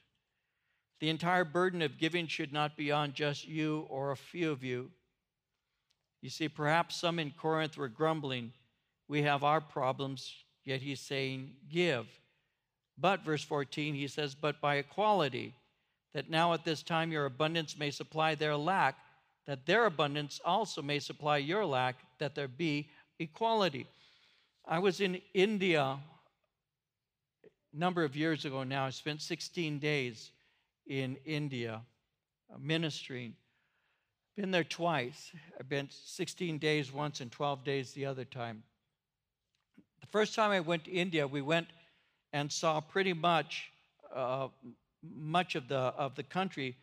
The 1.00 1.08
entire 1.10 1.44
burden 1.44 1.82
of 1.82 1.98
giving 1.98 2.26
should 2.26 2.52
not 2.52 2.76
be 2.76 2.90
on 2.90 3.12
just 3.12 3.46
you 3.46 3.86
or 3.88 4.10
a 4.10 4.16
few 4.16 4.50
of 4.50 4.62
you. 4.62 4.90
You 6.20 6.30
see, 6.30 6.48
perhaps 6.48 6.96
some 6.96 7.18
in 7.18 7.32
Corinth 7.32 7.76
were 7.76 7.88
grumbling, 7.88 8.52
We 9.08 9.22
have 9.22 9.44
our 9.44 9.60
problems, 9.60 10.32
yet 10.64 10.80
he's 10.80 11.00
saying, 11.00 11.56
Give. 11.68 12.06
But, 12.96 13.24
verse 13.24 13.44
14, 13.44 13.94
he 13.94 14.08
says, 14.08 14.34
But 14.34 14.60
by 14.60 14.76
equality, 14.76 15.54
that 16.14 16.30
now 16.30 16.52
at 16.54 16.64
this 16.64 16.82
time 16.82 17.12
your 17.12 17.26
abundance 17.26 17.76
may 17.76 17.90
supply 17.90 18.34
their 18.34 18.56
lack, 18.56 18.96
that 19.46 19.66
their 19.66 19.84
abundance 19.84 20.40
also 20.44 20.80
may 20.80 20.98
supply 20.98 21.36
your 21.36 21.66
lack, 21.66 21.96
that 22.18 22.34
there 22.34 22.48
be 22.48 22.88
equality. 23.18 23.86
I 24.66 24.78
was 24.78 25.00
in 25.00 25.20
India 25.34 25.98
a 27.42 27.76
number 27.76 28.04
of 28.04 28.16
years 28.16 28.44
ago 28.44 28.62
now. 28.62 28.86
I 28.86 28.90
spent 28.90 29.20
16 29.20 29.78
days 29.78 30.30
in 30.86 31.16
India 31.26 31.82
uh, 32.52 32.58
ministering. 32.58 33.34
Been 34.36 34.50
there 34.50 34.64
twice. 34.64 35.32
I've 35.58 35.68
been 35.68 35.88
16 35.90 36.58
days 36.58 36.92
once 36.92 37.20
and 37.20 37.30
12 37.30 37.64
days 37.64 37.92
the 37.92 38.06
other 38.06 38.24
time. 38.24 38.62
The 40.00 40.06
first 40.06 40.34
time 40.34 40.50
I 40.50 40.60
went 40.60 40.84
to 40.84 40.90
India, 40.90 41.26
we 41.26 41.42
went 41.42 41.68
and 42.32 42.50
saw 42.50 42.80
pretty 42.80 43.12
much 43.12 43.70
uh, 44.14 44.48
much 45.14 45.54
of 45.54 45.68
the, 45.68 45.76
of 45.76 46.14
the 46.14 46.22
country. 46.22 46.76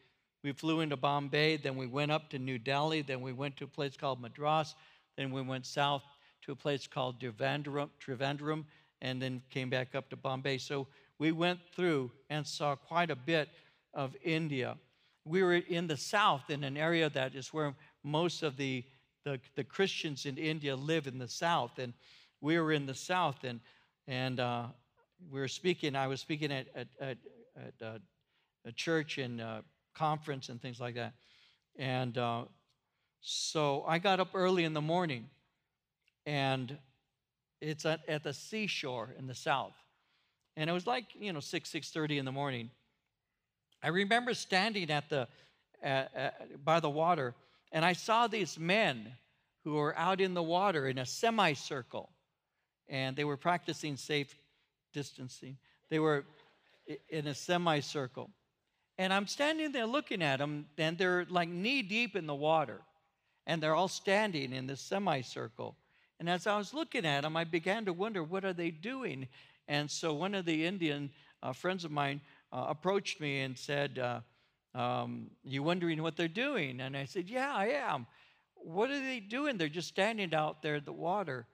We 0.43 0.51
flew 0.53 0.79
into 0.79 0.97
Bombay, 0.97 1.57
then 1.57 1.75
we 1.75 1.87
went 1.87 2.11
up 2.11 2.29
to 2.31 2.39
New 2.39 2.57
Delhi, 2.57 3.01
then 3.01 3.21
we 3.21 3.31
went 3.31 3.57
to 3.57 3.65
a 3.65 3.67
place 3.67 3.95
called 3.95 4.19
Madras, 4.19 4.75
then 5.17 5.31
we 5.31 5.41
went 5.41 5.65
south 5.65 6.03
to 6.43 6.51
a 6.51 6.55
place 6.55 6.87
called 6.87 7.19
Trivandrum, 7.19 8.65
and 9.01 9.21
then 9.21 9.41
came 9.49 9.69
back 9.69 9.93
up 9.93 10.09
to 10.09 10.15
Bombay. 10.15 10.57
So 10.57 10.87
we 11.19 11.31
went 11.31 11.59
through 11.75 12.11
and 12.29 12.45
saw 12.45 12.75
quite 12.75 13.11
a 13.11 13.15
bit 13.15 13.49
of 13.93 14.15
India. 14.23 14.77
We 15.25 15.43
were 15.43 15.55
in 15.55 15.85
the 15.85 15.97
south 15.97 16.49
in 16.49 16.63
an 16.63 16.77
area 16.77 17.09
that 17.09 17.35
is 17.35 17.53
where 17.53 17.75
most 18.03 18.41
of 18.41 18.57
the, 18.57 18.83
the, 19.23 19.39
the 19.55 19.63
Christians 19.63 20.25
in 20.25 20.37
India 20.37 20.75
live 20.75 21.05
in 21.05 21.19
the 21.19 21.27
south. 21.27 21.77
And 21.77 21.93
we 22.41 22.59
were 22.59 22.71
in 22.71 22.87
the 22.87 22.95
south 22.95 23.43
and, 23.43 23.59
and 24.07 24.39
uh, 24.39 24.65
we 25.29 25.39
were 25.39 25.47
speaking, 25.47 25.95
I 25.95 26.07
was 26.07 26.21
speaking 26.21 26.51
at, 26.51 26.67
at, 26.75 26.87
at, 26.99 27.17
at 27.55 27.85
uh, 27.85 27.99
a 28.65 28.71
church 28.71 29.17
and 29.17 29.41
a 29.41 29.63
conference 29.93 30.49
and 30.49 30.61
things 30.61 30.79
like 30.79 30.95
that. 30.95 31.13
And 31.77 32.17
uh, 32.17 32.43
so 33.21 33.83
I 33.87 33.99
got 33.99 34.19
up 34.19 34.29
early 34.33 34.63
in 34.63 34.73
the 34.73 34.81
morning, 34.81 35.29
and 36.25 36.77
it's 37.59 37.85
at, 37.85 38.01
at 38.07 38.23
the 38.23 38.33
seashore 38.33 39.13
in 39.17 39.27
the 39.27 39.35
south. 39.35 39.75
And 40.57 40.69
it 40.69 40.73
was 40.73 40.85
like, 40.85 41.05
you 41.17 41.31
know, 41.31 41.39
6, 41.39 41.69
6.30 41.71 42.17
in 42.17 42.25
the 42.25 42.31
morning. 42.31 42.69
I 43.83 43.87
remember 43.87 44.33
standing 44.33 44.91
at 44.91 45.09
the, 45.09 45.27
by 46.63 46.79
the 46.79 46.89
water, 46.89 47.33
and 47.71 47.85
I 47.85 47.93
saw 47.93 48.27
these 48.27 48.59
men 48.59 49.13
who 49.63 49.73
were 49.73 49.97
out 49.97 50.21
in 50.21 50.33
the 50.33 50.43
water 50.43 50.87
in 50.87 50.97
a 50.97 51.05
semicircle, 51.05 52.09
and 52.89 53.15
they 53.15 53.23
were 53.23 53.37
practicing 53.37 53.95
safe 53.95 54.35
distancing. 54.93 55.57
They 55.89 55.99
were 55.99 56.25
in 57.09 57.27
a 57.27 57.33
semicircle. 57.33 58.29
And 59.01 59.11
I'm 59.11 59.25
standing 59.25 59.71
there 59.71 59.87
looking 59.87 60.21
at 60.21 60.37
them, 60.37 60.67
and 60.77 60.95
they're 60.95 61.25
like 61.27 61.49
knee 61.49 61.81
deep 61.81 62.15
in 62.15 62.27
the 62.27 62.35
water. 62.35 62.81
And 63.47 63.59
they're 63.59 63.73
all 63.73 63.87
standing 63.87 64.53
in 64.53 64.67
this 64.67 64.79
semicircle. 64.79 65.75
And 66.19 66.29
as 66.29 66.45
I 66.45 66.55
was 66.55 66.71
looking 66.71 67.03
at 67.03 67.21
them, 67.21 67.35
I 67.35 67.43
began 67.43 67.83
to 67.85 67.93
wonder, 67.93 68.23
what 68.23 68.45
are 68.45 68.53
they 68.53 68.69
doing? 68.69 69.27
And 69.67 69.89
so 69.89 70.13
one 70.13 70.35
of 70.35 70.45
the 70.45 70.67
Indian 70.67 71.09
uh, 71.41 71.51
friends 71.51 71.83
of 71.83 71.89
mine 71.89 72.21
uh, 72.53 72.67
approached 72.69 73.19
me 73.19 73.39
and 73.39 73.57
said, 73.57 73.97
uh, 73.97 74.19
um, 74.77 75.31
You 75.43 75.63
wondering 75.63 76.03
what 76.03 76.15
they're 76.15 76.27
doing? 76.27 76.79
And 76.79 76.95
I 76.95 77.05
said, 77.05 77.27
Yeah, 77.27 77.51
I 77.55 77.69
am. 77.69 78.05
What 78.53 78.91
are 78.91 78.99
they 78.99 79.19
doing? 79.19 79.57
They're 79.57 79.67
just 79.67 79.87
standing 79.87 80.31
out 80.35 80.61
there 80.61 80.75
in 80.75 80.85
the 80.85 80.93
water. 80.93 81.47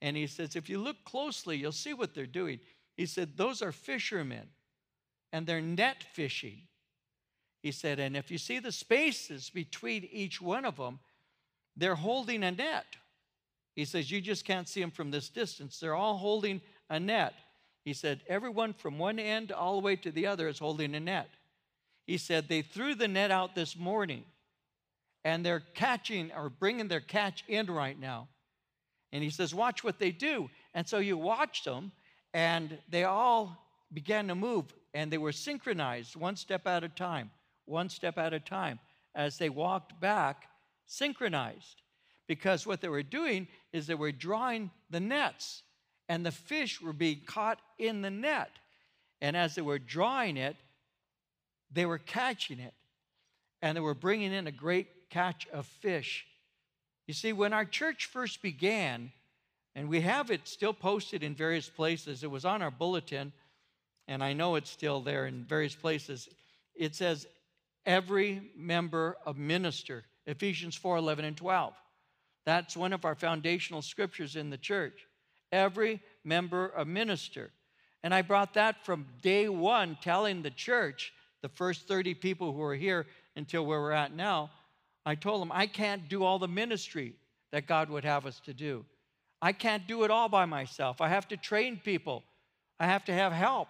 And 0.00 0.16
he 0.16 0.28
says, 0.28 0.54
If 0.54 0.70
you 0.70 0.78
look 0.78 1.02
closely, 1.04 1.56
you'll 1.56 1.72
see 1.72 1.92
what 1.92 2.14
they're 2.14 2.24
doing. 2.24 2.60
He 2.96 3.06
said, 3.06 3.36
Those 3.36 3.62
are 3.62 3.72
fishermen, 3.72 4.46
and 5.32 5.44
they're 5.44 5.60
net 5.60 6.04
fishing. 6.12 6.68
He 7.64 7.72
said, 7.72 7.98
and 7.98 8.14
if 8.14 8.30
you 8.30 8.36
see 8.36 8.58
the 8.58 8.70
spaces 8.70 9.48
between 9.48 10.06
each 10.12 10.38
one 10.38 10.66
of 10.66 10.76
them, 10.76 10.98
they're 11.74 11.94
holding 11.94 12.44
a 12.44 12.50
net. 12.50 12.84
He 13.74 13.86
says, 13.86 14.10
you 14.10 14.20
just 14.20 14.44
can't 14.44 14.68
see 14.68 14.82
them 14.82 14.90
from 14.90 15.10
this 15.10 15.30
distance. 15.30 15.80
They're 15.80 15.94
all 15.94 16.18
holding 16.18 16.60
a 16.90 17.00
net. 17.00 17.32
He 17.82 17.94
said, 17.94 18.20
everyone 18.28 18.74
from 18.74 18.98
one 18.98 19.18
end 19.18 19.50
all 19.50 19.80
the 19.80 19.84
way 19.84 19.96
to 19.96 20.10
the 20.10 20.26
other 20.26 20.46
is 20.46 20.58
holding 20.58 20.94
a 20.94 21.00
net. 21.00 21.30
He 22.06 22.18
said, 22.18 22.48
they 22.48 22.60
threw 22.60 22.94
the 22.94 23.08
net 23.08 23.30
out 23.30 23.54
this 23.54 23.78
morning 23.78 24.24
and 25.24 25.42
they're 25.42 25.62
catching 25.72 26.32
or 26.36 26.50
bringing 26.50 26.88
their 26.88 27.00
catch 27.00 27.44
in 27.48 27.64
right 27.68 27.98
now. 27.98 28.28
And 29.10 29.24
he 29.24 29.30
says, 29.30 29.54
watch 29.54 29.82
what 29.82 29.98
they 29.98 30.10
do. 30.10 30.50
And 30.74 30.86
so 30.86 30.98
you 30.98 31.16
watched 31.16 31.64
them 31.64 31.92
and 32.34 32.76
they 32.90 33.04
all 33.04 33.56
began 33.90 34.28
to 34.28 34.34
move 34.34 34.66
and 34.92 35.10
they 35.10 35.16
were 35.16 35.32
synchronized 35.32 36.14
one 36.14 36.36
step 36.36 36.66
at 36.66 36.84
a 36.84 36.90
time, 36.90 37.30
one 37.66 37.88
step 37.88 38.18
at 38.18 38.34
a 38.34 38.40
time. 38.40 38.78
As 39.14 39.38
they 39.38 39.48
walked 39.48 40.00
back, 40.00 40.48
synchronized. 40.86 41.82
Because 42.26 42.66
what 42.66 42.80
they 42.80 42.88
were 42.88 43.02
doing 43.02 43.48
is 43.72 43.86
they 43.86 43.94
were 43.94 44.12
drawing 44.12 44.70
the 44.90 45.00
nets, 45.00 45.62
and 46.08 46.24
the 46.24 46.32
fish 46.32 46.80
were 46.80 46.92
being 46.92 47.20
caught 47.26 47.60
in 47.78 48.02
the 48.02 48.10
net. 48.10 48.50
And 49.20 49.36
as 49.36 49.54
they 49.54 49.62
were 49.62 49.78
drawing 49.78 50.36
it, 50.36 50.56
they 51.70 51.86
were 51.86 51.98
catching 51.98 52.60
it, 52.60 52.74
and 53.60 53.76
they 53.76 53.80
were 53.80 53.94
bringing 53.94 54.32
in 54.32 54.46
a 54.46 54.52
great 54.52 55.10
catch 55.10 55.46
of 55.52 55.66
fish. 55.66 56.26
You 57.06 57.14
see, 57.14 57.32
when 57.32 57.52
our 57.52 57.64
church 57.64 58.06
first 58.06 58.42
began, 58.42 59.12
and 59.74 59.88
we 59.88 60.00
have 60.00 60.30
it 60.30 60.46
still 60.46 60.72
posted 60.72 61.22
in 61.22 61.34
various 61.34 61.68
places, 61.68 62.22
it 62.22 62.30
was 62.30 62.44
on 62.44 62.62
our 62.62 62.70
bulletin, 62.70 63.32
and 64.08 64.22
I 64.22 64.32
know 64.32 64.54
it's 64.54 64.70
still 64.70 65.00
there 65.00 65.26
in 65.26 65.44
various 65.44 65.74
places. 65.74 66.28
It 66.74 66.94
says, 66.94 67.26
every 67.86 68.50
member 68.56 69.16
a 69.26 69.34
minister, 69.34 70.04
Ephesians 70.26 70.76
4 70.76 70.96
11 70.96 71.24
and 71.24 71.36
12. 71.36 71.74
That's 72.46 72.76
one 72.76 72.92
of 72.92 73.04
our 73.04 73.14
foundational 73.14 73.82
scriptures 73.82 74.36
in 74.36 74.50
the 74.50 74.58
church. 74.58 75.06
Every 75.50 76.00
member 76.24 76.72
a 76.76 76.84
minister. 76.84 77.50
And 78.02 78.12
I 78.12 78.22
brought 78.22 78.54
that 78.54 78.84
from 78.84 79.06
day 79.22 79.48
one, 79.48 79.96
telling 80.02 80.42
the 80.42 80.50
church, 80.50 81.12
the 81.40 81.48
first 81.48 81.88
30 81.88 82.14
people 82.14 82.52
who 82.52 82.62
are 82.62 82.74
here 82.74 83.06
until 83.36 83.64
where 83.64 83.80
we're 83.80 83.92
at 83.92 84.14
now, 84.14 84.50
I 85.06 85.14
told 85.14 85.40
them, 85.40 85.52
I 85.52 85.66
can't 85.66 86.08
do 86.08 86.22
all 86.24 86.38
the 86.38 86.48
ministry 86.48 87.14
that 87.52 87.66
God 87.66 87.90
would 87.90 88.04
have 88.04 88.26
us 88.26 88.40
to 88.40 88.54
do. 88.54 88.84
I 89.40 89.52
can't 89.52 89.86
do 89.86 90.04
it 90.04 90.10
all 90.10 90.28
by 90.28 90.46
myself. 90.46 91.00
I 91.00 91.08
have 91.08 91.28
to 91.28 91.36
train 91.36 91.80
people, 91.82 92.24
I 92.80 92.86
have 92.86 93.04
to 93.06 93.12
have 93.12 93.32
help, 93.32 93.68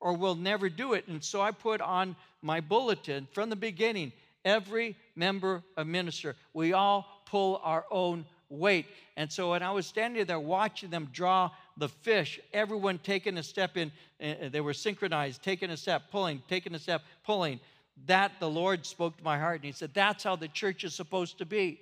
or 0.00 0.12
we'll 0.12 0.36
never 0.36 0.68
do 0.68 0.94
it. 0.94 1.08
And 1.08 1.22
so 1.22 1.40
I 1.40 1.50
put 1.50 1.80
on 1.80 2.16
my 2.42 2.60
bulletin 2.60 3.26
from 3.32 3.50
the 3.50 3.56
beginning 3.56 4.12
every 4.44 4.96
member 5.14 5.62
a 5.76 5.84
minister. 5.84 6.36
We 6.52 6.72
all 6.72 7.22
pull 7.26 7.60
our 7.62 7.84
own 7.90 8.24
weight. 8.48 8.86
And 9.16 9.30
so 9.30 9.50
when 9.50 9.62
I 9.62 9.70
was 9.70 9.86
standing 9.86 10.24
there 10.24 10.40
watching 10.40 10.90
them 10.90 11.08
draw 11.12 11.50
the 11.76 11.88
fish, 11.88 12.40
everyone 12.52 12.98
taking 12.98 13.36
a 13.38 13.42
step 13.42 13.76
in, 13.76 13.92
uh, 14.22 14.48
they 14.50 14.60
were 14.60 14.74
synchronized, 14.74 15.42
taking 15.42 15.70
a 15.70 15.76
step, 15.76 16.04
pulling, 16.10 16.42
taking 16.48 16.74
a 16.74 16.78
step, 16.78 17.02
pulling. 17.24 17.60
That 18.06 18.32
the 18.40 18.48
Lord 18.48 18.86
spoke 18.86 19.16
to 19.18 19.24
my 19.24 19.38
heart, 19.38 19.56
and 19.56 19.64
He 19.64 19.72
said, 19.72 19.90
That's 19.92 20.24
how 20.24 20.36
the 20.36 20.48
church 20.48 20.84
is 20.84 20.94
supposed 20.94 21.38
to 21.38 21.44
be. 21.44 21.80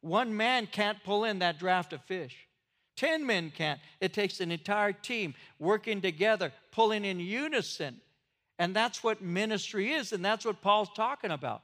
One 0.00 0.36
man 0.36 0.66
can't 0.66 0.98
pull 1.04 1.24
in 1.24 1.38
that 1.38 1.58
draft 1.58 1.92
of 1.92 2.02
fish. 2.02 2.36
Ten 2.96 3.24
men 3.24 3.52
can't. 3.56 3.80
It 4.00 4.12
takes 4.12 4.40
an 4.40 4.50
entire 4.50 4.92
team 4.92 5.34
working 5.58 6.00
together, 6.00 6.52
pulling 6.72 7.04
in 7.04 7.20
unison. 7.20 8.00
And 8.62 8.76
that's 8.76 9.02
what 9.02 9.20
ministry 9.20 9.90
is, 9.90 10.12
and 10.12 10.24
that's 10.24 10.44
what 10.44 10.62
Paul's 10.62 10.90
talking 10.94 11.32
about. 11.32 11.62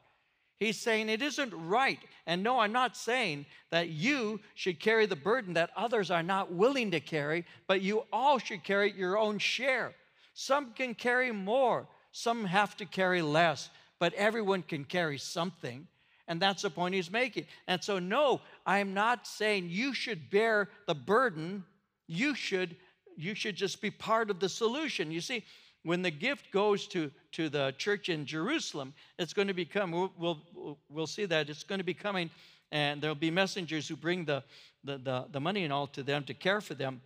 He's 0.59 0.81
saying 0.81 1.09
it 1.09 1.23
isn't 1.23 1.55
right. 1.55 2.01
And 2.27 2.43
no, 2.43 2.59
I'm 2.59 2.73
not 2.73 2.97
saying 2.97 3.47
that 3.71 3.91
you 3.91 4.41
should 4.57 4.81
carry 4.81 5.07
the 5.07 5.15
burden 5.15 5.55
that 5.55 5.71
others 5.77 6.11
are 6.11 6.25
not 6.25 6.51
willing 6.51 6.91
to 6.91 6.99
carry, 6.99 7.45
but 7.69 7.83
you 7.83 8.03
all 8.13 8.41
should 8.41 8.65
carry 8.65 8.91
your 8.91 9.17
own 9.17 9.39
share. 9.39 9.95
Some 10.35 10.73
can 10.73 10.93
carry 10.93 11.31
more, 11.31 11.87
some 12.11 12.45
have 12.45 12.77
to 12.79 12.85
carry 12.85 13.23
less, 13.23 13.71
but 14.01 14.13
everyone 14.15 14.63
can 14.63 14.83
carry 14.83 15.19
something. 15.19 15.87
And 16.27 16.43
that's 16.43 16.63
the 16.63 16.71
point 16.71 16.97
he's 16.97 17.13
making. 17.13 17.47
And 17.69 17.81
so, 17.81 18.01
no, 18.01 18.41
I'm 18.67 18.93
not 18.93 19.25
saying 19.25 19.69
you 19.69 19.95
should 19.95 20.31
bear 20.31 20.69
the 20.89 20.97
burden. 20.97 21.63
You 22.09 22.35
should, 22.35 22.75
you 23.17 23.37
should 23.37 23.55
just 23.55 23.81
be 23.81 23.93
part 23.93 24.31
of 24.31 24.41
the 24.41 24.49
solution. 24.49 25.13
You 25.13 25.21
see, 25.21 25.45
when 25.85 26.03
the 26.03 26.11
gift 26.11 26.51
goes 26.53 26.87
to, 26.89 27.11
to 27.33 27.49
the 27.49 27.75
church 27.79 28.09
in 28.09 28.27
Jerusalem, 28.27 28.95
it's 29.19 29.33
going 29.33 29.49
to 29.49 29.55
become, 29.55 29.93
we'll, 29.93 30.13
we'll, 30.19 30.79
we'll 30.89 31.07
see 31.07 31.25
that 31.27 31.49
it's 31.49 31.63
going 31.63 31.79
to 31.79 31.85
be 31.85 31.95
coming, 31.95 32.31
and 32.73 33.01
there'll 33.01 33.15
be 33.15 33.31
messengers 33.31 33.89
who 33.89 33.97
bring 33.97 34.25
the, 34.25 34.43
the, 34.85 34.99
the, 34.99 35.27
the 35.33 35.41
money 35.41 35.65
and 35.65 35.73
all 35.73 35.87
to 35.89 36.03
them 36.03 36.25
to 36.25 36.35
care 36.35 36.61
for 36.61 36.75
them. 36.75 37.01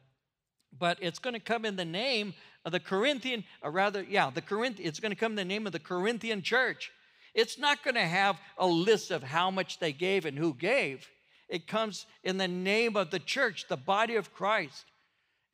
But 0.78 0.98
it's 1.00 1.18
going 1.18 1.34
to 1.34 1.40
come 1.40 1.64
in 1.64 1.76
the 1.76 1.84
name 1.84 2.34
of 2.64 2.72
the 2.72 2.80
Corinthian, 2.80 3.44
or 3.62 3.70
rather, 3.70 4.02
yeah, 4.02 4.30
the 4.30 4.40
Corinth, 4.40 4.78
it's 4.80 5.00
going 5.00 5.12
to 5.12 5.16
come 5.16 5.32
in 5.32 5.36
the 5.36 5.44
name 5.44 5.66
of 5.66 5.72
the 5.72 5.78
Corinthian 5.78 6.42
church. 6.42 6.90
It's 7.34 7.58
not 7.58 7.82
going 7.82 7.94
to 7.94 8.00
have 8.00 8.38
a 8.58 8.66
list 8.66 9.10
of 9.10 9.22
how 9.22 9.50
much 9.50 9.78
they 9.78 9.92
gave 9.92 10.26
and 10.26 10.38
who 10.38 10.54
gave. 10.54 11.08
It 11.48 11.66
comes 11.66 12.06
in 12.24 12.38
the 12.38 12.48
name 12.48 12.96
of 12.96 13.10
the 13.10 13.18
church, 13.18 13.66
the 13.68 13.76
body 13.76 14.16
of 14.16 14.32
Christ. 14.32 14.84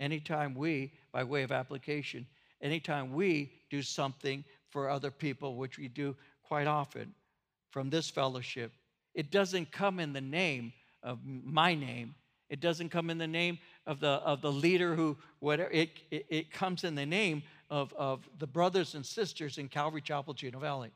Anytime 0.00 0.54
we, 0.54 0.92
by 1.12 1.24
way 1.24 1.42
of 1.42 1.50
application, 1.50 2.26
anytime 2.60 3.12
we 3.12 3.52
do 3.70 3.82
something 3.82 4.44
for 4.70 4.88
other 4.88 5.10
people, 5.10 5.56
which 5.56 5.78
we 5.78 5.88
do 5.88 6.16
quite 6.42 6.66
often 6.66 7.14
from 7.70 7.90
this 7.90 8.08
fellowship, 8.10 8.72
it 9.14 9.30
doesn't 9.30 9.72
come 9.72 10.00
in 10.00 10.12
the 10.12 10.20
name 10.20 10.72
of 11.02 11.18
my 11.24 11.74
name. 11.74 12.14
It 12.48 12.60
doesn't 12.60 12.88
come 12.88 13.10
in 13.10 13.18
the 13.18 13.26
name 13.26 13.58
of 13.86 14.00
the, 14.00 14.08
of 14.08 14.40
the 14.40 14.52
leader 14.52 14.94
who, 14.94 15.16
whatever, 15.40 15.70
it, 15.70 15.90
it, 16.10 16.26
it 16.30 16.52
comes 16.52 16.84
in 16.84 16.94
the 16.94 17.06
name 17.06 17.42
of, 17.68 17.92
of 17.94 18.28
the 18.38 18.46
brothers 18.46 18.94
and 18.94 19.04
sisters 19.04 19.58
in 19.58 19.68
Calvary 19.68 20.00
Chapel, 20.00 20.34
Chino 20.34 20.58
Valley. 20.58 20.90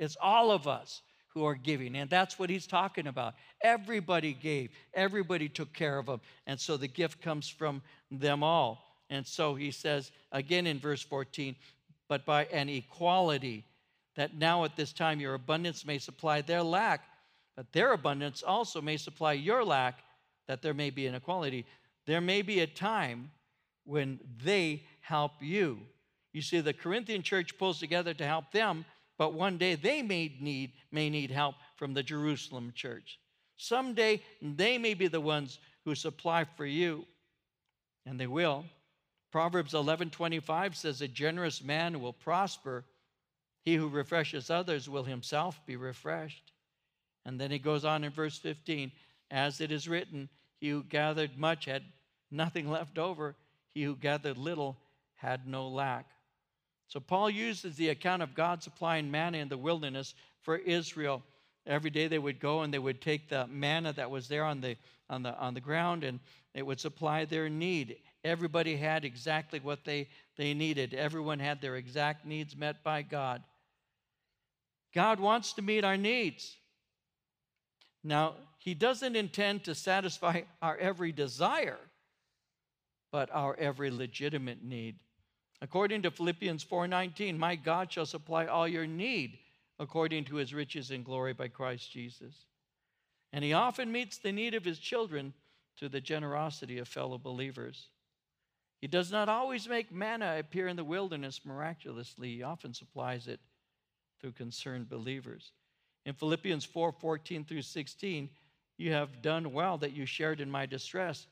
It's 0.00 0.16
all 0.20 0.50
of 0.50 0.66
us 0.66 1.02
who 1.28 1.44
are 1.44 1.54
giving. 1.54 1.96
And 1.96 2.08
that's 2.08 2.38
what 2.38 2.48
he's 2.48 2.66
talking 2.66 3.06
about. 3.06 3.34
Everybody 3.62 4.32
gave, 4.32 4.70
everybody 4.94 5.50
took 5.50 5.72
care 5.74 5.98
of 5.98 6.06
them. 6.06 6.20
And 6.46 6.58
so 6.58 6.76
the 6.76 6.88
gift 6.88 7.20
comes 7.20 7.46
from 7.48 7.82
them 8.10 8.42
all. 8.42 8.85
And 9.10 9.26
so 9.26 9.54
he 9.54 9.70
says 9.70 10.10
again 10.32 10.66
in 10.66 10.78
verse 10.78 11.02
14, 11.02 11.54
but 12.08 12.24
by 12.24 12.44
an 12.46 12.68
equality, 12.68 13.64
that 14.16 14.34
now 14.36 14.64
at 14.64 14.76
this 14.76 14.92
time 14.92 15.20
your 15.20 15.34
abundance 15.34 15.84
may 15.84 15.98
supply 15.98 16.40
their 16.40 16.62
lack, 16.62 17.04
but 17.56 17.72
their 17.72 17.92
abundance 17.92 18.42
also 18.42 18.80
may 18.80 18.96
supply 18.96 19.32
your 19.32 19.64
lack, 19.64 20.00
that 20.48 20.62
there 20.62 20.74
may 20.74 20.90
be 20.90 21.06
an 21.06 21.14
equality. 21.14 21.64
There 22.06 22.20
may 22.20 22.42
be 22.42 22.60
a 22.60 22.66
time 22.66 23.30
when 23.84 24.20
they 24.42 24.82
help 25.00 25.32
you. 25.40 25.80
You 26.32 26.42
see, 26.42 26.60
the 26.60 26.72
Corinthian 26.72 27.22
church 27.22 27.56
pulls 27.58 27.78
together 27.78 28.12
to 28.14 28.26
help 28.26 28.52
them, 28.52 28.84
but 29.16 29.32
one 29.32 29.56
day 29.56 29.74
they 29.74 30.02
may 30.02 30.36
need, 30.40 30.72
may 30.92 31.08
need 31.08 31.30
help 31.30 31.54
from 31.76 31.94
the 31.94 32.02
Jerusalem 32.02 32.72
church. 32.74 33.18
Someday 33.56 34.22
they 34.42 34.76
may 34.76 34.94
be 34.94 35.08
the 35.08 35.20
ones 35.20 35.58
who 35.84 35.94
supply 35.94 36.44
for 36.44 36.66
you, 36.66 37.06
and 38.04 38.20
they 38.20 38.26
will. 38.26 38.64
Proverbs 39.36 39.74
11:25 39.74 40.74
says 40.74 41.02
a 41.02 41.08
generous 41.08 41.62
man 41.62 42.00
will 42.00 42.14
prosper. 42.14 42.86
He 43.60 43.74
who 43.74 43.86
refreshes 43.86 44.48
others 44.48 44.88
will 44.88 45.04
himself 45.04 45.60
be 45.66 45.76
refreshed. 45.76 46.54
And 47.26 47.38
then 47.38 47.50
he 47.50 47.58
goes 47.58 47.84
on 47.84 48.02
in 48.02 48.12
verse 48.12 48.38
15, 48.38 48.92
as 49.30 49.60
it 49.60 49.70
is 49.70 49.88
written, 49.88 50.30
he 50.58 50.70
who 50.70 50.82
gathered 50.84 51.36
much 51.36 51.66
had 51.66 51.82
nothing 52.30 52.70
left 52.70 52.96
over, 52.96 53.36
he 53.74 53.82
who 53.82 53.94
gathered 53.94 54.38
little 54.38 54.78
had 55.16 55.46
no 55.46 55.68
lack. 55.68 56.06
So 56.88 56.98
Paul 56.98 57.28
uses 57.28 57.76
the 57.76 57.90
account 57.90 58.22
of 58.22 58.34
God 58.34 58.62
supplying 58.62 59.10
manna 59.10 59.36
in 59.36 59.50
the 59.50 59.58
wilderness 59.58 60.14
for 60.40 60.56
Israel. 60.56 61.22
Every 61.66 61.90
day 61.90 62.08
they 62.08 62.18
would 62.18 62.40
go 62.40 62.62
and 62.62 62.72
they 62.72 62.78
would 62.78 63.02
take 63.02 63.28
the 63.28 63.46
manna 63.48 63.92
that 63.92 64.10
was 64.10 64.28
there 64.28 64.44
on 64.44 64.62
the 64.62 64.78
on 65.10 65.22
the 65.22 65.38
on 65.38 65.52
the 65.52 65.60
ground 65.60 66.04
and 66.04 66.20
it 66.54 66.64
would 66.64 66.80
supply 66.80 67.26
their 67.26 67.50
need. 67.50 67.98
Everybody 68.26 68.76
had 68.76 69.04
exactly 69.04 69.60
what 69.60 69.84
they, 69.84 70.08
they 70.36 70.52
needed. 70.52 70.92
Everyone 70.94 71.38
had 71.38 71.60
their 71.60 71.76
exact 71.76 72.26
needs 72.26 72.56
met 72.56 72.82
by 72.82 73.02
God. 73.02 73.42
God 74.92 75.20
wants 75.20 75.52
to 75.54 75.62
meet 75.62 75.84
our 75.84 75.96
needs. 75.96 76.56
Now, 78.02 78.34
He 78.58 78.74
doesn't 78.74 79.14
intend 79.14 79.64
to 79.64 79.74
satisfy 79.74 80.42
our 80.60 80.76
every 80.76 81.12
desire, 81.12 81.78
but 83.12 83.30
our 83.32 83.54
every 83.56 83.90
legitimate 83.90 84.62
need. 84.64 84.96
According 85.62 86.02
to 86.02 86.10
Philippians 86.10 86.64
4:19, 86.64 87.38
my 87.38 87.56
God 87.56 87.92
shall 87.92 88.06
supply 88.06 88.46
all 88.46 88.66
your 88.66 88.86
need 88.86 89.38
according 89.78 90.24
to 90.24 90.36
his 90.36 90.54
riches 90.54 90.90
and 90.90 91.04
glory 91.04 91.32
by 91.32 91.48
Christ 91.48 91.90
Jesus. 91.90 92.46
And 93.32 93.44
he 93.44 93.52
often 93.52 93.92
meets 93.92 94.18
the 94.18 94.32
need 94.32 94.54
of 94.54 94.64
his 94.64 94.78
children 94.78 95.34
through 95.76 95.90
the 95.90 96.00
generosity 96.00 96.78
of 96.78 96.88
fellow 96.88 97.18
believers. 97.18 97.88
He 98.86 98.88
does 98.88 99.10
not 99.10 99.28
always 99.28 99.68
make 99.68 99.90
manna 99.90 100.36
appear 100.38 100.68
in 100.68 100.76
the 100.76 100.84
wilderness 100.84 101.40
miraculously. 101.44 102.36
He 102.36 102.44
often 102.44 102.72
supplies 102.72 103.26
it 103.26 103.40
through 104.20 104.30
concerned 104.30 104.88
believers. 104.88 105.50
In 106.04 106.14
Philippians 106.14 106.64
4 106.64 106.92
14 106.92 107.44
through 107.44 107.62
16, 107.62 108.30
you 108.78 108.92
have 108.92 109.22
done 109.22 109.52
well 109.52 109.76
that 109.78 109.90
you 109.90 110.06
shared 110.06 110.40
in 110.40 110.48
my 110.48 110.66
distress. 110.66 111.26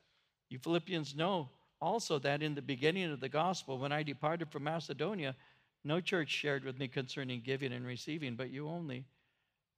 You 0.51 0.59
Philippians 0.59 1.15
know 1.15 1.49
also 1.81 2.19
that 2.19 2.43
in 2.43 2.57
the 2.57 2.61
beginning 2.61 3.13
of 3.13 3.21
the 3.21 3.29
gospel, 3.29 3.79
when 3.79 3.93
I 3.93 4.03
departed 4.03 4.51
from 4.51 4.65
Macedonia, 4.65 5.37
no 5.85 6.01
church 6.01 6.31
shared 6.31 6.65
with 6.65 6.77
me 6.77 6.89
concerning 6.89 7.41
giving 7.41 7.73
and 7.73 7.87
receiving, 7.87 8.35
but 8.35 8.51
you 8.51 8.69
only. 8.69 9.05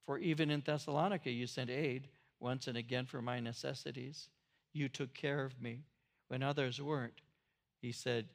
For 0.07 0.17
even 0.17 0.49
in 0.49 0.63
Thessalonica, 0.65 1.29
you 1.29 1.45
sent 1.45 1.69
aid 1.69 2.07
once 2.39 2.65
and 2.65 2.75
again 2.75 3.05
for 3.05 3.21
my 3.21 3.39
necessities. 3.39 4.29
You 4.73 4.89
took 4.89 5.13
care 5.13 5.45
of 5.45 5.61
me 5.61 5.83
when 6.27 6.41
others 6.41 6.81
weren't. 6.81 7.21
He 7.81 7.91
said, 7.91 8.27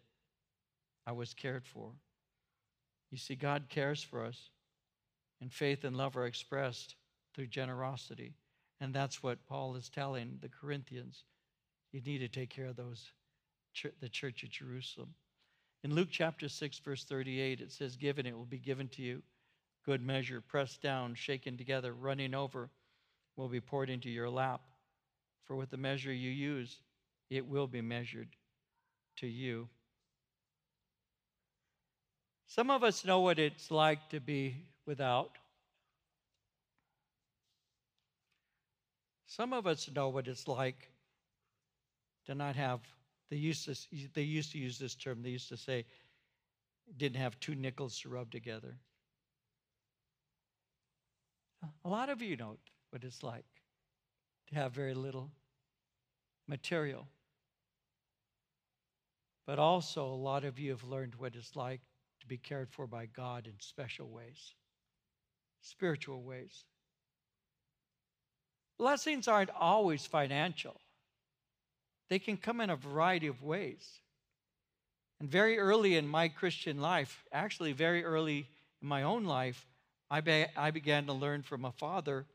I 1.07 1.13
was 1.13 1.35
cared 1.35 1.67
for. 1.67 1.93
You 3.11 3.19
see, 3.19 3.35
God 3.35 3.65
cares 3.69 4.03
for 4.03 4.25
us, 4.25 4.51
and 5.41 5.53
faith 5.53 5.85
and 5.85 5.97
love 5.97 6.17
are 6.17 6.27
expressed 6.27 6.97
through 7.35 7.49
generosity. 7.49 8.35
And 8.81 8.95
that's 8.95 9.23
what 9.23 9.47
Paul 9.47 9.77
is 9.77 9.89
telling 9.89 10.39
the 10.41 10.49
Corinthians. 10.49 11.25
You 11.93 12.01
need 12.01 12.19
to 12.19 12.29
take 12.29 12.51
care 12.51 12.67
of 12.67 12.77
those, 12.77 13.11
the 14.01 14.09
church 14.09 14.45
at 14.45 14.51
Jerusalem. 14.51 15.15
In 15.85 15.95
Luke 15.95 16.09
chapter 16.11 16.49
6, 16.49 16.79
verse 16.79 17.05
38, 17.05 17.61
it 17.61 17.73
says, 17.73 17.97
Given 17.97 18.27
it 18.27 18.37
will 18.37 18.45
be 18.45 18.59
given 18.59 18.89
to 18.89 19.03
you. 19.03 19.23
Good 19.85 20.01
measure, 20.01 20.41
pressed 20.41 20.81
down, 20.81 21.15
shaken 21.15 21.57
together, 21.57 21.93
running 21.93 22.35
over, 22.35 22.71
will 23.37 23.49
be 23.49 23.61
poured 23.61 23.91
into 23.91 24.09
your 24.09 24.31
lap. 24.31 24.63
For 25.45 25.57
with 25.57 25.71
the 25.71 25.77
measure 25.77 26.13
you 26.13 26.31
use, 26.31 26.79
it 27.31 27.47
will 27.47 27.67
be 27.67 27.81
measured 27.81 28.29
to 29.17 29.27
you. 29.27 29.69
Some 32.47 32.71
of 32.71 32.85
us 32.85 33.05
know 33.05 33.21
what 33.21 33.39
it's 33.39 33.71
like 33.71 34.11
to 34.11 34.21
be 34.21 34.57
without. 34.85 35.39
Some 39.27 39.55
of 39.55 39.67
us 39.67 39.89
know 39.95 40.11
what 40.11 40.29
it's 40.29 40.47
like 40.47 40.91
to 42.27 42.35
not 42.35 42.55
have, 42.57 42.81
they 43.31 43.37
used 43.37 43.65
to, 43.65 43.75
they 44.13 44.23
used 44.23 44.53
to 44.53 44.59
use 44.59 44.79
this 44.79 44.95
term, 44.95 45.23
they 45.23 45.31
used 45.31 45.49
to 45.49 45.57
say, 45.57 45.87
didn't 46.99 47.17
have 47.17 47.41
two 47.41 47.55
nickels 47.55 47.99
to 48.01 48.11
rub 48.11 48.31
together. 48.31 48.77
A 51.85 51.89
lot 51.89 52.11
of 52.11 52.21
you 52.21 52.37
know 52.37 52.59
what 52.91 53.05
it's 53.05 53.23
like 53.23 53.47
to 54.49 54.55
have 54.55 54.73
very 54.73 54.95
little 54.95 55.31
material. 56.47 57.07
But 59.47 59.59
also, 59.59 60.05
a 60.05 60.15
lot 60.15 60.45
of 60.45 60.59
you 60.59 60.71
have 60.71 60.85
learned 60.85 61.15
what 61.17 61.35
it's 61.35 61.57
like 61.57 61.81
to 62.21 62.27
be 62.27 62.37
cared 62.37 62.71
for 62.71 62.87
by 62.87 63.07
God 63.07 63.47
in 63.47 63.55
special 63.59 64.09
ways, 64.09 64.55
spiritual 65.61 66.23
ways. 66.23 66.65
Blessings 68.79 69.29
aren't 69.29 69.51
always 69.51 70.07
financial, 70.07 70.81
they 72.09 72.19
can 72.19 72.37
come 72.37 72.61
in 72.61 72.71
a 72.71 72.77
variety 72.77 73.27
of 73.27 73.43
ways. 73.43 74.01
And 75.21 75.31
very 75.31 75.57
early 75.57 75.97
in 75.97 76.09
my 76.09 76.27
Christian 76.27 76.81
life, 76.81 77.25
actually, 77.33 77.73
very 77.73 78.05
early 78.05 78.49
in 78.81 78.89
my 78.89 79.05
own 79.05 79.25
life, 79.25 79.67
I, 80.11 80.21
be, 80.21 80.47
I 80.57 80.73
began 80.73 81.07
to 81.07 81.13
learn 81.13 81.43
from 81.43 81.65
a 81.65 81.71
father 81.71 82.27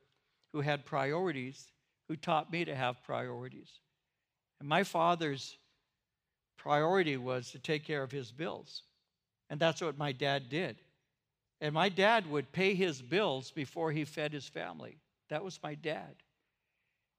who 0.53 0.61
had 0.61 0.85
priorities, 0.85 1.71
who 2.07 2.15
taught 2.15 2.49
me 2.49 2.63
to 2.63 2.73
have 2.73 3.03
priorities. 3.03 3.69
And 4.61 4.69
my 4.69 4.83
father's 4.83 5.57
priority 6.57 7.17
was 7.17 7.51
to 7.51 7.59
take 7.59 7.85
care 7.85 8.03
of 8.03 8.11
his 8.11 8.31
bills. 8.31 8.83
And 9.49 9.59
that's 9.59 9.81
what 9.81 9.97
my 9.97 10.11
dad 10.11 10.49
did. 10.49 10.77
And 11.61 11.73
my 11.73 11.89
dad 11.89 12.29
would 12.29 12.51
pay 12.51 12.75
his 12.75 13.01
bills 13.01 13.51
before 13.51 13.91
he 13.91 14.05
fed 14.05 14.33
his 14.33 14.47
family. 14.47 14.97
That 15.29 15.43
was 15.43 15.59
my 15.63 15.75
dad. 15.75 16.15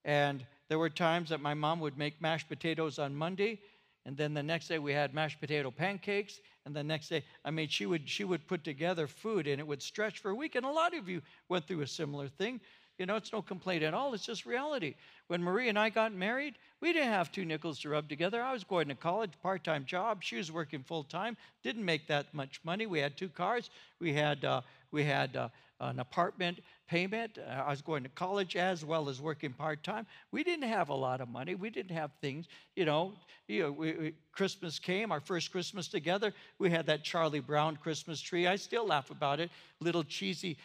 And 0.04 0.44
there 0.68 0.78
were 0.78 0.90
times 0.90 1.30
that 1.30 1.40
my 1.40 1.54
mom 1.54 1.80
would 1.80 1.98
make 1.98 2.20
mashed 2.20 2.48
potatoes 2.48 2.98
on 2.98 3.14
Monday, 3.14 3.60
and 4.06 4.16
then 4.16 4.32
the 4.32 4.42
next 4.42 4.68
day 4.68 4.78
we 4.78 4.92
had 4.92 5.12
mashed 5.12 5.40
potato 5.40 5.70
pancakes, 5.70 6.40
and 6.64 6.74
the 6.74 6.84
next 6.84 7.08
day, 7.08 7.24
I 7.44 7.50
mean, 7.50 7.68
she 7.68 7.86
would 7.86 8.08
she 8.08 8.24
would 8.24 8.46
put 8.46 8.62
together 8.62 9.06
food 9.06 9.46
and 9.46 9.58
it 9.58 9.66
would 9.66 9.82
stretch 9.82 10.18
for 10.18 10.30
a 10.30 10.34
week. 10.34 10.54
And 10.54 10.66
a 10.66 10.70
lot 10.70 10.94
of 10.94 11.08
you 11.08 11.22
went 11.48 11.66
through 11.66 11.80
a 11.80 11.86
similar 11.86 12.28
thing. 12.28 12.60
You 12.98 13.06
know, 13.06 13.14
it's 13.14 13.32
no 13.32 13.40
complaint 13.40 13.84
at 13.84 13.94
all. 13.94 14.12
It's 14.12 14.26
just 14.26 14.44
reality. 14.44 14.96
When 15.28 15.42
Marie 15.42 15.68
and 15.68 15.78
I 15.78 15.88
got 15.88 16.12
married, 16.12 16.56
we 16.80 16.92
didn't 16.92 17.12
have 17.12 17.30
two 17.30 17.44
nickels 17.44 17.78
to 17.80 17.88
rub 17.90 18.08
together. 18.08 18.42
I 18.42 18.52
was 18.52 18.64
going 18.64 18.88
to 18.88 18.94
college, 18.96 19.32
part 19.40 19.62
time 19.62 19.84
job. 19.84 20.22
She 20.22 20.36
was 20.36 20.50
working 20.50 20.82
full 20.82 21.04
time, 21.04 21.36
didn't 21.62 21.84
make 21.84 22.08
that 22.08 22.34
much 22.34 22.60
money. 22.64 22.86
We 22.86 22.98
had 22.98 23.16
two 23.16 23.28
cars. 23.28 23.70
We 24.00 24.12
had, 24.12 24.44
uh, 24.44 24.62
we 24.90 25.04
had 25.04 25.36
uh, 25.36 25.48
an 25.80 26.00
apartment 26.00 26.58
payment. 26.88 27.38
Uh, 27.38 27.50
I 27.50 27.70
was 27.70 27.82
going 27.82 28.02
to 28.02 28.08
college 28.08 28.56
as 28.56 28.84
well 28.84 29.08
as 29.08 29.20
working 29.20 29.52
part 29.52 29.84
time. 29.84 30.06
We 30.32 30.42
didn't 30.42 30.68
have 30.68 30.88
a 30.88 30.94
lot 30.94 31.20
of 31.20 31.28
money. 31.28 31.54
We 31.54 31.70
didn't 31.70 31.94
have 31.94 32.10
things, 32.20 32.46
you 32.74 32.84
know. 32.84 33.12
You 33.46 33.62
know, 33.62 33.72
we, 33.72 33.92
we, 33.92 34.14
Christmas 34.32 34.78
came, 34.78 35.12
our 35.12 35.20
first 35.20 35.52
Christmas 35.52 35.88
together. 35.88 36.34
We 36.58 36.70
had 36.70 36.86
that 36.86 37.04
Charlie 37.04 37.40
Brown 37.40 37.76
Christmas 37.76 38.20
tree. 38.20 38.46
I 38.46 38.56
still 38.56 38.86
laugh 38.86 39.10
about 39.10 39.40
it. 39.40 39.50
Little 39.80 40.04
cheesy 40.04 40.58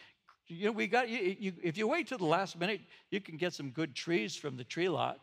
you 0.53 0.65
know, 0.67 0.71
we 0.71 0.87
got, 0.87 1.09
you, 1.09 1.35
you, 1.39 1.53
if 1.61 1.77
you 1.77 1.87
wait 1.87 2.07
till 2.07 2.17
the 2.17 2.25
last 2.25 2.59
minute, 2.59 2.81
you 3.09 3.19
can 3.21 3.37
get 3.37 3.53
some 3.53 3.69
good 3.69 3.95
trees 3.95 4.35
from 4.35 4.57
the 4.57 4.63
tree 4.63 4.89
lot. 4.89 5.19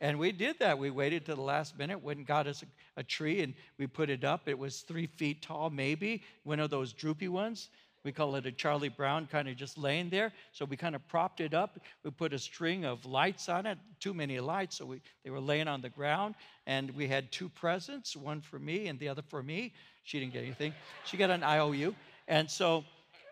And 0.00 0.18
we 0.18 0.32
did 0.32 0.58
that. 0.58 0.78
We 0.78 0.90
waited 0.90 1.24
to 1.26 1.34
the 1.34 1.40
last 1.40 1.78
minute, 1.78 2.02
went 2.02 2.18
and 2.18 2.26
got 2.26 2.46
us 2.46 2.62
a, 2.62 3.00
a, 3.00 3.02
tree 3.02 3.40
and 3.40 3.54
we 3.78 3.86
put 3.86 4.10
it 4.10 4.24
up. 4.24 4.46
It 4.46 4.58
was 4.58 4.80
three 4.80 5.06
feet 5.06 5.40
tall, 5.40 5.70
maybe, 5.70 6.22
one 6.44 6.60
of 6.60 6.68
those 6.68 6.92
droopy 6.92 7.28
ones. 7.28 7.70
We 8.04 8.12
call 8.12 8.36
it 8.36 8.46
a 8.46 8.52
Charlie 8.52 8.90
Brown, 8.90 9.26
kind 9.26 9.48
of 9.48 9.56
just 9.56 9.76
laying 9.76 10.10
there. 10.10 10.32
So 10.52 10.64
we 10.64 10.76
kind 10.76 10.94
of 10.94 11.06
propped 11.08 11.40
it 11.40 11.54
up. 11.54 11.80
We 12.04 12.10
put 12.10 12.32
a 12.34 12.38
string 12.38 12.84
of 12.84 13.04
lights 13.04 13.48
on 13.48 13.66
it, 13.66 13.78
too 13.98 14.14
many 14.14 14.38
lights, 14.38 14.76
so 14.76 14.86
we, 14.86 15.00
they 15.24 15.30
were 15.30 15.40
laying 15.40 15.66
on 15.66 15.80
the 15.80 15.88
ground. 15.88 16.36
And 16.66 16.90
we 16.92 17.08
had 17.08 17.32
two 17.32 17.48
presents, 17.48 18.14
one 18.14 18.42
for 18.42 18.60
me 18.60 18.86
and 18.86 18.98
the 19.00 19.08
other 19.08 19.22
for 19.22 19.42
me. 19.42 19.72
She 20.04 20.20
didn't 20.20 20.34
get 20.34 20.44
anything. 20.44 20.72
She 21.04 21.16
got 21.16 21.30
an 21.30 21.42
IOU. 21.42 21.96
And 22.28 22.48
so 22.48 22.84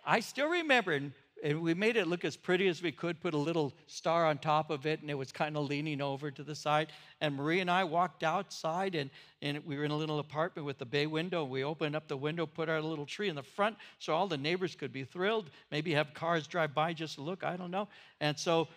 I 0.06 0.20
still 0.20 0.48
remember, 0.48 0.92
and, 0.92 1.12
we 1.60 1.74
made 1.74 1.96
it 1.96 2.06
look 2.06 2.24
as 2.24 2.36
pretty 2.36 2.68
as 2.68 2.82
we 2.82 2.90
could, 2.90 3.20
put 3.20 3.34
a 3.34 3.38
little 3.38 3.74
star 3.86 4.24
on 4.24 4.38
top 4.38 4.70
of 4.70 4.86
it, 4.86 5.02
and 5.02 5.10
it 5.10 5.14
was 5.14 5.30
kind 5.30 5.58
of 5.58 5.68
leaning 5.68 6.00
over 6.00 6.30
to 6.30 6.42
the 6.42 6.54
side. 6.54 6.90
And 7.20 7.36
Marie 7.36 7.60
and 7.60 7.70
I 7.70 7.84
walked 7.84 8.22
outside, 8.22 8.94
and, 8.94 9.10
and 9.42 9.62
we 9.66 9.76
were 9.76 9.84
in 9.84 9.90
a 9.90 9.96
little 9.96 10.20
apartment 10.20 10.64
with 10.64 10.80
a 10.80 10.86
bay 10.86 11.06
window. 11.06 11.44
We 11.44 11.62
opened 11.62 11.96
up 11.96 12.08
the 12.08 12.16
window, 12.16 12.46
put 12.46 12.70
our 12.70 12.80
little 12.80 13.04
tree 13.04 13.28
in 13.28 13.34
the 13.34 13.42
front 13.42 13.76
so 13.98 14.14
all 14.14 14.26
the 14.26 14.38
neighbors 14.38 14.74
could 14.74 14.92
be 14.92 15.04
thrilled, 15.04 15.50
maybe 15.70 15.92
have 15.92 16.14
cars 16.14 16.46
drive 16.46 16.74
by 16.74 16.94
just 16.94 17.16
to 17.16 17.20
look, 17.20 17.44
I 17.44 17.56
don't 17.56 17.70
know. 17.70 17.88
And 18.22 18.38
so 18.38 18.68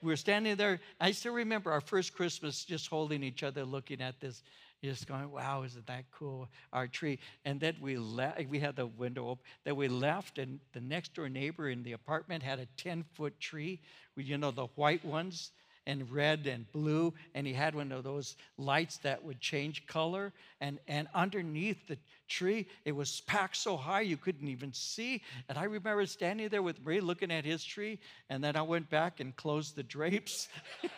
we 0.00 0.12
were 0.12 0.16
standing 0.16 0.54
there. 0.54 0.78
I 1.00 1.10
still 1.10 1.34
remember 1.34 1.72
our 1.72 1.80
first 1.80 2.14
Christmas 2.14 2.64
just 2.64 2.86
holding 2.86 3.24
each 3.24 3.42
other, 3.42 3.64
looking 3.64 4.00
at 4.00 4.20
this 4.20 4.42
just 4.84 5.06
going, 5.06 5.30
wow, 5.30 5.62
isn't 5.62 5.86
that 5.86 6.04
cool, 6.10 6.48
our 6.72 6.86
tree? 6.86 7.18
And 7.44 7.60
then 7.60 7.76
we 7.80 7.96
left, 7.96 8.46
we 8.48 8.58
had 8.58 8.76
the 8.76 8.86
window 8.86 9.28
open. 9.30 9.44
Then 9.64 9.76
we 9.76 9.88
left, 9.88 10.38
and 10.38 10.60
the 10.72 10.80
next 10.80 11.14
door 11.14 11.28
neighbor 11.28 11.68
in 11.68 11.82
the 11.82 11.92
apartment 11.92 12.42
had 12.42 12.58
a 12.58 12.66
10 12.76 13.04
foot 13.14 13.38
tree, 13.40 13.80
you 14.16 14.38
know, 14.38 14.50
the 14.50 14.66
white 14.76 15.04
ones 15.04 15.52
and 15.86 16.10
red 16.10 16.46
and 16.46 16.70
blue, 16.72 17.12
and 17.34 17.46
he 17.46 17.52
had 17.52 17.74
one 17.74 17.92
of 17.92 18.04
those 18.04 18.36
lights 18.56 18.98
that 18.98 19.22
would 19.22 19.40
change 19.40 19.86
color. 19.86 20.32
And, 20.60 20.78
and 20.88 21.08
underneath 21.14 21.86
the 21.88 21.98
tree, 22.28 22.66
it 22.84 22.92
was 22.92 23.20
packed 23.22 23.56
so 23.56 23.76
high 23.76 24.00
you 24.00 24.16
couldn't 24.16 24.48
even 24.48 24.72
see. 24.72 25.22
And 25.48 25.58
I 25.58 25.64
remember 25.64 26.06
standing 26.06 26.48
there 26.48 26.62
with 26.62 26.82
Marie 26.82 27.00
looking 27.00 27.30
at 27.30 27.44
his 27.44 27.64
tree, 27.64 27.98
and 28.30 28.42
then 28.42 28.56
I 28.56 28.62
went 28.62 28.88
back 28.90 29.20
and 29.20 29.34
closed 29.36 29.76
the 29.76 29.82
drapes. 29.82 30.48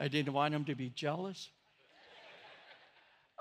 I 0.00 0.08
didn't 0.08 0.32
want 0.32 0.54
him 0.54 0.64
to 0.64 0.74
be 0.74 0.88
jealous. 0.90 1.50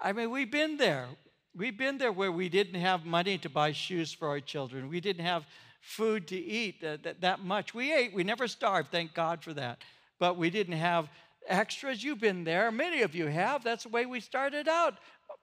I 0.02 0.14
mean, 0.14 0.32
we've 0.32 0.52
been 0.52 0.78
there. 0.78 1.08
We've 1.56 1.78
been 1.78 1.98
there 1.98 2.12
where 2.12 2.32
we 2.32 2.50
didn't 2.50 2.80
have 2.80 3.06
money 3.06 3.38
to 3.40 3.50
buy 3.50 3.72
shoes 3.72 4.14
for 4.14 4.28
our 4.28 4.40
children. 4.40 4.90
We 4.90 5.02
didn't 5.02 5.26
have 5.26 5.46
food 5.82 6.28
to 6.28 6.38
eat 6.38 6.82
that, 6.82 7.04
that, 7.04 7.22
that 7.22 7.40
much. 7.40 7.74
We 7.74 7.94
ate, 7.94 8.14
we 8.14 8.24
never 8.24 8.48
starved, 8.48 8.92
thank 8.92 9.14
God 9.14 9.44
for 9.44 9.54
that. 9.54 9.80
But 10.20 10.38
we 10.38 10.50
didn't 10.50 10.78
have 10.78 11.10
extras. 11.48 12.04
You've 12.04 12.20
been 12.20 12.44
there. 12.44 12.72
Many 12.72 13.02
of 13.02 13.16
you 13.16 13.28
have. 13.28 13.64
That's 13.64 13.84
the 13.84 13.90
way 13.90 14.06
we 14.06 14.20
started 14.20 14.68
out 14.68 14.96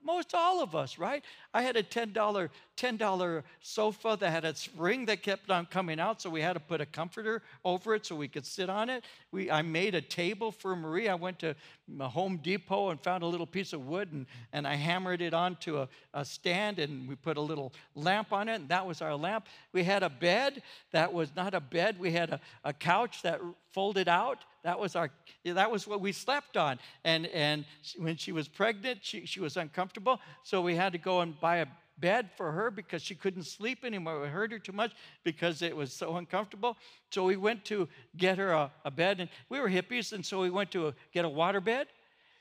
most 0.07 0.35
all 0.35 0.63
of 0.63 0.75
us, 0.75 0.99
right? 0.99 1.25
I 1.53 1.63
had 1.63 1.77
a 1.77 1.83
$10, 1.83 2.49
$10 2.77 3.43
sofa 3.61 4.17
that 4.21 4.31
had 4.31 4.45
a 4.45 4.55
spring 4.55 5.07
that 5.07 5.23
kept 5.23 5.51
on 5.51 5.67
coming 5.67 5.99
out, 5.99 6.23
so 6.23 6.31
we 6.31 6.41
had 6.41 6.53
to 6.53 6.61
put 6.61 6.81
a 6.81 6.87
comforter 6.87 7.43
over 7.65 7.95
it 7.95 8.07
so 8.07 8.15
we 8.15 8.29
could 8.29 8.47
sit 8.47 8.71
on 8.71 8.89
it. 8.89 9.05
We, 9.33 9.51
I 9.51 9.63
made 9.63 9.95
a 9.95 10.01
table 10.01 10.53
for 10.53 10.77
Marie. 10.77 11.09
I 11.09 11.17
went 11.17 11.41
to 11.41 11.57
Home 12.01 12.39
Depot 12.39 12.91
and 12.91 13.01
found 13.01 13.25
a 13.25 13.27
little 13.27 13.47
piece 13.47 13.73
of 13.73 13.87
wood 13.87 14.13
and, 14.13 14.27
and 14.53 14.67
I 14.67 14.75
hammered 14.75 15.21
it 15.21 15.35
onto 15.35 15.79
a, 15.79 15.89
a 16.15 16.25
stand 16.25 16.79
and 16.79 17.09
we 17.09 17.17
put 17.17 17.37
a 17.37 17.41
little 17.41 17.73
lamp 17.95 18.33
on 18.33 18.49
it, 18.49 18.57
and 18.57 18.69
that 18.69 18.87
was 18.87 19.03
our 19.03 19.17
lamp. 19.17 19.47
We 19.73 19.83
had 19.83 20.03
a 20.03 20.11
bed 20.11 20.63
that 20.93 21.13
was 21.13 21.35
not 21.35 21.55
a 21.55 21.61
bed, 21.61 21.99
we 21.99 22.13
had 22.13 22.31
a, 22.31 22.41
a 22.65 22.73
couch 22.73 23.23
that 23.23 23.41
folded 23.73 24.09
out 24.09 24.39
that 24.67 24.81
was 24.81 24.97
our 24.97 25.11
that 25.45 25.71
was 25.71 25.87
what 25.87 26.01
we 26.01 26.11
slept 26.11 26.57
on. 26.57 26.81
And 27.05 27.27
and 27.27 27.65
when 27.99 28.17
she 28.17 28.33
was 28.33 28.49
pregnant, 28.49 28.99
she, 29.03 29.25
she 29.25 29.39
was 29.39 29.57
uncomfortable. 29.57 30.21
So 30.43 30.61
we 30.61 30.75
had 30.75 30.91
to 30.93 30.99
go 30.99 31.21
and 31.21 31.39
buy 31.41 31.59
a 31.59 31.67
bed 31.99 32.31
for 32.37 32.51
her 32.51 32.73
because 32.73 33.01
she 33.01 33.15
couldn't 33.15 33.45
sleep 33.45 33.85
anymore. 33.85 34.27
It 34.27 34.31
hurt 34.31 34.51
her 34.51 34.59
too 34.59 34.73
much 34.73 34.93
because 35.23 35.63
it 35.63 35.75
was 35.75 35.93
so 35.93 36.17
uncomfortable. 36.17 36.77
So 37.11 37.25
we 37.25 37.37
went 37.37 37.65
to 37.67 37.89
get 38.17 38.39
her 38.39 38.51
a, 38.51 38.73
a 38.85 38.91
bed, 38.91 39.21
and 39.21 39.31
we 39.49 39.61
were 39.61 39.71
hippies, 39.71 40.13
and 40.13 40.27
so 40.27 40.41
we 40.41 40.51
went 40.51 40.73
to 40.73 40.89
a, 40.89 40.95
get 41.13 41.25
a 41.25 41.29
water 41.29 41.61
bed 41.61 41.87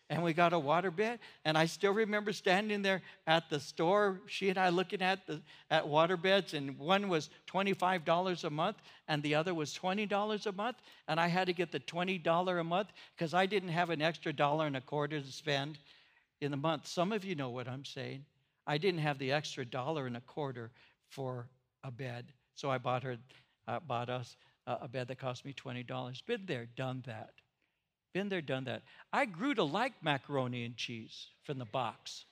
and 0.09 0.21
we 0.21 0.33
got 0.33 0.53
a 0.53 0.59
water 0.59 0.91
bed. 0.91 1.19
And 1.45 1.57
I 1.57 1.65
still 1.65 1.93
remember 1.93 2.31
standing 2.31 2.81
there 2.81 3.01
at 3.25 3.49
the 3.49 3.59
store, 3.59 4.21
she 4.27 4.49
and 4.49 4.57
I 4.57 4.69
looking 4.69 5.01
at 5.01 5.25
the 5.25 5.41
at 5.71 5.87
water 5.87 6.17
beds, 6.17 6.53
and 6.53 6.77
one 6.77 7.09
was 7.09 7.29
$25 7.51 8.43
a 8.43 8.49
month 8.49 8.77
and 9.07 9.23
the 9.23 9.35
other 9.35 9.53
was 9.53 9.77
$20 9.77 10.45
a 10.45 10.51
month. 10.51 10.77
And 11.07 11.19
I 11.19 11.27
had 11.27 11.47
to 11.47 11.53
get 11.53 11.71
the 11.71 11.79
$20 11.79 12.59
a 12.59 12.63
month 12.63 12.89
because 13.15 13.33
I 13.33 13.45
didn't 13.45 13.69
have 13.69 13.89
an 13.89 14.01
extra 14.01 14.31
dollar 14.31 14.67
and 14.67 14.77
a 14.77 14.81
quarter 14.81 15.19
to 15.19 15.31
spend 15.31 15.77
in 16.41 16.51
the 16.51 16.57
month. 16.57 16.87
Some 16.87 17.11
of 17.11 17.25
you 17.25 17.35
know 17.35 17.49
what 17.49 17.67
I'm 17.67 17.85
saying. 17.85 18.25
I 18.67 18.77
didn't 18.77 19.01
have 19.01 19.19
the 19.19 19.31
extra 19.31 19.65
dollar 19.65 20.07
and 20.07 20.17
a 20.17 20.21
quarter 20.21 20.71
for 21.09 21.47
a 21.83 21.91
bed, 21.91 22.25
so 22.55 22.69
I 22.69 22.79
bought 22.79 23.03
her, 23.03 23.17
uh, 23.67 23.79
bought 23.79 24.09
us 24.09 24.37
uh, 24.65 24.77
a 24.81 24.87
bed 24.87 25.07
that 25.07 25.19
cost 25.19 25.45
me 25.45 25.53
twenty 25.53 25.83
dollars. 25.83 26.21
Been 26.21 26.45
there, 26.47 26.67
done 26.75 27.03
that. 27.05 27.29
Been 28.15 28.29
there, 28.29 28.39
done 28.39 28.63
that. 28.63 28.83
I 29.11 29.25
grew 29.25 29.53
to 29.55 29.63
like 29.65 29.91
macaroni 30.01 30.63
and 30.63 30.77
cheese 30.77 31.27
from 31.43 31.59
the 31.59 31.65
box. 31.65 32.23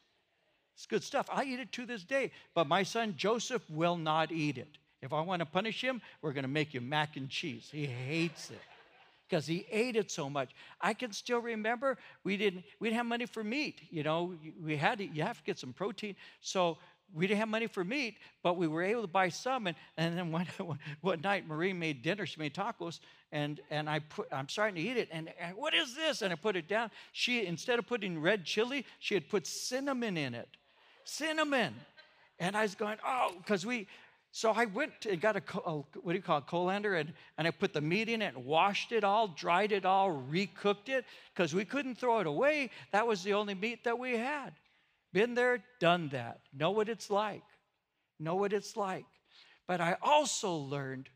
It's 0.78 0.86
good 0.86 1.04
stuff. 1.04 1.28
I 1.30 1.44
eat 1.44 1.60
it 1.60 1.74
to 1.74 1.86
this 1.86 2.06
day, 2.06 2.32
but 2.56 2.68
my 2.68 2.84
son 2.84 3.16
Joseph 3.18 3.70
will 3.70 3.98
not 3.98 4.32
eat 4.32 4.58
it. 4.58 4.78
If 5.02 5.12
I 5.12 5.20
want 5.20 5.42
to 5.42 5.46
punish 5.46 5.82
him, 5.82 6.02
we're 6.22 6.32
going 6.32 6.46
to 6.46 6.50
make 6.50 6.74
you 6.74 6.80
mac 6.80 7.18
and 7.18 7.30
cheese. 7.30 7.68
He 7.70 7.86
hates 7.86 8.50
it 8.50 8.62
because 9.28 9.46
he 9.46 9.66
ate 9.70 9.98
it 9.98 10.10
so 10.10 10.30
much. 10.30 10.52
I 10.80 10.94
can 10.94 11.12
still 11.12 11.40
remember 11.40 11.98
we 12.24 12.38
didn't 12.38 12.64
we 12.80 12.88
didn't 12.88 13.00
have 13.00 13.06
money 13.06 13.26
for 13.26 13.44
meat. 13.44 13.82
You 13.90 14.04
know, 14.04 14.36
we 14.64 14.78
had 14.78 15.00
to, 15.00 15.06
you 15.06 15.24
have 15.24 15.40
to 15.40 15.44
get 15.44 15.60
some 15.60 15.74
protein. 15.74 16.16
So 16.40 16.78
we 17.14 17.28
didn't 17.28 17.40
have 17.40 17.50
money 17.50 17.68
for 17.68 17.84
meat, 17.84 18.18
but 18.42 18.58
we 18.58 18.68
were 18.68 18.84
able 18.84 19.02
to 19.02 19.08
buy 19.08 19.30
some. 19.30 19.68
And, 19.68 19.76
and 19.98 20.18
then 20.18 20.32
one, 20.32 20.48
one 21.02 21.22
night, 21.22 21.48
Marie 21.48 21.74
made 21.74 22.02
dinner. 22.02 22.26
She 22.26 22.40
made 22.40 22.54
tacos, 22.54 23.00
and, 23.34 23.60
and 23.72 23.90
I 23.90 24.00
put, 24.00 24.28
I'm 24.32 24.48
starting 24.48 24.76
to 24.76 24.82
eat 24.82 24.96
it. 24.96 25.10
And, 25.12 25.30
and 25.40 25.58
what 25.58 25.74
is 25.74 25.96
this? 25.96 26.22
And 26.22 26.32
I 26.32 26.36
put 26.36 26.56
it 26.56 26.68
down. 26.70 26.92
She, 27.12 27.46
instead 27.46 27.80
of 27.80 27.88
putting 27.88 28.22
red 28.22 28.46
chili, 28.46 28.86
she 29.00 29.16
had 29.16 29.28
put 29.28 29.48
cinnamon 29.48 30.16
in 30.18 30.36
it. 30.36 30.48
Cinnamon. 31.04 31.74
And 32.40 32.56
I 32.56 32.62
was 32.62 32.76
going, 32.76 32.98
oh, 33.06 33.34
because 33.40 33.66
we, 33.66 33.88
so 34.32 34.52
I 34.52 34.66
went 34.66 35.08
and 35.10 35.20
got 35.20 35.36
a, 35.36 35.42
a, 35.66 35.72
what 35.74 36.12
do 36.12 36.14
you 36.14 36.22
call 36.22 36.38
it, 36.38 36.48
colander, 36.48 36.96
and, 36.96 37.12
and 37.40 37.48
I 37.48 37.52
put 37.52 37.74
the 37.74 37.82
meat 37.82 38.08
in 38.08 38.22
it 38.22 38.36
and 38.36 38.46
washed 38.46 38.92
it 38.92 39.04
all, 39.04 39.28
dried 39.28 39.72
it 39.72 39.84
all, 39.84 40.12
recooked 40.32 40.90
it, 40.90 41.04
because 41.34 41.56
we 41.56 41.66
couldn't 41.66 41.96
throw 41.96 42.20
it 42.20 42.28
away. 42.28 42.70
That 42.92 43.08
was 43.08 43.24
the 43.24 43.34
only 43.34 43.56
meat 43.56 43.84
that 43.84 43.98
we 43.98 44.16
had. 44.16 44.54
Been 45.12 45.34
there, 45.34 45.64
done 45.80 46.10
that. 46.10 46.42
Know 46.56 46.70
what 46.70 46.88
it's 46.88 47.10
like. 47.10 47.44
Know 48.20 48.36
what 48.36 48.54
it's 48.54 48.78
like. 48.78 49.06
But 49.68 49.82
I 49.82 49.98
also 50.04 50.56
learned 50.56 51.10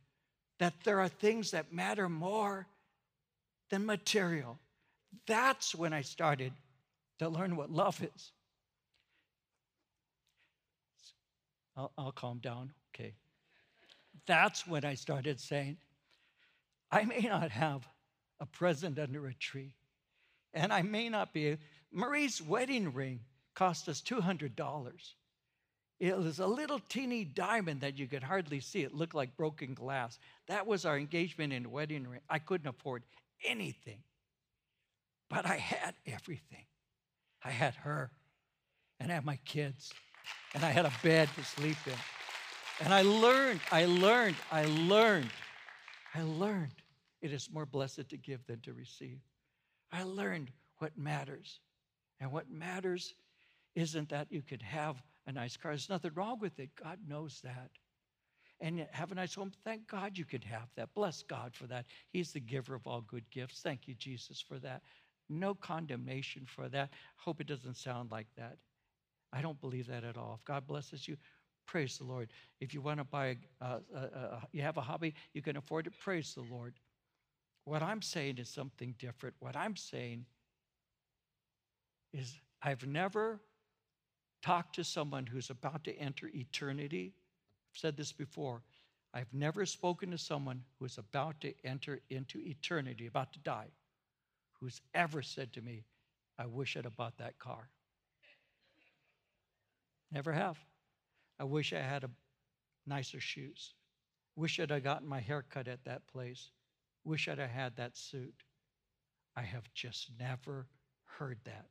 that 0.60 0.74
there 0.84 1.00
are 1.00 1.10
things 1.10 1.52
that 1.52 1.74
matter 1.74 2.10
more 2.10 2.68
than 3.70 3.86
material. 3.86 4.58
That's 5.26 5.76
when 5.76 5.94
I 5.94 6.02
started 6.02 6.54
to 7.20 7.30
learn 7.30 7.56
what 7.56 7.72
love 7.72 8.02
is. 8.04 8.32
I'll, 11.76 11.92
I'll 11.98 12.12
calm 12.12 12.40
down. 12.40 12.72
Okay. 12.96 13.14
That's 14.26 14.68
when 14.68 14.84
I 14.84 14.96
started 14.96 15.40
saying, 15.40 15.78
I 16.92 17.06
may 17.06 17.22
not 17.22 17.52
have 17.52 17.88
a 18.40 18.46
present 18.46 18.98
under 19.00 19.28
a 19.28 19.34
tree, 19.34 19.74
and 20.54 20.74
I 20.74 20.82
may 20.82 21.10
not 21.10 21.34
be. 21.34 21.58
Marie's 21.92 22.42
wedding 22.42 22.94
ring 22.94 23.20
cost 23.56 23.90
us 23.90 24.02
$200. 24.02 24.54
It 26.00 26.16
was 26.16 26.40
a 26.40 26.46
little 26.46 26.80
teeny 26.90 27.24
diamond 27.24 27.82
that 27.82 27.98
you 27.98 28.08
could 28.08 28.24
hardly 28.24 28.60
see. 28.60 28.84
It 28.84 28.94
looked 28.94 29.16
like 29.16 29.36
broken 29.36 29.74
glass. 29.74 30.20
That 30.48 30.68
was 30.68 30.86
our 30.86 30.98
engagement 30.98 31.54
and 31.54 31.68
wedding 31.68 32.08
ring. 32.08 32.22
I 32.30 32.38
couldn't 32.38 32.68
afford 32.68 33.04
anything, 33.44 34.00
but 35.30 35.46
I 35.46 35.56
had 35.56 35.96
everything. 36.06 36.66
I 37.44 37.50
had 37.50 37.76
her, 37.76 38.12
and 39.00 39.12
I 39.12 39.16
had 39.16 39.26
my 39.26 39.40
kids, 39.46 39.92
and 40.54 40.64
I 40.64 40.70
had 40.70 40.86
a 40.86 40.94
bed 41.02 41.30
to 41.36 41.44
sleep 41.44 41.78
in. 41.88 41.94
And 42.80 42.94
I 42.94 43.02
learned, 43.02 43.60
I 43.72 43.86
learned, 43.86 44.36
I 44.52 44.66
learned, 44.66 45.32
I 46.14 46.22
learned 46.22 46.74
it 47.22 47.34
is 47.34 47.50
more 47.52 47.66
blessed 47.66 48.10
to 48.10 48.18
give 48.18 48.46
than 48.46 48.60
to 48.62 48.74
receive. 48.74 49.20
I 49.92 50.04
learned 50.04 50.52
what 50.78 50.96
matters. 50.98 51.60
And 52.20 52.32
what 52.32 52.50
matters 52.50 53.16
isn't 53.76 54.10
that 54.10 54.28
you 54.32 54.42
could 54.42 54.62
have 54.62 55.02
a 55.28 55.32
nice 55.32 55.56
car. 55.56 55.72
There's 55.72 55.90
nothing 55.90 56.12
wrong 56.16 56.40
with 56.40 56.60
it. 56.60 56.70
God 56.82 57.00
knows 57.08 57.42
that. 57.44 57.70
And 58.60 58.88
have 58.92 59.12
a 59.12 59.16
nice 59.16 59.36
home. 59.36 59.52
Thank 59.64 59.88
God 59.88 60.18
you 60.18 60.26
could 60.26 60.44
have 60.44 60.70
that. 60.76 60.90
Bless 60.96 61.22
God 61.22 61.54
for 61.54 61.68
that. 61.68 61.86
He's 62.10 62.32
the 62.32 62.40
giver 62.40 62.74
of 62.74 62.88
all 62.88 63.02
good 63.02 63.30
gifts. 63.30 63.62
Thank 63.62 63.88
you, 63.88 63.94
Jesus, 63.94 64.42
for 64.42 64.58
that. 64.60 64.82
No 65.30 65.54
condemnation 65.54 66.46
for 66.48 66.68
that. 66.70 66.90
Hope 67.18 67.40
it 67.40 67.48
doesn't 67.48 67.78
sound 67.78 68.10
like 68.10 68.28
that. 68.36 68.58
I 69.32 69.42
don't 69.42 69.62
believe 69.62 69.88
that 69.88 70.04
at 70.04 70.18
all. 70.18 70.38
If 70.40 70.46
God 70.46 70.66
blesses 70.66 71.08
you, 71.08 71.18
Praise 71.68 71.98
the 71.98 72.06
Lord. 72.06 72.30
If 72.62 72.74
you 72.74 72.82
want 72.82 73.00
to 73.00 73.04
buy, 73.04 73.38
a, 73.62 73.66
uh, 73.66 73.80
uh, 73.94 73.98
uh, 73.98 74.40
you 74.54 74.62
have 74.62 74.78
a 74.78 74.82
hobby, 74.82 75.14
you 75.34 75.42
can 75.42 75.58
afford 75.58 75.86
it. 75.86 75.94
Praise 76.00 76.34
the 76.34 76.42
Lord. 76.42 76.74
What 77.66 77.84
I'm 77.84 78.02
saying 78.02 78.38
is 78.38 78.50
something 78.50 78.96
different. 78.98 79.36
What 79.40 79.58
I'm 79.58 79.76
saying 79.76 80.26
is 82.14 82.40
I've 82.64 82.88
never 82.88 83.42
talked 84.42 84.76
to 84.76 84.84
someone 84.84 85.26
who's 85.26 85.50
about 85.50 85.84
to 85.86 85.98
enter 85.98 86.30
eternity. 86.34 87.14
I've 87.72 87.80
said 87.80 87.98
this 87.98 88.12
before. 88.12 88.62
I've 89.14 89.34
never 89.34 89.66
spoken 89.66 90.12
to 90.12 90.18
someone 90.18 90.64
who's 90.80 90.98
about 90.98 91.42
to 91.42 91.54
enter 91.64 92.02
into 92.10 92.40
eternity, 92.40 93.08
about 93.08 93.34
to 93.34 93.40
die, 93.40 93.68
who's 94.60 94.82
ever 94.94 95.22
said 95.22 95.54
to 95.54 95.62
me, 95.62 95.86
I 96.38 96.46
wish 96.46 96.78
I'd 96.78 96.84
have 96.84 96.96
bought 96.96 97.18
that 97.18 97.40
car. 97.40 97.70
Never 100.12 100.32
have. 100.32 100.58
I 101.40 101.44
wish 101.44 101.74
I 101.74 101.80
had 101.80 102.04
a 102.04 102.10
nicer 102.86 103.20
shoes. 103.20 103.74
Wish 104.36 104.60
I'd 104.60 104.70
have 104.70 104.84
gotten 104.84 105.08
my 105.08 105.20
hair 105.20 105.44
cut 105.50 105.68
at 105.68 105.84
that 105.86 106.08
place. 106.08 106.52
Wish 107.04 107.28
I'd 107.28 107.40
have 107.40 107.50
had 107.50 107.76
that 107.78 107.98
suit. 107.98 108.44
I 109.36 109.42
have 109.42 109.72
just 109.74 110.12
never 110.20 110.68
heard 111.06 111.40
that. 111.46 111.68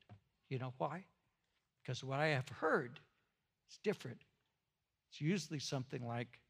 You 0.48 0.58
know 0.58 0.74
why? 0.78 1.04
Because 1.86 2.02
what 2.02 2.18
I 2.18 2.28
have 2.28 2.48
heard 2.48 2.98
is 3.70 3.78
different. 3.84 4.18
It's 5.08 5.20
usually 5.20 5.60
something 5.60 6.04
like, 6.04 6.40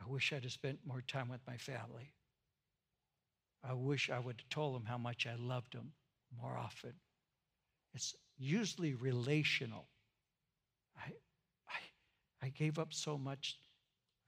I 0.00 0.10
wish 0.10 0.32
I'd 0.32 0.44
have 0.44 0.52
spent 0.52 0.78
more 0.86 1.02
time 1.06 1.28
with 1.28 1.40
my 1.46 1.58
family. 1.58 2.14
I 3.62 3.74
wish 3.74 4.08
I 4.08 4.18
would 4.18 4.40
have 4.40 4.48
told 4.48 4.74
them 4.74 4.86
how 4.86 4.96
much 4.96 5.26
I 5.26 5.34
loved 5.38 5.74
them 5.74 5.92
more 6.40 6.56
often. 6.56 6.94
It's 7.92 8.14
usually 8.38 8.94
relational. 8.94 9.86
I, 10.96 11.12
I, 11.68 12.46
I 12.46 12.48
gave 12.48 12.78
up 12.78 12.94
so 12.94 13.18
much. 13.18 13.58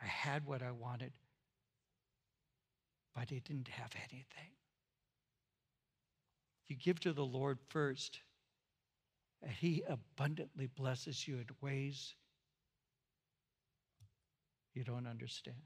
I 0.03 0.07
had 0.07 0.45
what 0.45 0.63
I 0.63 0.71
wanted, 0.71 1.13
but 3.15 3.23
I 3.23 3.25
didn't 3.25 3.69
have 3.69 3.93
anything. 4.11 4.53
You 6.69 6.77
give 6.77 7.01
to 7.01 7.15
the 7.15 7.25
Lord 7.25 7.59
first, 7.69 8.21
and 9.45 9.53
He 9.53 9.85
abundantly 9.89 10.67
blesses 10.67 11.29
you 11.29 11.37
in 11.37 11.47
ways 11.61 12.15
you 14.75 14.85
don't 14.85 15.07
understand. 15.07 15.59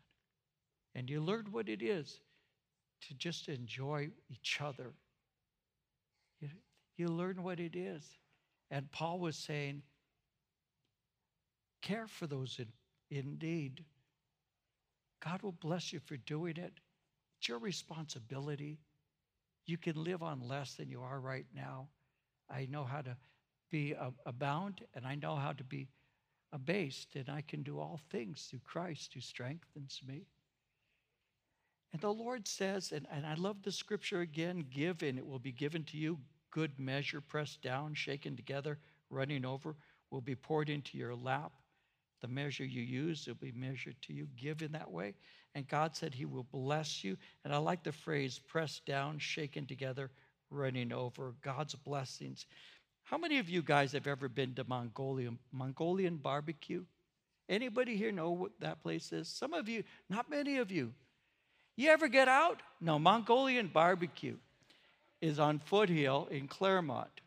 And 0.95 1.09
you 1.09 1.21
learn 1.21 1.47
what 1.51 1.69
it 1.69 1.81
is 1.81 2.21
to 3.03 3.15
just 3.15 3.49
enjoy 3.49 4.11
each 4.29 4.59
other. 4.61 4.93
You, 6.41 6.49
you 6.97 7.09
learn 7.09 7.43
what 7.43 7.61
it 7.61 7.77
is. 7.77 8.05
And 8.71 8.91
Paul 8.91 9.21
was 9.21 9.37
saying, 9.37 9.83
Care 11.81 12.09
for 12.09 12.27
those 12.27 12.59
in, 12.59 13.17
in 13.17 13.39
need. 13.41 13.85
God 15.25 15.43
will 15.43 15.53
bless 15.53 15.93
you 15.93 16.01
for 16.01 16.17
doing 16.17 16.57
it. 16.57 16.73
It's 17.39 17.49
your 17.49 17.61
responsibility. 17.61 18.81
You 19.67 19.79
can 19.79 20.03
live 20.03 20.23
on 20.23 20.41
less 20.41 20.75
than 20.75 20.91
you 20.91 21.03
are 21.03 21.21
right 21.21 21.47
now. 21.55 21.89
I 22.51 22.67
know 22.69 22.85
how 22.85 23.03
to 23.03 23.17
be 23.71 23.95
abound 24.27 24.85
and 24.95 25.07
I 25.07 25.15
know 25.15 25.37
how 25.37 25.53
to 25.53 25.65
be 25.65 25.89
abased, 26.53 27.15
and 27.17 27.29
I 27.29 27.43
can 27.43 27.63
do 27.63 27.79
all 27.79 28.01
things 28.11 28.47
through 28.51 28.61
Christ 28.65 29.13
who 29.15 29.21
strengthens 29.21 30.01
me. 30.07 30.27
And 31.93 32.01
the 32.01 32.13
Lord 32.13 32.47
says, 32.47 32.93
and, 32.93 33.07
and 33.11 33.27
I 33.27 33.35
love 33.35 33.63
the 33.63 33.73
scripture 33.73 34.21
again 34.21 34.65
give, 34.71 35.03
and 35.03 35.19
it 35.19 35.27
will 35.27 35.39
be 35.39 35.53
given 35.53 35.85
to 35.85 35.97
you. 35.97 36.19
Good 36.51 36.79
measure, 36.79 37.21
pressed 37.21 37.63
down, 37.63 37.95
shaken 37.95 38.37
together, 38.37 38.79
running 39.11 39.45
over, 39.45 39.77
will 40.11 40.21
be 40.21 40.35
poured 40.35 40.71
into 40.71 40.99
your 40.99 41.15
lap. 41.15 41.53
The 42.21 42.29
measure 42.29 42.65
you 42.65 42.83
use 42.83 43.27
will 43.27 43.35
be 43.35 43.53
measured 43.53 43.97
to 44.03 44.13
you. 44.13 44.29
Give 44.37 44.63
in 44.63 44.73
that 44.73 44.91
way. 44.91 45.15
And 45.55 45.69
God 45.69 45.95
said 45.95 46.15
He 46.15 46.25
will 46.25 46.47
bless 46.51 47.05
you. 47.05 47.17
And 47.45 47.55
I 47.55 47.59
like 47.59 47.85
the 47.85 47.93
phrase 47.93 48.39
pressed 48.39 48.85
down, 48.87 49.19
shaken 49.19 49.67
together, 49.67 50.11
running 50.51 50.93
over. 50.93 51.35
God's 51.43 51.75
blessings. 51.75 52.47
How 53.11 53.17
many 53.17 53.39
of 53.39 53.49
you 53.49 53.63
guys 53.63 53.93
have 53.93 54.07
ever 54.07 54.29
been 54.29 54.53
to 54.57 54.65
Mongolian, 54.69 55.39
Mongolian 55.51 56.17
barbecue? 56.17 56.85
Anybody 57.49 57.97
here 57.97 58.13
know 58.13 58.33
what 58.33 58.53
that 58.61 58.83
place 58.83 59.13
is? 59.13 59.29
Some 59.29 59.55
of 59.55 59.67
you, 59.67 59.83
not 60.11 60.29
many 60.29 60.59
of 60.59 60.71
you. 60.71 60.93
You 61.75 61.89
ever 61.89 62.09
get 62.09 62.29
out? 62.29 62.61
No, 62.83 62.99
Mongolian 62.99 63.69
barbecue 63.69 64.37
is 65.23 65.39
on 65.39 65.59
Foothill 65.59 66.29
in 66.31 66.49
Claremont. 66.49 67.23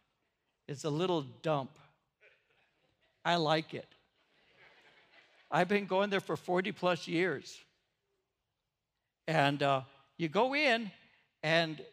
It's 0.68 0.84
a 0.84 0.90
little 0.92 1.24
dump. 1.42 1.72
I 3.26 3.38
like 3.38 3.74
it. 3.74 3.88
I've 5.50 5.68
been 5.68 5.88
going 5.88 6.12
there 6.12 6.20
for 6.22 6.38
40 6.38 6.74
plus 6.74 7.08
years. 7.08 7.58
And 9.28 9.64
uh, 9.64 9.82
you 10.18 10.30
go 10.30 10.54
in, 10.54 10.92
and 11.42 11.84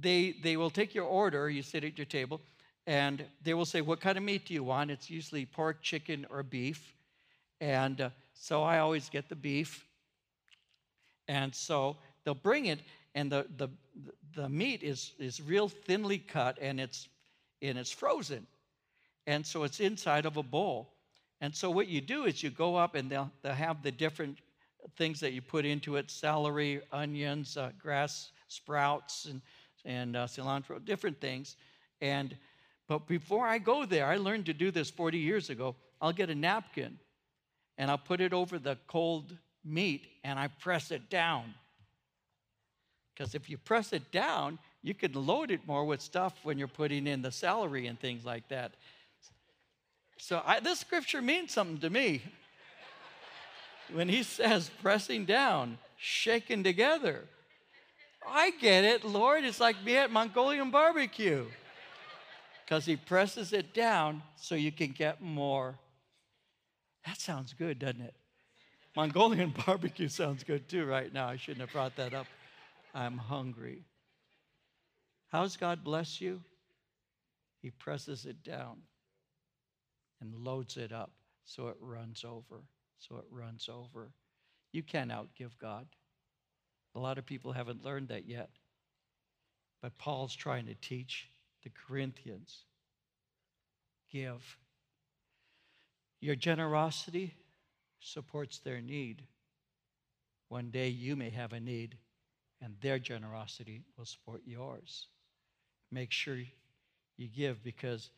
they, 0.00 0.36
they 0.44 0.56
will 0.56 0.70
take 0.70 0.94
your 0.94 1.06
order. 1.06 1.50
You 1.50 1.62
sit 1.62 1.82
at 1.82 1.98
your 1.98 2.06
table. 2.06 2.40
And 2.86 3.24
they 3.42 3.54
will 3.54 3.64
say, 3.64 3.80
What 3.80 4.00
kind 4.00 4.16
of 4.18 4.24
meat 4.24 4.46
do 4.46 4.54
you 4.54 4.64
want? 4.64 4.90
It's 4.90 5.10
usually 5.10 5.46
pork, 5.46 5.82
chicken, 5.82 6.26
or 6.30 6.42
beef. 6.42 6.94
And 7.60 8.00
uh, 8.00 8.10
so 8.34 8.62
I 8.62 8.78
always 8.78 9.08
get 9.08 9.28
the 9.28 9.36
beef. 9.36 9.84
And 11.28 11.54
so 11.54 11.96
they'll 12.24 12.34
bring 12.34 12.66
it, 12.66 12.80
and 13.14 13.30
the, 13.30 13.46
the, 13.56 13.68
the 14.34 14.48
meat 14.48 14.82
is, 14.82 15.12
is 15.18 15.40
real 15.40 15.68
thinly 15.68 16.18
cut 16.18 16.58
and 16.60 16.80
it's, 16.80 17.08
and 17.60 17.78
it's 17.78 17.92
frozen. 17.92 18.46
And 19.26 19.46
so 19.46 19.62
it's 19.62 19.80
inside 19.80 20.26
of 20.26 20.36
a 20.36 20.42
bowl. 20.42 20.92
And 21.40 21.54
so 21.54 21.70
what 21.70 21.88
you 21.88 22.00
do 22.00 22.24
is 22.24 22.42
you 22.42 22.50
go 22.50 22.76
up 22.76 22.94
and 22.94 23.10
they'll, 23.10 23.30
they'll 23.42 23.52
have 23.52 23.82
the 23.82 23.92
different 23.92 24.38
things 24.96 25.20
that 25.20 25.32
you 25.32 25.40
put 25.40 25.64
into 25.64 25.96
it 25.96 26.10
celery, 26.10 26.80
onions, 26.92 27.56
uh, 27.56 27.70
grass 27.80 28.30
sprouts, 28.48 29.26
and, 29.26 29.40
and 29.84 30.16
uh, 30.16 30.26
cilantro, 30.26 30.84
different 30.84 31.20
things. 31.20 31.56
And 32.00 32.36
but 32.88 33.06
before 33.06 33.46
I 33.46 33.58
go 33.58 33.86
there, 33.86 34.06
I 34.06 34.16
learned 34.16 34.46
to 34.46 34.52
do 34.52 34.70
this 34.70 34.90
40 34.90 35.18
years 35.18 35.50
ago. 35.50 35.76
I'll 36.00 36.12
get 36.12 36.30
a 36.30 36.34
napkin 36.34 36.98
and 37.78 37.90
I'll 37.90 37.98
put 37.98 38.20
it 38.20 38.32
over 38.32 38.58
the 38.58 38.76
cold 38.86 39.36
meat 39.64 40.06
and 40.24 40.38
I 40.38 40.48
press 40.48 40.90
it 40.90 41.08
down. 41.08 41.54
Because 43.14 43.34
if 43.34 43.48
you 43.48 43.58
press 43.58 43.92
it 43.92 44.10
down, 44.10 44.58
you 44.82 44.94
can 44.94 45.12
load 45.12 45.50
it 45.50 45.66
more 45.66 45.84
with 45.84 46.00
stuff 46.00 46.34
when 46.42 46.58
you're 46.58 46.68
putting 46.68 47.06
in 47.06 47.22
the 47.22 47.30
celery 47.30 47.86
and 47.86 47.98
things 48.00 48.24
like 48.24 48.48
that. 48.48 48.72
So 50.18 50.42
I, 50.44 50.60
this 50.60 50.80
scripture 50.80 51.22
means 51.22 51.52
something 51.52 51.78
to 51.78 51.90
me. 51.90 52.22
when 53.92 54.08
he 54.08 54.22
says 54.22 54.70
pressing 54.82 55.24
down, 55.24 55.78
shaking 55.96 56.64
together, 56.64 57.24
I 58.28 58.50
get 58.50 58.84
it, 58.84 59.04
Lord. 59.04 59.44
It's 59.44 59.60
like 59.60 59.82
me 59.84 59.96
at 59.96 60.10
Mongolian 60.10 60.70
barbecue. 60.70 61.46
Because 62.64 62.86
he 62.86 62.96
presses 62.96 63.52
it 63.52 63.74
down 63.74 64.22
so 64.36 64.54
you 64.54 64.72
can 64.72 64.92
get 64.92 65.20
more. 65.20 65.78
That 67.06 67.20
sounds 67.20 67.52
good, 67.52 67.78
doesn't 67.78 68.00
it? 68.00 68.14
Mongolian 68.94 69.54
barbecue 69.66 70.08
sounds 70.08 70.44
good 70.44 70.68
too 70.68 70.84
right 70.84 71.12
now. 71.12 71.28
I 71.28 71.36
shouldn't 71.36 71.62
have 71.62 71.72
brought 71.72 71.96
that 71.96 72.14
up. 72.14 72.26
I'm 72.94 73.16
hungry. 73.16 73.84
How's 75.28 75.56
God 75.56 75.82
bless 75.82 76.20
you? 76.20 76.42
He 77.60 77.70
presses 77.70 78.26
it 78.26 78.42
down 78.42 78.78
and 80.20 80.34
loads 80.34 80.76
it 80.76 80.92
up 80.92 81.12
so 81.44 81.68
it 81.68 81.76
runs 81.80 82.24
over. 82.24 82.64
So 82.98 83.16
it 83.16 83.24
runs 83.30 83.68
over. 83.68 84.12
You 84.72 84.82
can't 84.82 85.10
outgive 85.10 85.58
God. 85.60 85.86
A 86.94 86.98
lot 86.98 87.18
of 87.18 87.26
people 87.26 87.52
haven't 87.52 87.84
learned 87.84 88.08
that 88.08 88.28
yet. 88.28 88.50
But 89.80 89.98
Paul's 89.98 90.36
trying 90.36 90.66
to 90.66 90.74
teach 90.74 91.28
the 91.62 91.70
Corinthians 91.86 92.64
give. 94.10 94.42
Your 96.20 96.36
generosity 96.36 97.34
supports 98.00 98.58
their 98.58 98.80
need. 98.80 99.22
One 100.48 100.70
day 100.70 100.88
you 100.88 101.16
may 101.16 101.30
have 101.30 101.52
a 101.52 101.60
need, 101.60 101.96
and 102.60 102.74
their 102.80 102.98
generosity 102.98 103.82
will 103.96 104.04
support 104.04 104.42
yours. 104.44 105.06
Make 105.90 106.12
sure 106.12 106.38
you 107.16 107.28
give 107.28 107.62
because 107.64 108.10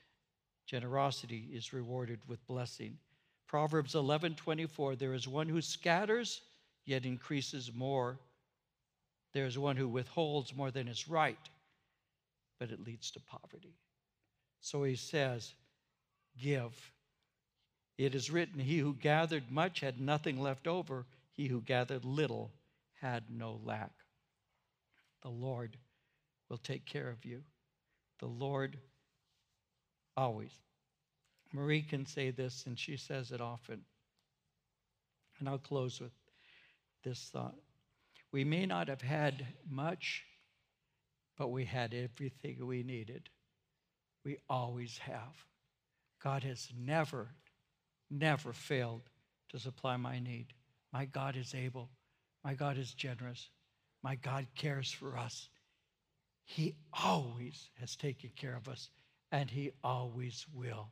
generosity 0.67 1.51
is 1.53 1.73
rewarded 1.73 2.21
with 2.27 2.47
blessing. 2.47 2.99
Proverbs 3.47 3.95
11:24 3.95 4.97
There 4.97 5.15
is 5.15 5.29
one 5.29 5.49
who 5.49 5.63
scatters 5.63 6.43
yet 6.85 7.05
increases 7.05 7.73
more. 7.73 8.19
There 9.33 9.47
is 9.47 9.59
one 9.59 9.77
who 9.77 9.89
withholds 9.89 10.55
more 10.55 10.71
than 10.71 10.89
is 10.89 11.09
right, 11.09 11.39
but 12.65 12.73
it 12.73 12.87
leads 12.87 13.11
to 13.11 13.21
poverty. 13.21 13.77
So 14.63 14.85
he 14.85 14.97
says, 14.97 15.53
Give. 16.41 16.75
It 17.99 18.15
is 18.15 18.31
written, 18.31 18.59
He 18.59 18.79
who 18.79 18.95
gathered 18.95 19.51
much 19.51 19.81
had 19.81 20.01
nothing 20.01 20.41
left 20.41 20.67
over, 20.67 21.05
he 21.33 21.47
who 21.47 21.61
gathered 21.61 22.07
little 22.07 22.53
had 23.03 23.25
no 23.29 23.61
lack. 23.63 23.93
The 25.23 25.29
Lord 25.29 25.77
will 26.49 26.57
take 26.57 26.87
care 26.87 27.11
of 27.11 27.27
you. 27.27 27.43
The 28.21 28.29
Lord 28.29 28.79
always. 30.17 30.53
Marie 31.53 31.83
can 31.83 32.07
say 32.07 32.31
this, 32.31 32.65
and 32.67 32.79
she 32.79 32.97
says 32.97 33.31
it 33.31 33.43
often. 33.43 33.83
And 35.39 35.51
I'll 35.51 35.59
close 35.59 36.01
with 36.01 36.13
this 37.03 37.29
thought. 37.31 37.57
We 38.33 38.43
may 38.43 38.65
not 38.65 38.89
have 38.89 39.03
had 39.03 39.47
much, 39.69 40.25
but 41.37 41.49
we 41.49 41.65
had 41.65 41.95
everything 41.95 42.67
we 42.67 42.83
needed. 42.83 43.29
We 44.25 44.39
always 44.49 44.99
have. 44.99 45.47
God 46.23 46.43
has 46.45 46.69
never, 46.77 47.29
never 48.11 48.53
failed 48.53 49.03
to 49.51 49.59
supply 49.59 49.97
my 49.97 50.19
need. 50.19 50.47
My 50.93 51.05
God 51.05 51.37
is 51.37 51.55
able. 51.55 51.91
My 52.43 52.55
God 52.55 52.79
is 52.79 52.95
generous. 52.95 53.51
My 54.03 54.15
God 54.17 54.47
cares 54.55 54.91
for 54.91 55.17
us. 55.17 55.49
He 56.45 56.77
always 56.93 57.71
has 57.81 57.97
taken 57.97 58.31
care 58.37 58.55
of 58.57 58.69
us, 58.69 58.91
and 59.33 59.51
He 59.51 59.73
always 59.83 60.47
will. 60.53 60.91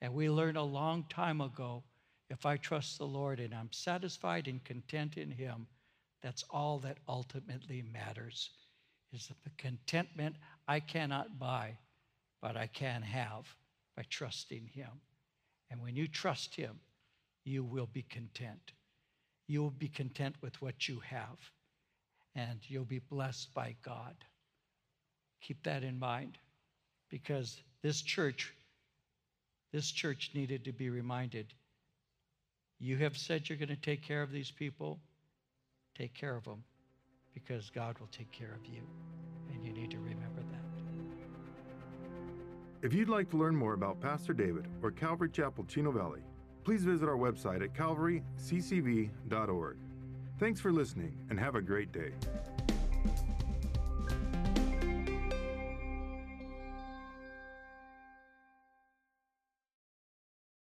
And 0.00 0.12
we 0.12 0.28
learned 0.28 0.58
a 0.58 0.62
long 0.62 1.04
time 1.08 1.40
ago 1.40 1.84
if 2.30 2.46
I 2.46 2.56
trust 2.56 2.98
the 2.98 3.06
Lord 3.06 3.40
and 3.40 3.54
I'm 3.54 3.72
satisfied 3.72 4.48
and 4.48 4.62
content 4.64 5.16
in 5.16 5.30
Him, 5.30 5.66
that's 6.22 6.44
all 6.50 6.78
that 6.80 6.98
ultimately 7.08 7.82
matters. 7.82 8.50
Is 9.14 9.30
the 9.44 9.50
contentment 9.56 10.34
I 10.66 10.80
cannot 10.80 11.38
buy, 11.38 11.78
but 12.42 12.56
I 12.56 12.66
can 12.66 13.00
have 13.02 13.46
by 13.96 14.02
trusting 14.10 14.66
Him. 14.74 14.90
And 15.70 15.80
when 15.80 15.94
you 15.94 16.08
trust 16.08 16.56
Him, 16.56 16.80
you 17.44 17.62
will 17.62 17.86
be 17.86 18.02
content. 18.02 18.72
You 19.46 19.62
will 19.62 19.70
be 19.70 19.86
content 19.86 20.34
with 20.40 20.60
what 20.60 20.88
you 20.88 20.98
have, 20.98 21.38
and 22.34 22.58
you'll 22.66 22.84
be 22.84 22.98
blessed 22.98 23.54
by 23.54 23.76
God. 23.84 24.16
Keep 25.42 25.62
that 25.62 25.84
in 25.84 25.96
mind 25.96 26.36
because 27.08 27.62
this 27.82 28.02
church, 28.02 28.52
this 29.72 29.92
church 29.92 30.32
needed 30.34 30.64
to 30.64 30.72
be 30.72 30.90
reminded 30.90 31.54
you 32.80 32.96
have 32.96 33.16
said 33.16 33.48
you're 33.48 33.58
going 33.58 33.68
to 33.68 33.76
take 33.76 34.02
care 34.02 34.22
of 34.22 34.32
these 34.32 34.50
people, 34.50 34.98
take 35.96 36.14
care 36.14 36.34
of 36.34 36.44
them 36.44 36.64
because 37.34 37.70
God 37.70 37.98
will 37.98 38.08
take 38.08 38.30
care 38.32 38.54
of 38.54 38.66
you. 38.66 38.82
And 39.52 39.64
you 39.64 39.72
need 39.72 39.90
to 39.90 39.98
remember 39.98 40.42
that. 40.50 40.60
If 42.82 42.94
you'd 42.94 43.08
like 43.08 43.30
to 43.30 43.36
learn 43.36 43.56
more 43.56 43.74
about 43.74 44.00
Pastor 44.00 44.32
David 44.32 44.66
or 44.82 44.90
Calvary 44.90 45.30
Chapel 45.30 45.64
Chino 45.64 45.90
Valley, 45.90 46.20
please 46.64 46.84
visit 46.84 47.08
our 47.08 47.16
website 47.16 47.62
at 47.62 47.74
calvaryccv.org. 47.74 49.76
Thanks 50.38 50.60
for 50.60 50.72
listening 50.72 51.16
and 51.30 51.38
have 51.38 51.54
a 51.54 51.62
great 51.62 51.92
day. 51.92 52.12